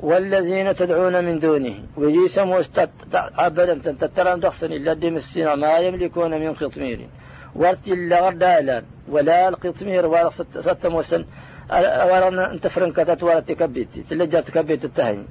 والذين 0.00 0.74
تدعون 0.74 1.24
من 1.24 1.38
دونه 1.38 1.84
ويجيسم 1.96 2.50
واستعبدم 2.50 3.78
تترم 3.78 4.40
دخسن 4.40 4.72
إلا 4.72 4.92
الدم 4.92 5.16
السنة 5.16 5.54
ما 5.54 5.78
يملكون 5.78 6.30
من 6.30 6.54
قطمير. 6.54 7.08
وارتي 7.54 7.92
إلا 7.92 8.20
غردالا 8.20 8.82
ولا 9.08 9.48
القطمير 9.48 10.06
ولا 10.06 10.30
ستم 10.60 10.94
وسن 10.94 11.24
ولا 11.70 12.52
انت 12.52 12.66
فرنكتت 12.66 13.22
ولا 13.22 13.40
تكبيت. 13.40 13.88
تلجأ 14.10 14.40
تكبيت 14.40 14.84
التهني 14.84 15.26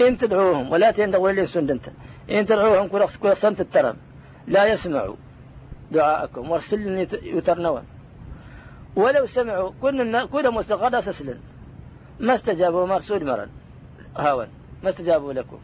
إن 0.00 0.18
تدعوهم 0.18 0.72
ولا 0.72 0.90
تندغوا 0.90 1.30
اللي 1.30 1.46
سندنت. 1.46 1.86
إن 2.30 2.46
تدعوهم 2.46 2.88
كل 2.88 3.36
صمت 3.36 3.60
الترم. 3.60 3.96
لا 4.54 4.62
يسمعوا 4.72 5.16
دعاءكم 5.92 6.50
وارسلني 6.50 7.08
يترنون. 7.22 7.84
ولو 8.96 9.26
سمعوا 9.26 9.70
كنا 9.82 10.26
كنا 10.32 10.50
مستقر 10.50 10.98
أسسلن 10.98 11.38
ما 12.20 12.34
استجابوا 12.34 12.86
مرسول 12.86 13.24
مرن 13.26 13.50
هاون 14.16 14.48
ما 14.82 14.88
استجابوا 14.88 15.32
لكم. 15.32 15.58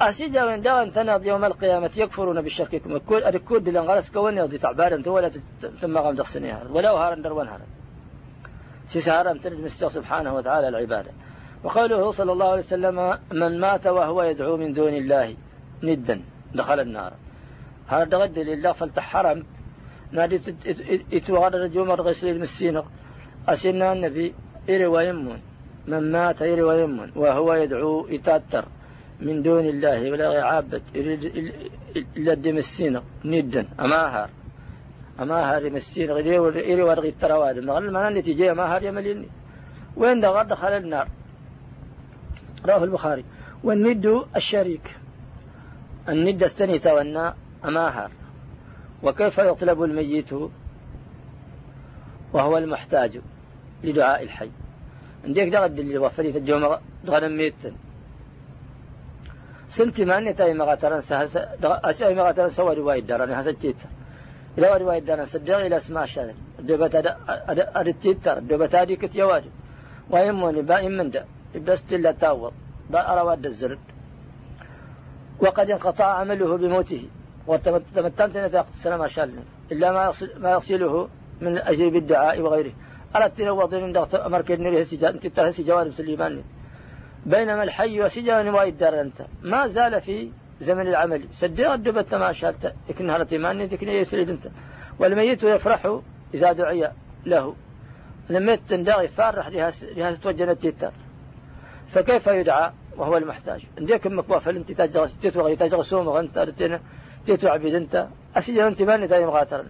أسيجا 0.00 0.44
وين 0.44 0.60
دغن 0.62 0.92
تناض 0.92 1.24
يوم 1.26 1.44
القيامة 1.44 1.90
يكفرون 1.96 2.42
بشرككم 2.42 2.90
الكود 3.12 3.68
اللي 3.68 3.80
انغرس 3.80 4.10
كون 4.10 4.38
يضي 4.38 4.58
تعبارا 4.58 5.02
ولا 5.06 5.30
ثم 5.80 5.98
غم 5.98 6.14
دخسني 6.14 6.52
هارد 6.52 6.70
ولو 6.70 6.96
هارن 6.96 7.22
درون 7.22 7.48
هارن. 7.48 7.66
سيسهارا 8.86 9.32
مستوى 9.44 9.90
سبحانه 9.90 10.34
وتعالى 10.34 10.68
العبادة. 10.68 11.10
وقوله 11.64 12.10
صلى 12.10 12.32
الله 12.32 12.48
عليه 12.48 12.58
وسلم 12.58 13.18
من 13.32 13.60
مات 13.60 13.86
وهو 13.86 14.22
يدعو 14.22 14.56
من 14.56 14.72
دون 14.72 14.94
الله 14.94 15.36
ندا 15.82 16.22
دخل 16.54 16.80
النار. 16.80 17.12
هذا 17.90 18.16
غد 18.18 18.38
لله 18.38 18.72
فلتحرمت 18.72 19.46
نادي 20.12 20.40
اتوغر 21.12 21.66
جمر 21.66 21.98
غسل 22.06 22.28
المسينة 22.28 22.82
أسنا 23.48 23.92
النبي 23.92 24.34
إري 24.70 24.86
ويمون 24.86 25.40
من؟ 25.90 26.12
مات 26.12 26.42
إري 26.42 26.62
ويمون 26.62 27.12
وهو 27.16 27.54
يدعو 27.54 28.06
يتاتر 28.14 28.64
من 29.20 29.42
دون 29.42 29.64
الله 29.74 30.10
ولا 30.10 30.32
يعابد 30.32 30.82
إلا 32.16 32.32
الدم 32.32 32.56
السينة 32.56 33.02
ندا. 33.24 33.62
أماهر 33.80 34.28
أماهر 35.20 35.62
غيري 35.98 36.38
إري 36.72 36.82
ورغي 36.82 37.08
الترواد 37.08 37.58
نغل 37.58 37.90
ما 37.90 38.08
النتيجة 38.08 38.52
أماهر 38.52 38.82
يمليني 38.82 39.28
وين 39.96 40.20
دغر 40.20 40.42
دخل 40.42 40.72
النار. 40.82 41.08
رواه 42.66 42.84
البخاري. 42.84 43.24
والند 43.64 44.24
الشريك. 44.36 44.86
الند 46.08 46.42
استني 46.42 46.78
تونا 46.78 47.34
أماهر 47.64 48.10
وكيف 49.02 49.38
يطلب 49.38 49.82
الميت 49.82 50.32
وهو 52.32 52.58
المحتاج 52.58 53.20
لدعاء 53.84 54.22
الحي؟ 54.22 54.50
عندك 55.24 55.48
دغد 55.48 55.78
اللي 55.78 55.98
وفريت 55.98 56.36
الجمعة 56.36 56.80
دغن 57.04 57.36
ميتن 57.36 57.72
سنتي 59.68 60.04
ما 60.04 60.20
نتاي 60.20 60.54
مغاتران 60.54 61.00
سهس 61.00 61.36
أسأي 61.62 62.14
مغاتران 62.14 62.50
سوى 62.50 62.74
رواية 62.74 63.00
داراني 63.00 63.34
هسا 63.34 63.52
تيتر 63.52 63.88
إلى 64.58 64.76
رواية 64.76 64.98
داران 64.98 65.24
صدق 65.24 65.56
إلى 65.56 65.76
اسماء 65.76 66.04
الشهر 66.04 66.34
دبت 66.58 67.16
أدتيتر 67.76 68.38
دبت 68.38 68.74
هذه 68.74 68.94
كت 68.94 69.16
يواجه. 69.16 69.50
ويموني 70.10 70.62
بائم 70.62 70.92
من 70.92 71.10
ده 71.10 71.24
بس 71.66 71.86
تلا 71.86 72.12
تاوض 72.12 72.52
با 72.90 73.12
أرواد 73.12 73.46
الزرد. 73.46 73.78
وقد 75.40 75.70
انقطع 75.70 76.04
عمله 76.04 76.56
بموته. 76.56 77.08
وتمتنت 77.46 78.36
نتاقة 78.36 78.70
السلام 78.74 79.02
عشان 79.02 79.32
إلا 79.72 79.92
ما 79.92 80.08
يصل 80.08 80.28
ما 80.40 80.52
يصله 80.52 81.08
من 81.40 81.58
أجل 81.58 81.90
بالدعاء 81.90 82.40
وغيره. 82.40 82.72
أردت 83.16 83.42
نوض 83.42 83.74
من 83.74 83.92
ضغط 83.92 84.14
أمرك 84.14 84.82
سجاد 84.82 85.14
أنت 85.14 85.26
تهسي 85.26 85.62
جوارب 85.62 85.92
سليمان 85.92 86.42
بينما 87.26 87.62
الحي 87.62 88.02
وسجان 88.02 88.48
وايد 88.48 88.78
دار 88.78 89.00
أنت. 89.00 89.22
ما 89.42 89.66
زال 89.66 90.00
في 90.00 90.30
زمن 90.60 90.88
العمل. 90.88 91.24
سدي 91.32 91.74
الدبت 91.74 92.14
ما 92.14 92.32
شالت. 92.32 92.74
لكن 92.88 93.10
هرتي 93.10 93.38
ماني 93.38 93.66
ذكني 93.66 93.98
يسرد 93.98 94.30
أنت. 94.30 94.48
والميت 94.98 95.42
يفرح 95.42 96.00
إذا 96.34 96.52
دعي 96.52 96.90
له. 97.26 97.56
لميت 98.30 98.60
تندغي 98.68 99.08
فارح 99.08 99.48
لها 99.48 100.14
توجه 100.14 100.50
التتر 100.50 100.92
فكيف 101.88 102.26
يدعى؟ 102.26 102.72
وهو 102.96 103.16
المحتاج. 103.16 103.66
عندك 103.78 104.06
مكوافة 104.06 104.50
أنت 104.50 104.72
تجغس 104.72 105.18
تتوغي 105.18 105.56
تجغسوم 105.56 106.06
وغنت 106.06 106.38
تيتو 107.26 107.48
عبيد 107.48 107.74
أنت. 107.74 108.06
أسجل 108.36 108.60
انت 108.60 108.82
ماني 108.82 109.08
تايم 109.08 109.28
غاترا 109.30 109.66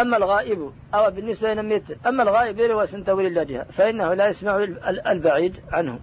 أما 0.00 0.16
الغائب 0.16 0.72
أو 0.94 1.10
بالنسبة 1.10 1.52
إلى 1.52 1.60
الميت 1.60 2.06
أما 2.06 2.22
الغائب 2.22 2.60
إلى 2.60 2.74
وسنتوي 2.74 3.28
لله 3.28 3.62
فإنه 3.62 4.14
لا 4.14 4.28
يسمع 4.28 4.56
البعيد 5.06 5.56
عنه. 5.72 5.98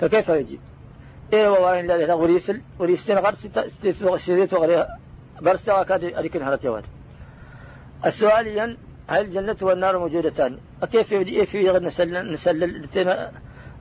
فكيف 0.00 0.28
يجيب؟ 0.28 0.60
إيه 1.32 1.48
والله 1.48 1.80
إلا 1.80 2.06
له 2.06 2.16
وريسل 2.16 2.60
وريسل 2.78 3.18
غير 3.18 3.34
ستة 3.34 4.58
وغيرها 4.58 4.98
برسا 5.40 5.82
كاد 5.82 6.04
أريك 6.04 6.36
هرت 6.36 6.64
يواد 6.64 6.84
السؤال 8.06 8.46
ين 8.46 8.76
هل 9.08 9.24
الجنة 9.24 9.56
والنار 9.62 9.98
موجودتان؟ 9.98 10.58
كيف 10.92 11.08
في 11.50 11.70
غير 11.70 11.82
نسل 11.82 12.32
نسل 12.32 12.80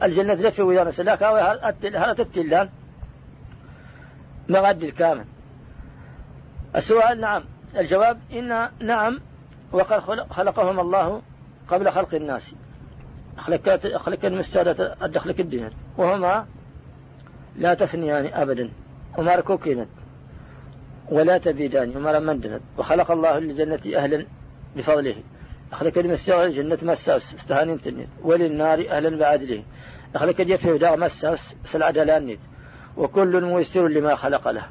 الجنة 0.04 0.34
لفي 0.34 0.62
ويا 0.62 0.84
أو 1.22 1.36
هل 1.36 2.10
التلان 2.20 2.70
مغد 4.52 4.84
الكامل 4.84 5.26
السؤال 6.76 7.22
نعم. 7.22 7.44
الجواب 7.78 8.20
إن 8.32 8.70
نعم 8.80 9.20
وقد 9.72 10.00
خلقهم 10.30 10.80
الله 10.80 11.22
قبل 11.68 11.92
خلق 11.92 12.16
الناس. 12.16 12.56
خلقت 13.38 13.88
خلق 13.88 14.26
المستادة 14.26 14.96
الدخل 15.04 15.30
الدين 15.30 15.70
وهما 15.98 16.46
لا 17.58 17.74
تفنيان 17.74 18.34
أبدا. 18.34 18.70
وما 19.18 19.36
ركوكينت 19.36 19.90
ولا 21.10 21.38
تبيدان. 21.38 21.98
وما 21.98 22.10
لمندنت 22.10 22.62
وخلق 22.78 23.12
الله 23.12 23.40
للجنة 23.40 23.98
أهلا 23.98 24.26
بفضله. 24.76 25.16
أخلق 25.74 25.98
المستوى 25.98 26.46
الجنة 26.46 26.78
مساوس 26.82 27.34
استهانين 27.36 27.82
تنيت 27.82 28.10
وللنار 28.24 28.86
أهلا 28.90 29.18
بعدله. 29.18 29.64
أخلق 30.16 30.42
الجفة 30.42 30.72
وداغ 30.72 30.98
مساوس 30.98 31.56
سلعة 31.66 31.92
دلانيت. 31.92 32.40
وكل 32.98 33.42
ميسر 33.42 33.88
لما 33.88 34.16
خلق 34.16 34.48
له. 34.48 34.66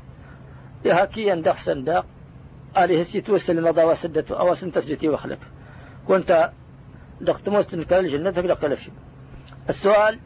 يهكي 0.85 1.41
دخ 1.41 1.57
سنداق 1.57 2.07
عليه 2.77 3.03
سيتوس 3.03 3.51
المضى 3.51 3.85
وسدته 3.85 4.41
أو 4.41 4.55
سنتسجتي 4.55 5.09
وخلق. 5.09 5.39
كنت 6.09 6.51
موستن 7.47 7.83
كان 7.83 8.05
الجنة 8.05 8.31
تقلق 8.31 8.65
لفش 8.65 8.89
السؤال 9.69 10.19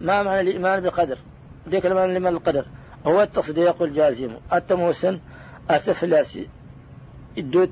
ما 0.00 0.22
معنى 0.22 0.40
الإيمان 0.40 0.80
بالقدر؟ 0.80 1.18
ديك 1.66 1.86
المعنى 1.86 2.18
لمن 2.18 2.26
القدر. 2.26 2.64
هو 3.06 3.22
التصديق 3.22 3.82
الجازم. 3.82 4.36
التموسن 4.52 5.20
أسفلاسي 5.70 6.48
الدوت 7.38 7.70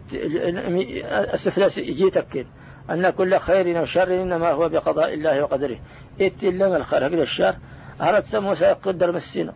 السفلاس 1.35 1.79
يجيتك 1.79 2.47
أن 2.91 3.11
كل 3.11 3.39
خير 3.39 3.83
وشر 3.83 4.23
إنما 4.23 4.51
هو 4.51 4.69
بقضاء 4.69 5.15
الله 5.15 5.43
وقدره. 5.43 5.79
إتي 6.21 6.51
لما 6.51 6.77
الخير. 6.77 7.07
هكذا 7.07 7.23
الشر. 7.23 7.57
هرت 8.03 8.27
سموسى 8.27 8.65
يقدر 8.65 9.13
مسينا 9.13 9.53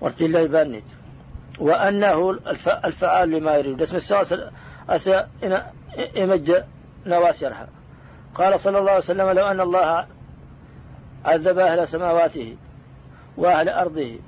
ورتي 0.00 0.26
الله 0.26 0.40
يبانيت 0.40 0.84
وأنه 1.58 2.38
الفعال 2.84 3.30
لما 3.30 3.56
يريد. 3.56 3.82
اسم 3.82 3.96
السواس 3.96 4.34
أسا 4.88 5.28
إمج 6.16 6.52
نواسرها 7.06 7.68
قال 8.34 8.60
صلى 8.60 8.78
الله 8.78 8.90
عليه 8.90 9.04
وسلم 9.04 9.30
لو 9.30 9.46
أن 9.46 9.60
الله 9.60 10.06
عذب 11.24 11.58
أهل 11.58 11.88
سماواته 11.88 12.56
وأهل 13.36 13.68
أرضه 13.68 14.18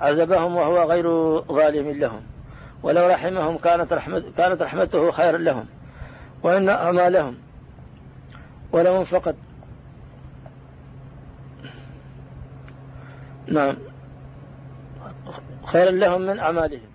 عذبهم 0.00 0.56
وهو 0.56 0.82
غير 0.82 1.06
ظالم 1.40 1.90
لهم. 1.90 2.22
ولو 2.82 3.06
رحمهم 3.08 3.58
كانت, 3.58 3.92
رحمت 3.92 4.24
كانت 4.36 4.62
رحمته 4.62 5.10
خيرا 5.10 5.38
لهم 5.38 5.66
وإن 6.42 6.68
أعمالهم 6.68 7.36
ولو 8.72 9.04
فقط 9.04 9.34
نعم. 13.52 13.76
خيرا 15.64 15.90
لهم 15.90 16.20
من 16.20 16.38
أعمالهم. 16.38 16.92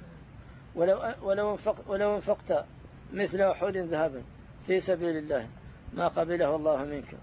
ولو 0.76 1.14
ولو 1.22 1.52
انفقت 1.52 1.88
ولو 1.88 2.16
انفقت 2.16 2.66
مثل 3.14 3.42
أحد 3.42 3.78
ذهبا 3.78 4.22
في 4.68 4.80
سبيل 4.80 5.18
الله 5.18 5.48
ما 5.94 6.08
قبله 6.08 6.56
الله 6.56 6.78
منك. 6.78 7.16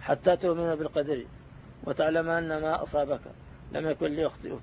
حتى 0.00 0.36
تؤمن 0.36 0.74
بالقدر 0.74 1.24
وتعلم 1.84 2.28
أن 2.28 2.60
ما 2.62 2.82
أصابك 2.82 3.20
لم 3.72 3.90
يكن 3.90 4.06
ليخطئك 4.06 4.62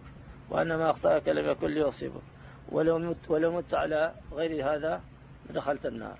وأن 0.49 0.75
ما 0.75 0.91
أخطأك 0.91 1.27
لم 1.27 1.49
يكن 1.49 1.67
ليصيبك. 1.67 2.21
ولو 2.69 2.99
مت, 2.99 3.29
ولو 3.29 3.51
مت 3.51 3.73
على 3.73 4.13
غير 4.31 4.75
هذا 4.75 5.01
دخلت 5.49 5.85
النار. 5.85 6.17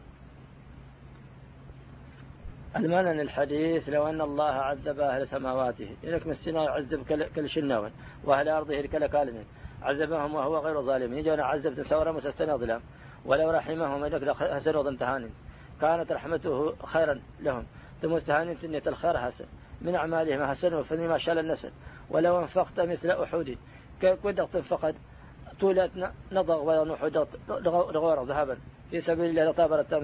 المعنى 2.76 3.22
الحديث 3.22 3.90
لو 3.90 4.10
أن 4.10 4.22
الله 4.22 4.44
عذب 4.44 5.00
أهل 5.00 5.28
سماواته. 5.28 5.96
إنك 6.04 6.28
مسنا 6.28 6.64
يعذب 6.64 7.30
كل 7.36 7.50
شناون 7.50 7.92
وأهل 8.24 8.50
أرضه 8.50 8.82
كل 8.82 9.08
كالمين 9.08 9.46
عذبهم 9.82 10.36
وهو 10.36 10.58
غير 10.58 10.82
ظالم. 10.82 11.18
يجون 11.18 11.40
عذب 11.40 11.76
تسورا 11.76 12.12
مسستنا 12.12 12.56
ظلام 12.56 12.82
ولو 13.26 13.52
رحمهم 13.52 14.04
إنك 14.04 14.24
لحسن 14.24 14.76
وضمتهان 14.76 15.30
كانت 15.82 16.12
رحمته 16.12 16.76
خيرا 16.86 17.22
لهم. 17.42 17.66
تمستهان 18.02 18.60
تنية 18.60 18.84
الخير 18.88 19.18
حسن. 19.18 19.46
من 19.82 19.96
أعمالهم 19.96 20.46
حسن 20.46 20.82
فنما 20.82 21.18
شال 21.18 21.40
النسل 21.40 21.72
ولو 22.10 22.40
أنفقت 22.40 22.80
مثل 22.80 23.12
أحد. 23.12 23.58
كنت 24.02 24.42
فقد 24.42 24.96
طولت 25.60 26.12
نضغ 26.32 26.82
ونحو 26.82 27.08
دغور 27.94 28.24
ذهبا. 28.24 28.58
في 28.92 29.00
سبيل 29.00 29.30
الله 29.30 29.52
لطابر 29.52 29.80
التام 29.80 30.04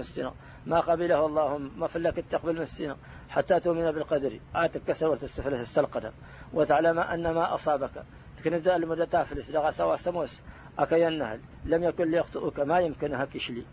ما 0.65 0.79
قبله 0.79 1.25
الله 1.25 1.57
ما 1.57 1.87
فلك 1.87 2.19
التقبل 2.19 2.61
السنة 2.61 2.95
حتى 3.29 3.59
تؤمن 3.59 3.91
بالقدر. 3.91 4.39
آتك 4.55 4.81
كسر 4.87 5.07
وتستفلس 5.07 5.61
السلقدر 5.61 6.11
وتعلم 6.53 6.99
أن 6.99 7.31
ما 7.31 7.53
أصابك. 7.53 8.03
تكن 8.37 8.53
المدى 8.53 9.05
تافلس 9.05 9.51
لغا 9.51 9.69
سوا 9.69 9.95
سموس. 9.95 10.41
أكينهل 10.79 11.39
لم 11.65 11.83
يكن 11.83 12.11
ليخطئك 12.11 12.59
ما 12.59 12.79
يمكنها 12.79 13.25
كشلي. 13.25 13.63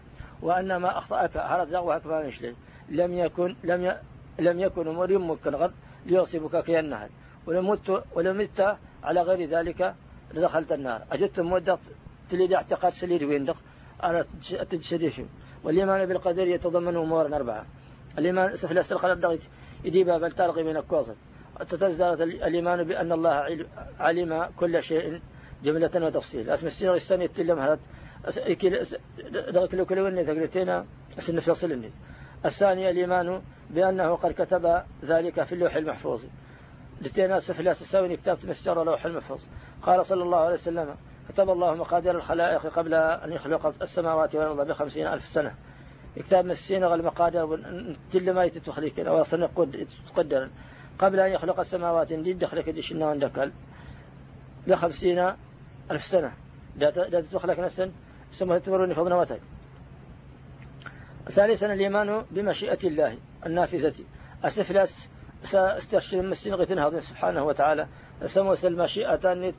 وأن 0.43 0.77
ما 0.77 0.99
أخطأك 0.99 1.37
هرد 1.37 1.71
لغوهك 1.71 2.07
ما 2.07 2.21
يشلي 2.21 2.55
لم 2.89 3.13
يكن 3.13 3.57
لم 3.65 3.85
ي... 3.85 3.97
لم 4.39 4.61
يكن 4.61 4.89
أمور 4.89 5.11
يمكن 5.11 5.55
غد 5.55 5.73
ليصيبك 6.07 6.65
كينهل 6.65 7.11
ولم 7.47 7.71
مت 7.71 8.05
ولم 8.15 8.39
مت 8.39 8.77
على 9.03 9.23
غير 9.23 9.49
ذلك 9.49 9.95
لدخلت 10.35 10.73
النار. 10.73 11.03
أجدت 11.13 11.41
مدة 11.41 11.79
تلي 12.31 12.57
اعتقاد 12.57 12.93
سليد 12.93 13.23
ويندق. 13.23 13.57
أنا 14.05 14.25
تجسديه 14.71 15.27
والإيمان 15.65 16.07
بالقدر 16.07 16.47
يتضمن 16.47 16.97
أمورا 16.97 17.37
أربعة. 17.37 17.67
الإيمان 18.19 18.57
سفل 18.57 18.79
السلقة 18.79 19.13
الدغيت 19.13 19.43
يديبها 19.85 20.19
بل 20.19 20.33
تلقي 20.33 20.63
من 20.63 20.77
الكوزن 20.77 21.15
تتزداد 21.69 22.21
الإيمان 22.21 22.85
بأن 22.85 23.13
الله 23.13 23.47
علم 24.01 24.45
كل 24.57 24.83
شيء 24.83 25.21
جملة 25.63 26.07
وتفصيل. 26.07 26.51
اسم 26.51 26.67
السنة 26.67 26.95
الثانية 26.95 27.27
تلم 27.27 27.59
هذا. 27.59 27.79
دغك 29.31 29.75
لو 29.75 29.87
كلو 29.87 30.09
إني 30.09 30.25
تقلتين 30.25 30.85
سن 31.19 31.41
فصل 31.41 31.73
إني 31.73 31.91
الثانية 32.45 32.91
الإيمان 32.91 33.43
بأنه 33.71 34.15
قد 34.15 34.33
كتب 34.33 34.83
ذلك 35.05 35.43
في 35.43 35.53
اللوح 35.53 35.77
المحفوظ. 35.77 36.25
لتينا 37.01 37.39
سفلاس 37.39 37.83
الساوي 37.83 38.17
كتاب 38.17 38.39
مسجر 38.45 38.85
لوح 38.85 39.07
المحفوظ. 39.07 39.41
قال 39.83 40.07
صلى 40.07 40.23
الله 40.23 40.39
عليه 40.39 40.55
وسلم 40.55 40.97
كتب 41.33 41.51
الله 41.51 41.75
مقادير 41.75 42.17
الخلائق 42.17 42.67
قبل 42.67 42.95
أن 42.95 43.33
يخلق 43.33 43.83
السماوات 43.83 44.37
والأرض 44.37 44.67
بخمسين 44.69 45.07
ألف 45.07 45.29
سنة. 45.29 45.55
كتاب 46.17 46.45
مسين 46.45 46.85
المقادير 46.85 47.47
كل 48.13 48.33
ما 48.33 48.45
يتتخليك 48.45 49.01
أو 49.01 49.25
تقدر. 50.15 50.51
قبل 50.99 51.21
أن 51.21 51.33
يخلق 51.33 51.59
السماوات 51.59 52.13
دخلك 52.13 52.71
ديش 52.71 52.93
النوان 52.93 53.19
دكال 53.19 53.53
بخمسين 54.67 55.33
ألف 55.91 56.05
سنة. 56.05 56.33
لا 56.77 57.21
تخلق 57.33 57.61
نفسا 57.61 57.93
ثم 58.31 58.57
تتبروني 58.57 58.95
فضنا 58.95 59.17
وتاي 59.17 59.41
ثالثا 61.29 61.73
الإيمان 61.73 62.25
بمشيئة 62.31 62.79
الله 62.85 63.19
النافذة. 63.47 64.05
السفلاس 64.45 65.09
سأستشتري 65.43 66.23
مسين 66.23 66.55
غتنها 66.55 67.01
سبحانه 67.01 67.45
وتعالى. 67.45 67.87
سموس 68.25 68.65
المشيئة 68.65 69.53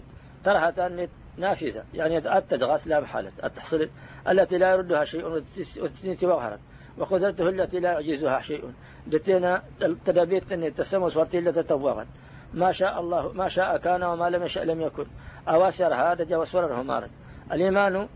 ترهة 0.43 1.07
نافذة. 1.37 1.83
يعني 1.93 2.37
التدغاس 2.37 2.87
لا 2.87 2.99
محالة 2.99 3.31
التحصيل 3.43 3.89
التي 4.29 4.57
لا 4.57 4.71
يردها 4.71 5.03
شيء 5.03 5.43
وتسنيت 5.81 6.23
وغهرت 6.23 6.59
وقدرته 6.97 7.49
التي 7.49 7.79
لا 7.79 7.91
يعجزها 7.91 8.41
شيء. 8.41 8.73
دتينا 9.07 9.63
تدابيت 10.05 10.51
أن 10.51 10.63
التسمس 10.63 11.17
ورتيلة 11.17 11.51
تتوغا 11.51 12.07
ما 12.53 12.71
شاء 12.71 12.99
الله 12.99 13.31
ما 13.33 13.47
شاء 13.47 13.77
كان 13.77 14.03
وما 14.03 14.29
لم 14.29 14.43
يشاء 14.43 14.63
لم 14.63 14.81
يكن. 14.81 15.05
أواسر 15.47 15.93
هذا 15.93 16.23
جاوس 16.23 16.55
ورره 16.55 16.81
مارد 16.81 17.09
الإيمان 17.51 18.07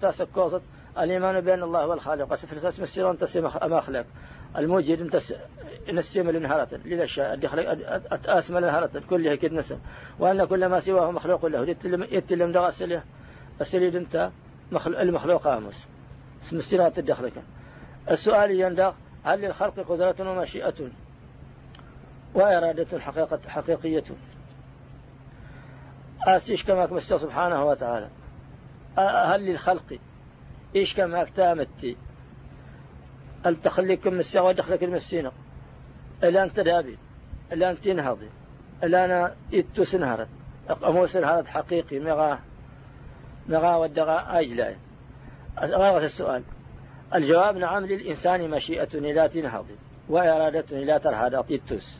تسكوزت. 0.00 0.62
الإيمان 0.98 1.40
بأن 1.40 1.62
الله 1.62 1.84
هو 1.84 1.92
الخالق. 1.92 2.32
وسفر 2.32 2.56
تسمى 2.56 2.84
السيرون 2.84 3.18
تسمى 3.18 3.48
أماخلق 3.62 4.06
الموجد 4.58 5.00
نسيم 5.88 6.28
الانهارة 6.28 6.68
للأشياء 6.84 7.38
أسمى 8.26 8.58
الانهارة 8.58 9.02
كلها 9.10 9.34
كد 9.34 9.52
نسم 9.52 9.78
وأن 10.18 10.44
كل 10.44 10.66
ما 10.66 10.80
سواه 10.80 11.10
مخلوق 11.10 11.46
له. 11.46 11.76
يتلم 12.10 12.52
دغا 12.52 12.68
السليه 12.68 13.04
السليد 13.60 13.96
انت 13.96 14.30
المخلوق 14.86 15.46
آمس 15.46 15.88
اسم 16.42 16.56
السيرات 16.56 16.98
الدخلك 16.98 17.32
السؤال 18.10 18.50
يندغ 18.50 18.92
هل 19.24 19.40
للخلق 19.40 19.80
قدرة 19.80 20.30
ومشيئة؟ 20.30 20.90
وإرادة 22.34 23.00
حقيقة 23.00 23.40
حقيقية. 23.48 24.04
أسيش 26.22 26.64
كما 26.64 26.86
كمسته 26.86 27.16
سبحانه 27.16 27.64
وتعالى. 27.64 28.08
هل 28.98 29.46
للخلق؟ 29.46 29.98
إيش 30.76 30.94
كما 30.94 31.22
اكتامتي 31.22 31.96
التخليك 33.46 34.06
مسيا 34.06 34.40
ودخلك 34.40 34.82
المسينة؟ 34.84 35.32
الآن 36.24 36.52
تدابي 36.52 36.98
الآن 37.52 37.80
تنهضي 37.80 38.28
الآن 38.84 39.30
إتو 39.54 39.84
سنهرت 39.84 40.28
أمو 40.84 41.06
سنهرت 41.06 41.46
حقيقي 41.46 41.98
مغا 41.98 42.38
مغا 43.48 43.76
ودغا 43.76 44.40
أجلاي. 44.40 44.76
أغاغس 45.58 46.04
السؤال. 46.04 46.42
الجواب 47.14 47.56
نعم 47.56 47.86
للإنسان 47.86 48.50
مشيئة 48.50 48.96
لا 48.98 49.26
تنهضي 49.26 49.76
وإرادة 50.08 50.78
لا 50.78 50.98
ترهد 50.98 51.34
إتوس 51.34 51.98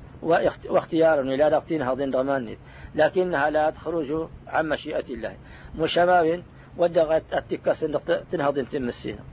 واختيار 0.68 1.22
لا 1.22 1.58
تنهض 1.58 2.02
ضماني 2.02 2.58
لكنها 2.94 3.50
لا 3.50 3.70
تخرج 3.70 4.28
عن 4.46 4.68
مشيئة 4.68 5.04
الله. 5.10 5.36
مشباب 5.78 6.42
ودغت 6.76 7.34
التكاس 7.34 7.86
تنهض 8.32 8.64
تمسينا. 8.64 9.24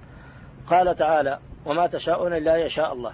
قال 0.67 0.95
تعالى 0.95 1.39
وما 1.65 1.87
تشاءون 1.87 2.33
إلا 2.33 2.55
يشاء 2.55 2.93
الله. 2.93 3.13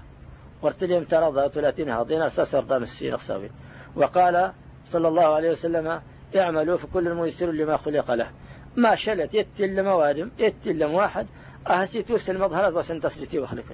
وارتلهم 0.64 1.04
ترى 1.04 1.50
ثلاثين 1.50 1.90
هاضين 1.90 2.30
سسر 2.30 2.62
دام 2.62 2.84
السين 2.84 3.14
الصوي 3.14 3.50
وقال 3.96 4.52
صلى 4.86 5.08
الله 5.08 5.26
عليه 5.26 5.50
وسلم 5.52 6.02
اعملوا 6.36 6.78
فكل 6.78 7.14
ميسر 7.14 7.52
لما 7.52 7.78
خلق 7.78 8.12
له. 8.12 8.30
ما 8.76 8.96
شلت 8.96 9.36
يتل 9.36 9.84
موادم 9.84 10.32
يتل 10.40 10.84
واحد 10.84 11.28
أهسي 11.68 12.04
توسل 12.04 12.36
المظهرات 12.36 12.74
بس 12.74 12.88
تسلتي 12.88 13.40
وخلق 13.40 13.66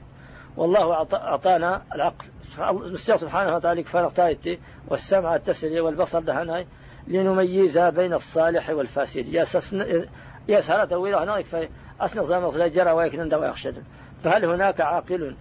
والله 0.58 1.08
أعطانا 1.14 1.82
العقل. 1.96 2.26
المستوى 2.60 3.18
سبحانه 3.18 3.56
وتعالى 3.56 3.84
فرقتايتي 3.84 4.60
والسمع 4.88 5.36
التسلي 5.36 5.80
والبصر 5.80 6.20
دهناي 6.20 6.68
لنميز 7.08 7.78
بين 7.78 8.14
الصالح 8.14 8.70
والفاسد. 8.70 9.26
يا 9.28 9.46
يا 10.48 10.62
سهرة 10.62 10.98
ويلا 10.98 11.24
هناك 11.24 11.70
أصنع 12.02 12.50
زي 12.50 12.70
جرى 12.70 12.92
ويكن 12.92 13.30
دوا 13.30 13.46
يخشد 13.46 13.84
فهل 14.24 14.46
هناك 14.46 14.82
عاقل؟ 14.82 15.36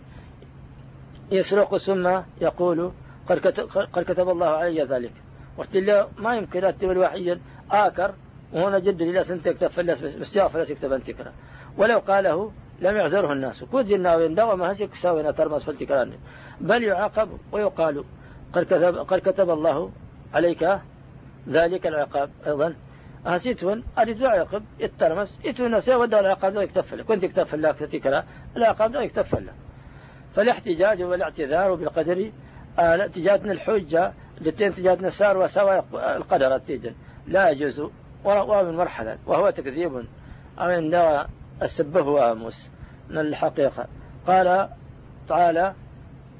يسرق 1.30 1.76
ثم 1.76 2.20
يقول 2.40 2.92
قد 3.92 4.04
كتب 4.04 4.28
الله 4.28 4.46
علي 4.46 4.82
ذلك. 4.82 5.12
قلت 5.58 5.76
له 5.76 6.08
ما 6.18 6.36
يمكن 6.36 6.64
أكتب 6.64 6.90
الوحي 6.90 7.38
آكر 7.70 8.14
وهنا 8.52 8.78
جد 8.78 9.02
لله 9.02 9.22
سنتك 9.22 9.58
تفلس 9.58 10.00
بس 10.00 10.38
فلس 10.38 10.70
يكتب 10.70 10.92
أن 10.92 11.02
تكره 11.04 11.32
ولو 11.78 11.98
قاله 11.98 12.52
لم 12.80 12.96
يعذره 12.96 13.32
الناس. 13.32 13.64
كود 13.64 13.86
جنا 13.86 14.14
ويندغ 14.14 14.54
ما 14.54 14.72
هسيك 14.72 14.94
ساوينا 14.94 15.30
ترمس 15.30 15.64
فالتكران 15.64 16.12
بل 16.60 16.82
يعاقب 16.82 17.28
ويقال 17.52 18.04
قد 18.52 18.64
كتب, 18.64 18.96
قد 18.98 19.18
كتب 19.18 19.50
الله 19.50 19.90
عليك 20.34 20.78
ذلك 21.48 21.86
العقاب. 21.86 22.30
أيضا 22.46 22.74
هسيتون 23.26 23.84
أريد 23.98 24.24
عقب 24.24 24.64
يترمس 24.78 25.38
يتون 25.44 25.74
ودا 25.74 26.20
العقاب 26.20 26.54
لا 26.54 26.62
يكتفل 26.62 27.02
كنت 27.02 27.22
يكتفل 27.22 27.62
لك 27.62 27.78
تتكلا 27.78 28.24
العقاب 28.56 28.92
لا 28.92 29.00
يكتفل 29.00 29.44
فالاحتجاج 30.38 31.02
والاعتذار 31.02 31.74
بالقدر 31.74 32.30
آه 32.78 33.06
تجاتنا 33.06 33.52
الحجة 33.52 34.12
التي 34.40 34.70
تجاتنا 34.70 35.06
السار 35.06 35.36
وسوى 35.36 35.82
القدر 35.94 36.54
التيجن 36.56 36.92
لا 37.26 37.50
يجوز 37.50 37.80
ومن 38.24 38.76
مرحلة 38.76 39.18
وهو 39.26 39.50
تكذيب 39.50 39.96
أو 40.58 40.64
عند 40.64 41.26
السبه 41.62 42.02
واموس 42.02 42.66
من 43.08 43.18
الحقيقة. 43.18 43.86
قال 44.26 44.68
تعالى 45.28 45.74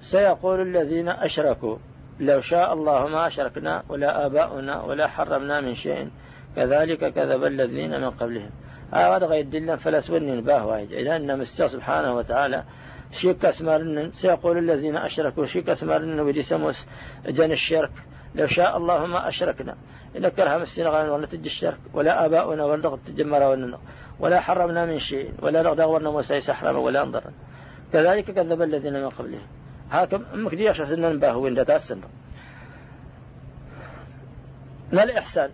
سيقول 0.01 0.61
الذين 0.61 1.09
أشركوا 1.09 1.77
لو 2.21 2.41
شاء 2.41 2.73
الله 2.73 3.07
ما 3.07 3.27
أشركنا 3.27 3.83
ولا 3.89 4.27
آباؤنا 4.27 4.83
ولا 4.83 5.07
حرمنا 5.07 5.61
من 5.61 5.75
شيء 5.75 6.11
كذلك 6.57 7.13
كذب 7.15 7.45
الذين 7.45 8.01
من 8.01 8.11
قبلهم. 8.11 8.51
هذا 8.93 9.27
غير 9.27 9.45
دلنا 9.45 9.77
فلسوني 9.77 10.41
باه 10.41 10.67
واحد 10.67 10.93
إلى 10.93 11.17
أن 11.17 11.39
مستوى 11.39 11.69
سبحانه 11.69 12.15
وتعالى 12.15 12.65
شيك 13.11 13.45
أسمارنا 13.45 14.11
سيقول 14.13 14.59
الذين 14.59 14.97
أشركوا 14.97 15.47
شيك 15.47 15.69
أسمارنا 15.69 16.23
ودي 16.23 16.43
سموس 16.43 16.87
جن 17.27 17.53
الشرك. 17.53 17.91
لو 18.35 18.47
شاء 18.47 18.77
الله 18.77 19.07
ما 19.07 19.29
أشركنا. 19.29 19.75
إن 20.17 20.29
كرها 20.29 20.59
مسينا 20.59 21.13
ولا 21.13 21.27
تجي 21.27 21.47
الشرك. 21.47 21.79
ولا 21.95 22.25
آباؤنا 22.25 22.65
ولا 22.65 22.99
تجمر 23.07 23.43
ولا 23.43 23.79
ولا 24.21 24.41
حرمنا 24.41 24.87
من 24.87 24.99
شيء. 24.99 25.33
ولا 25.43 25.63
نغدغورنا 25.63 26.11
موسى 26.11 26.41
سحرا 26.41 26.71
ولا 26.71 27.03
أنظر. 27.03 27.25
كذلك 27.93 28.31
كذب 28.31 28.63
الذين 28.63 28.93
من 28.93 29.09
قبلهم 29.09 29.47
هاكم 29.91 30.25
أمك 30.35 30.55
دي 30.55 30.69
عشر 30.69 30.85
سنين 30.85 31.19
باه 31.19 31.37
وين 31.37 31.67
تاسن 31.67 32.01
ما 34.93 35.03
الإحسان؟ 35.03 35.51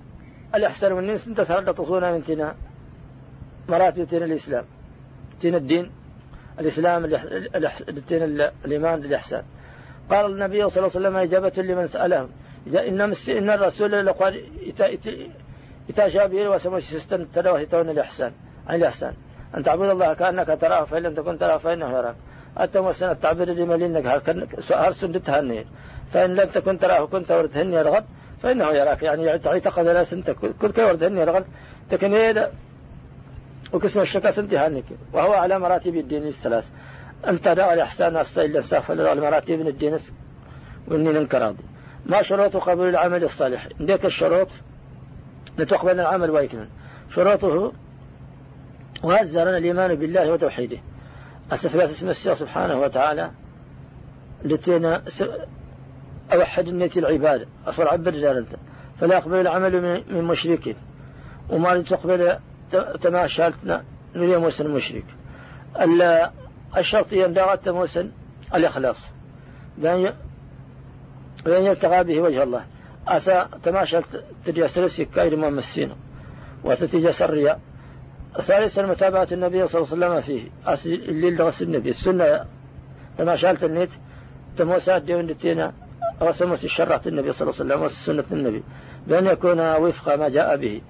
الإحسان 0.54 0.92
من 0.92 1.06
ننس 1.06 1.28
انت 1.28 1.40
سهل 1.40 1.74
تصونا 1.74 2.12
من 2.12 2.22
تنا 2.22 2.56
مراتب 3.68 4.04
تنا 4.04 4.24
الإسلام. 4.24 4.64
تنا 5.40 5.56
الدين. 5.56 5.90
الإسلام 6.60 7.06
تنا 8.08 8.52
الإيمان 8.64 9.04
الإحسان 9.04 9.42
قال 10.10 10.26
النبي 10.26 10.68
صلى 10.70 10.86
الله 10.86 10.96
عليه 10.96 11.08
وسلم 11.08 11.16
إجابة 11.16 11.62
لمن 11.62 11.86
سألهم. 11.86 12.28
إن 13.28 13.50
الرسول 13.50 14.06
لقد 14.06 14.42
إتا 15.90 16.08
شابه 16.08 16.48
وسموش 16.48 16.82
سستن 16.82 17.26
تدوه 17.32 17.64
تون 17.64 17.90
الإحسان 17.90 18.32
عن 18.68 18.76
الإحسان. 18.76 19.14
أن 19.56 19.62
تعبد 19.62 19.88
الله 19.88 20.14
كأنك 20.14 20.58
تراه 20.60 20.84
فإن 20.84 21.02
لم 21.02 21.14
تكن 21.14 21.38
تراه 21.38 21.56
فإنه 21.56 21.98
يراك 21.98 22.14
التوسن 22.60 23.10
التعبير 23.10 23.50
لملينك 23.50 24.06
هل 24.72 24.94
سندتها 24.94 25.64
فإن 26.12 26.34
لم 26.34 26.48
تكن 26.48 26.78
تراه 26.78 27.06
كنت 27.06 27.32
وردهني 27.32 27.80
الغد 27.80 28.04
فإنه 28.42 28.68
يراك. 28.68 29.02
يعني 29.02 29.38
تعتقد 29.38 29.86
لا 29.86 30.04
سنت 30.04 30.30
كل 30.30 30.70
كي 30.72 30.84
وردهني 30.84 31.22
الغد 31.22 31.44
تكن 31.90 32.14
وكسم 33.74 34.00
الشكا 34.00 34.30
سنتها 34.30 34.68
هنك 34.68 34.84
وهو 35.12 35.32
على 35.32 35.58
مراتب 35.58 35.96
الدين 35.96 36.26
الثلاث. 36.26 36.68
أنت 37.28 37.48
دعا 37.48 37.74
الإحسان 37.74 38.24
إلا 38.38 38.60
سافل 38.60 39.00
المراتب 39.00 39.54
من 39.54 39.66
الدين 39.66 39.98
وإني 40.88 41.12
ننكر 41.12 41.42
راضي 41.42 41.62
ما 42.06 42.22
شروط 42.22 42.56
قبول 42.56 42.88
العمل 42.88 43.24
الصالح؟ 43.24 43.68
عندك 43.80 44.04
الشروط 44.04 44.48
لتقبل 45.58 46.00
العمل 46.00 46.30
ويكمل. 46.30 46.68
شروطه 47.14 47.72
وهزرنا 49.02 49.58
الإيمان 49.58 49.94
بالله 49.94 50.32
وتوحيده. 50.32 50.78
أسفل 51.52 51.80
اسم 51.80 52.08
السير 52.08 52.34
سبحانه 52.34 52.80
وتعالى 52.80 53.30
لتينا 54.44 55.02
أوحد 56.32 56.68
النية 56.68 56.90
العبادة 56.96 57.46
أفر 57.66 57.88
عبد 57.88 58.08
فلا 59.00 59.16
يقبل 59.16 59.40
العمل 59.40 60.02
من 60.08 60.24
مشرك 60.24 60.76
وما 61.50 61.82
تقبل 61.82 62.38
نريد 64.16 64.34
موسى 64.34 64.62
المشرك 64.62 65.04
الشرط 66.76 67.12
يندغى 67.12 67.58
موسى 67.66 68.08
الإخلاص. 68.54 68.96
بأن 69.78 70.12
يبتغى 71.46 72.04
به 72.04 72.20
وجه 72.20 72.42
الله. 72.42 72.64
أسا 73.08 73.48
تماشلت 73.62 74.24
تجي 74.44 74.68
سلسي 74.68 75.04
كاير 75.04 75.36
ممسينا 75.36 75.96
وتتجي 76.64 77.12
سريا 77.12 77.58
ثالثا 78.40 78.82
متابعة 78.82 79.28
النبي 79.32 79.66
صلى 79.66 79.82
الله 79.82 80.06
عليه 80.06 80.16
وسلم 80.16 80.20
فيه. 80.20 80.50
الليل 81.10 81.36
درس 81.36 81.62
النبي. 81.62 81.88
السنة 81.88 82.44
تماشلت 83.18 83.64
النيت 83.64 83.90
تموسات 84.56 85.02
ديون 85.02 85.26
دتينا. 85.26 85.72
وسموس 86.20 86.64
الشرعة 86.64 87.00
النبي 87.06 87.32
صلى 87.32 87.50
الله 87.50 87.60
عليه 87.60 87.74
وسلم 87.74 87.82
وسنة 87.82 88.24
النبي. 88.32 88.62
بأن 89.06 89.26
يكون 89.26 89.76
وفق 89.76 90.14
ما 90.14 90.28
جاء 90.28 90.56
به. 90.56 90.82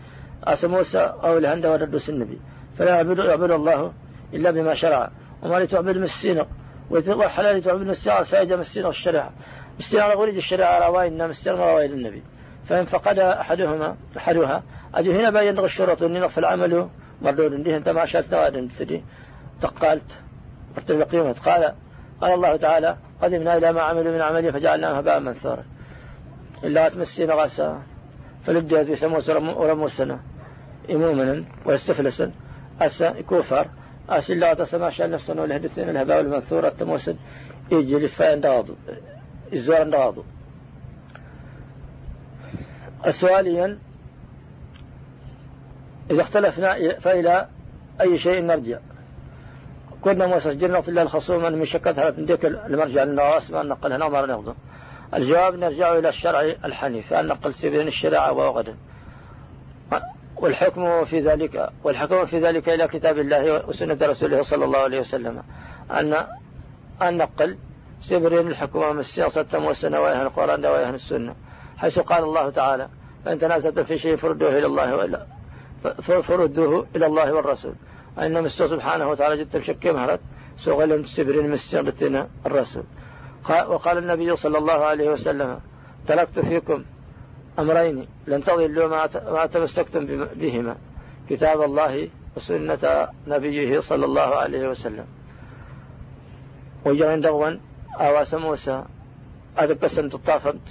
أسموس 0.45 0.97
أو 0.97 1.39
الهند 1.39 1.67
وردس 1.67 2.09
النبي. 2.09 2.39
فلا 2.79 2.97
يعبد, 2.97 3.19
يعبد 3.19 3.51
الله 3.51 3.93
إلا 4.33 4.51
بما 4.51 4.75
شرع. 4.75 5.11
وما 5.43 5.57
لتعبد 5.57 5.97
مسينا 5.99 6.47
ويتطلع 6.91 7.29
حلال 7.29 7.63
تعبد 7.63 7.87
مسينا 7.87 8.23
سيجا 8.23 8.57
مسينا 8.57 8.89
الشرع 8.89 9.31
مسينا 9.79 10.05
غريج 10.05 10.37
الشرع 10.37 10.89
روائنا 10.89 11.27
مسينا 11.27 11.57
روائل 11.57 11.93
النبي. 11.93 12.23
فإن 12.69 12.85
فقد 12.85 13.19
أحدهما 13.19 13.97
أحدها. 14.17 14.63
أجل 14.95 15.11
هنا 15.11 15.31
بين 15.31 15.59
الشروط. 15.59 16.03
أن 16.03 16.17
يغفل 16.17 16.41
العمل 16.41 16.89
مردود. 17.23 17.65
به 17.65 17.77
أنت 17.77 17.89
ما 17.89 18.07
شاءت 18.07 18.35
نواد 18.35 18.69
تسدي 18.69 19.05
تقالت. 19.63 20.19
ارتب 20.77 21.03
قيمة 21.03 21.33
قال 21.33 21.75
قال 22.21 22.33
الله 22.33 22.57
تعالى 22.57 22.97
قدمنا 23.23 23.57
إلى 23.57 23.73
ما 23.73 23.83
عملوا 23.83 24.13
من 24.13 24.23
عمله 24.23 24.51
فجعلناه 24.51 24.99
هباء 24.99 25.21
منثورا. 25.21 25.65
إلا 26.65 26.89
تمسينا 26.89 27.35
غاسا. 27.35 27.83
فلديت 28.47 28.91
بسموس 28.91 29.31
ورموسنا 29.31 30.21
إمومنا 30.91 31.45
واستفلسا. 31.65 32.33
أسا 32.81 33.21
كوفر 33.29 33.69
أس 34.09 34.31
إلا 34.31 34.55
تسمع 34.55 34.89
شأن 34.89 35.11
نفسنا 35.11 35.43
ولهدتنا 35.43 35.91
الهباء 35.91 36.21
المنثورة 36.21 36.69
تموسن 36.69 37.17
يجي 37.73 37.99
لفاين 37.99 38.41
دغاضو 38.41 38.75
الزور 39.53 39.83
دغاضو 39.83 40.25
السؤاليا 43.07 43.79
إذا 46.11 46.23
اختلفنا 46.23 46.99
فإلى 47.01 47.49
أي 48.01 48.19
شيء 48.19 48.43
نرجع؟ 48.43 48.79
كنا 50.03 50.27
مسجلنا 50.27 50.79
إلا 50.79 51.03
الخصوم 51.03 51.53
من 51.53 51.65
شكتها 51.65 52.11
تنديك 52.11 52.45
المرجع 52.45 53.05
للنواس 53.05 53.51
ما 53.51 53.63
نقلها 53.63 53.97
نمر 53.97 54.27
نغضو 54.27 54.55
الجواب 55.15 55.55
نرجع 55.55 55.99
إلى 55.99 56.09
الشرع 56.09 56.41
الحنيف 56.41 57.13
أن 57.13 57.27
نقل 57.27 57.55
سبيل 57.55 57.87
الشريعة 57.87 58.33
وغدا. 58.33 58.75
والحكم 60.37 61.05
في 61.05 61.19
ذلك 61.19 61.71
والحكم 61.85 62.25
في 62.25 62.39
ذلك 62.39 62.69
إلى 62.69 62.89
كتاب 62.89 63.19
الله 63.19 63.67
وسنة 63.69 63.99
رسوله 64.03 64.43
صلى 64.43 64.65
الله 64.65 64.79
عليه 64.79 65.01
وسلم. 65.01 65.43
أن 65.91 66.27
أن 67.03 67.17
نقل 67.17 67.59
سبرين 68.01 68.49
الحكم 68.49 68.93
من 68.93 68.99
السياسة 68.99 69.47
موسنا 69.55 70.01
ويهن 70.01 70.21
القرآن 70.21 70.67
ويهن 70.67 70.95
السنة. 70.95 71.35
حيث 71.77 71.99
قال 71.99 72.25
الله 72.25 72.51
تعالى 72.51 72.89
فإن 73.25 73.39
تنازلتم 73.39 73.85
في 73.85 73.99
شيء 73.99 74.17
فردوه 74.17 74.59
إلى 74.59 74.67
الله 74.67 74.97
وإلا 74.97 75.27
فردوه 76.01 76.87
إلى 76.97 77.07
الله 77.07 77.33
والرسول. 77.33 77.75
أن 78.19 78.43
مستوى 78.43 78.69
سبحانه 78.69 79.11
وتعالى 79.11 79.37
جدا 79.37 79.61
شكي 79.61 79.93
مهرت 79.93 80.21
سوغل 80.59 81.05
تسبرين 81.05 81.51
مستغلتنا 81.51 82.29
الرسول. 82.47 82.85
وقال 83.51 83.99
النبي 83.99 84.37
صلى 84.37 84.59
الله 84.59 84.85
عليه 84.85 85.11
وسلم 85.11 85.61
تركت 86.09 86.39
فيكم 86.41 86.85
أمرين 87.59 88.07
لن 88.27 88.45
تضلوا 88.45 88.89
ما 89.31 89.47
تمسكتم 89.47 90.07
بهما 90.25 90.77
كتاب 91.31 91.63
الله 91.63 92.09
وسنة 92.37 93.09
نبيه 93.27 93.81
صلى 93.81 94.05
الله 94.05 94.35
عليه 94.35 94.69
وسلم. 94.69 95.07
وجعن 96.85 97.21
دغوا 97.21 97.51
أواس 97.97 98.35
موسى 98.35 98.85
أدقسن 99.59 100.09
تطافنت 100.09 100.69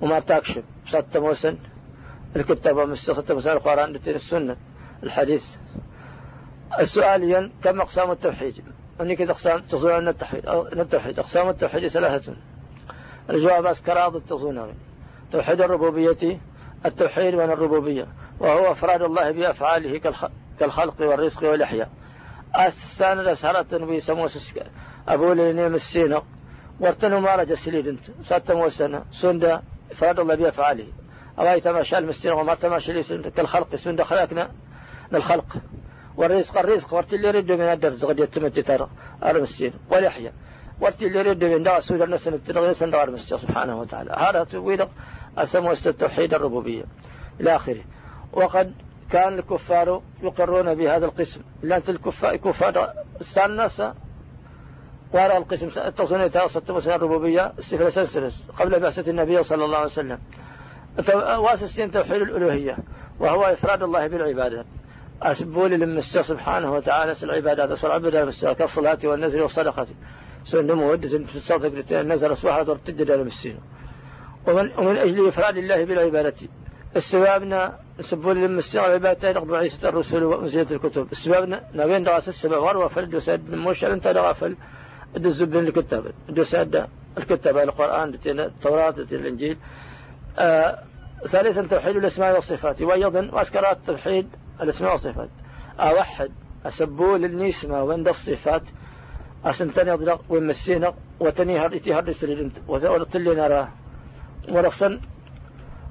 وما 0.00 0.20
تكشف 0.20 0.62
ست 0.86 1.16
موسى 1.16 1.56
الكتاب 2.36 2.76
ومستخدم 2.76 3.34
موسى 3.34 3.52
القرآن 3.52 4.00
السنة 4.06 4.56
الحديث. 5.02 5.56
السؤاليا 6.80 7.50
كم 7.64 7.80
أقسام 7.80 8.10
التوحيد؟ 8.10 8.64
أني 9.00 9.16
كده 9.16 9.32
أقسام 9.32 9.60
تصون 9.60 9.90
أن 9.90 10.08
التوحيد 10.80 11.18
أقسام 11.18 11.48
التوحيد 11.48 11.88
ثلاثة. 11.88 12.36
الجواب 13.30 13.66
أسكراض 13.66 14.16
التصون 14.16 14.74
توحيد 15.32 15.62
الربوبية 15.62 16.40
التوحيد 16.86 17.34
من 17.34 17.50
الربوبية 17.50 18.06
وهو 18.40 18.72
أفراد 18.72 19.02
الله 19.02 19.30
بأفعاله 19.30 20.14
كالخلق 20.60 20.94
والرزق 21.00 21.50
والإحياء. 21.50 21.90
أستستان 22.54 23.20
الأسهرة 23.20 23.66
النبي 23.72 24.00
سموس 24.00 24.54
أبو 25.08 25.32
لنيم 25.32 25.74
السينق 25.74 26.24
وارتنوا 26.80 27.20
ما 27.20 27.36
رجع 27.36 27.54
سليد 27.54 27.88
انت 27.88 28.04
ساتم 28.24 28.58
وسنة 28.58 29.04
سندا 29.12 29.62
إفراد 29.92 30.20
الله 30.20 30.34
بأفعاله. 30.34 30.86
أو 31.38 31.58
تماشى 31.58 31.98
المستين 31.98 32.32
وما 32.32 32.54
تماشى 32.54 33.02
كالخلق 33.30 33.74
سندا 33.76 34.04
خلقنا 34.04 34.50
للخلق. 35.12 35.56
والرزق 36.16 36.58
الرزق 36.58 36.94
اللي 37.14 37.28
يرد 37.28 37.52
من 37.52 37.60
الدرس 37.60 38.04
غد 38.04 38.18
يتم 38.18 38.48
ترى 38.48 38.88
المسجد 39.26 39.72
واليحيى 39.90 40.32
ورتي 40.80 41.06
اللي 41.06 41.18
يريد 41.18 41.44
من 41.44 41.62
دار 41.62 41.80
سودا 41.80 42.06
نسن 42.06 42.44
تنغي 42.44 42.74
سندار 42.74 43.10
مسجد 43.10 43.36
سبحانه 43.36 43.80
وتعالى. 43.80 44.12
هذا 44.18 44.44
تقول 44.44 44.88
أسموا 45.38 45.74
التوحيد 45.86 46.34
الربوبية. 46.34 46.84
إلى 47.40 47.56
آخره. 47.56 47.84
وقد 48.32 48.74
كان 49.10 49.38
الكفار 49.38 50.02
يقرون 50.22 50.74
بهذا 50.74 51.06
القسم. 51.06 51.40
لأن 51.62 51.82
الكفار 51.88 52.36
كفار 52.36 52.92
استنس 53.20 53.82
وراء 55.12 55.36
القسم. 55.36 55.68
التصنيع 55.76 56.26
تاسة 56.26 56.62
الربوبية 56.96 57.52
استفل 57.58 57.92
سلسلس 57.92 58.44
قبل 58.58 58.80
بعثة 58.80 59.10
النبي 59.10 59.42
صلى 59.42 59.64
الله 59.64 59.76
عليه 59.76 59.86
وسلم. 59.86 60.18
واسستين 61.38 61.90
توحيد 61.90 62.22
الألوهية. 62.22 62.76
وهو 63.20 63.44
إفراد 63.44 63.82
الله 63.82 64.06
بالعبادات 64.06 64.66
أسبول 65.22 65.70
للمستر 65.70 66.22
سبحانه 66.22 66.72
وتعالى 66.72 67.14
العبادات 67.22 67.70
أسفل 67.70 67.90
عبد 67.90 68.14
المستر 68.14 68.52
كالصلاة 68.52 68.98
والنزل 69.04 69.40
والصدقة. 69.42 69.86
سنة 70.46 70.74
مودة 70.74 71.08
في 71.08 71.36
الصدق 71.36 71.92
نزل 71.92 72.32
أصبحت 72.32 72.66
ضرب 72.66 72.78
المسين 73.00 73.58
ومن, 74.46 74.70
ومن 74.78 74.96
أجل 74.96 75.28
إفراد 75.28 75.56
الله 75.56 75.84
بالعبادة 75.84 76.34
السبابنا 76.96 77.78
سبول 78.00 78.36
للمستر 78.36 78.80
عبادة 78.80 79.32
رغم 79.32 79.54
عيسى 79.54 79.88
الرسل 79.88 80.24
وأنزلة 80.24 80.66
الكتب. 80.70 81.08
السبابنا 81.12 81.64
نبين 81.74 82.02
دراسة 82.02 82.28
السبب 82.28 82.52
غروا 82.52 82.88
فلد 82.88 83.14
وسد 83.14 83.50
موشل 83.50 83.90
انت 83.90 84.08
دغافل 84.08 84.56
الزبن 85.16 85.58
الكتاب. 85.58 86.12
الدساد 86.28 86.86
الكتاب 87.18 87.58
القرآن 87.58 88.18
التوراة 88.26 88.94
الإنجيل. 88.98 89.56
آه 90.38 90.78
ثالثا 91.26 91.66
توحيد 91.66 91.96
الأسماء 91.96 92.34
والصفات. 92.34 92.82
وأيضا 92.82 93.30
وأسكرات 93.32 93.78
توحيد 93.86 94.28
الأسماء 94.62 94.92
والصفات. 94.92 95.28
أوحد 95.80 96.30
أسبول 96.66 97.24
النسمة 97.24 97.82
وعند 97.82 98.08
الصفات. 98.08 98.62
أسمتني 99.46 99.92
أضرق 99.92 100.20
ومسينا 100.28 100.94
وتني 101.20 101.58
هرتي 101.58 101.94
هرتي 101.94 102.26
لدنت 102.26 102.56
وتلي 102.68 103.34
نراه 103.34 103.68
ورخصا 104.48 105.00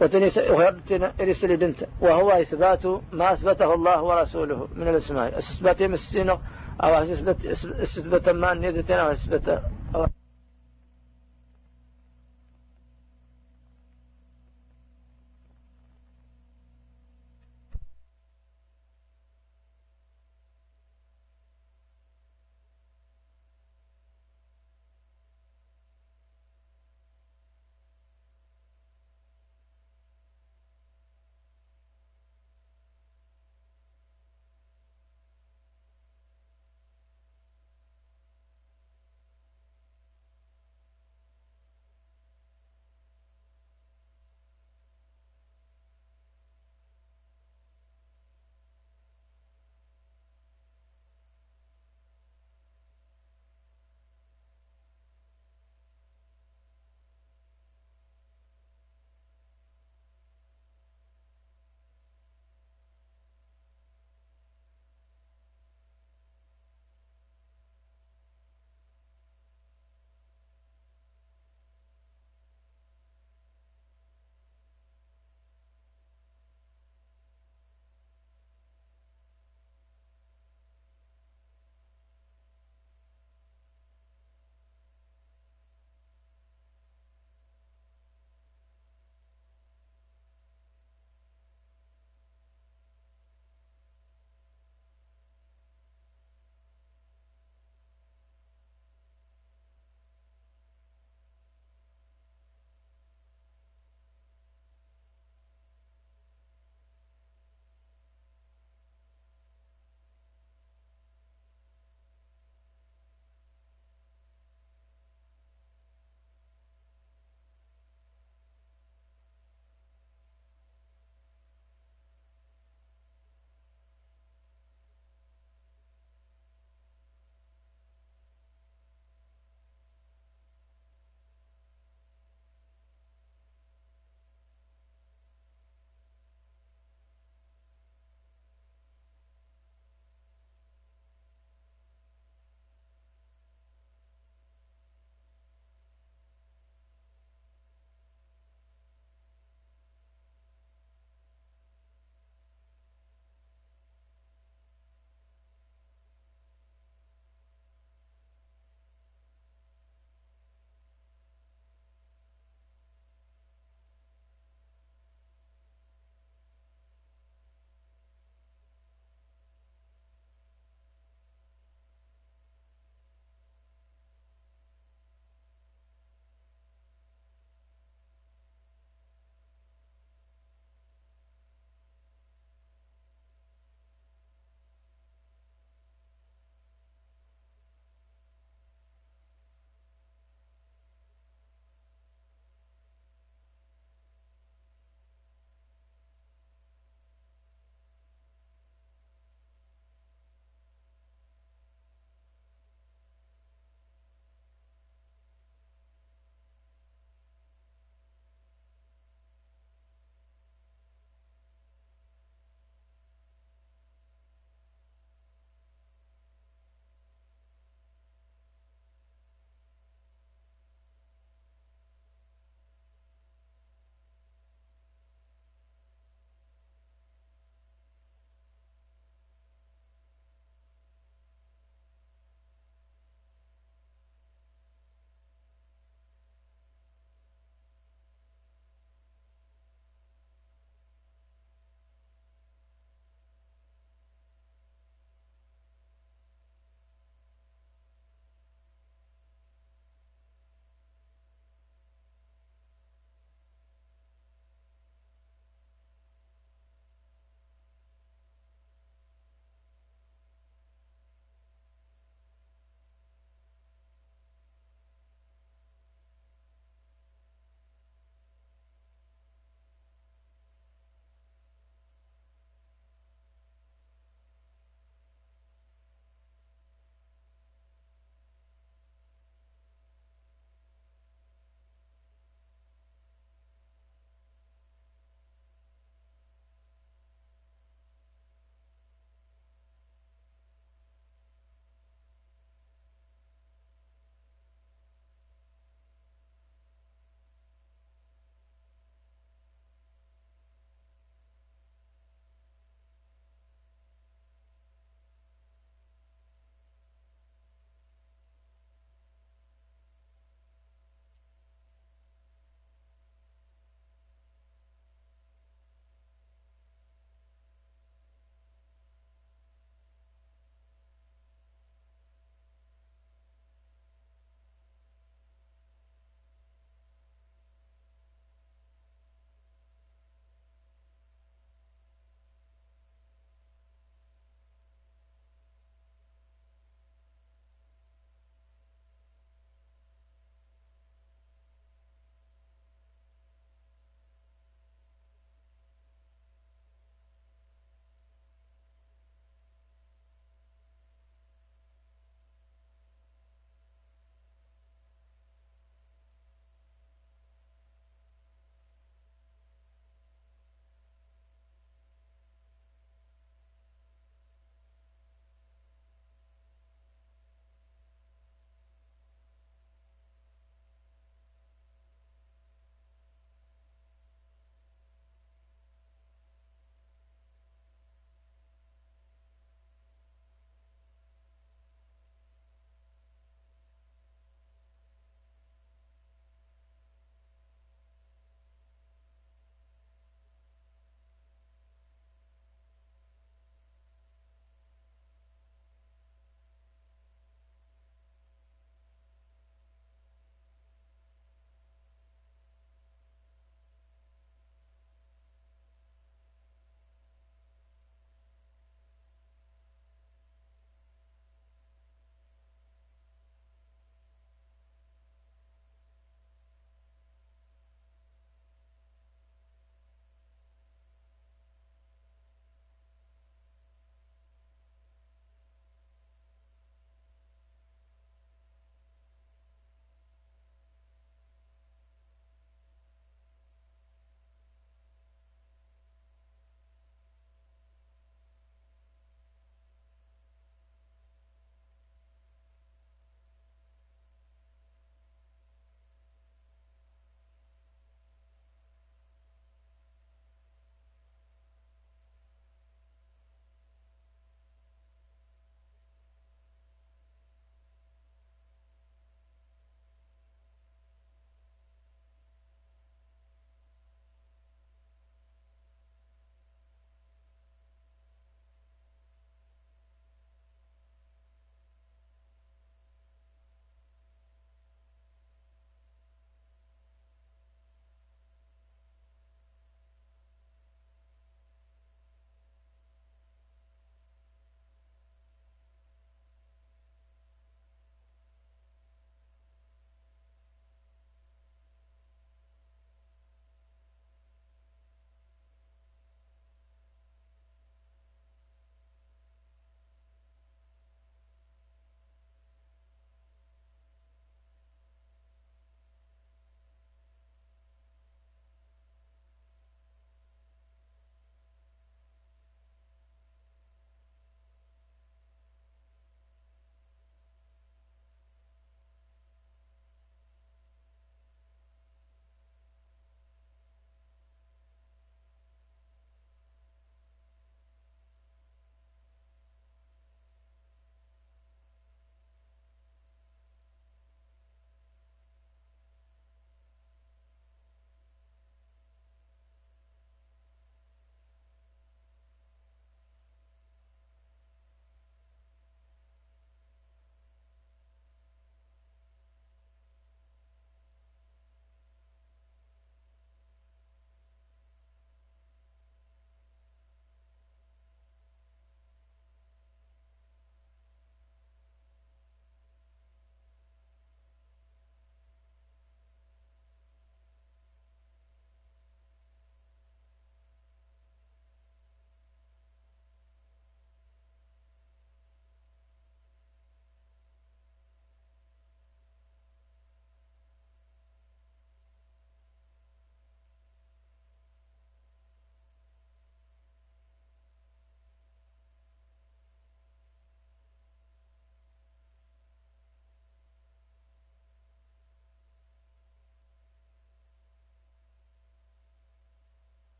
وتني 0.00 0.28
هرتي 0.60 1.12
إرس 1.20 1.44
لدنت 1.44 1.80
وهو 2.00 2.30
إثبات 2.30 2.86
ما 3.12 3.32
أثبته 3.32 3.74
الله 3.74 4.02
ورسوله 4.02 4.68
من 4.76 4.88
الأسماء. 4.88 5.38
أثبت 5.38 5.82
مسينا 5.82 6.38
أو 6.84 6.90
أثبت 6.94 8.28
ما 8.28 8.54
نيدتنا 8.54 9.00
أو 9.00 9.10
أثبت 9.10 9.46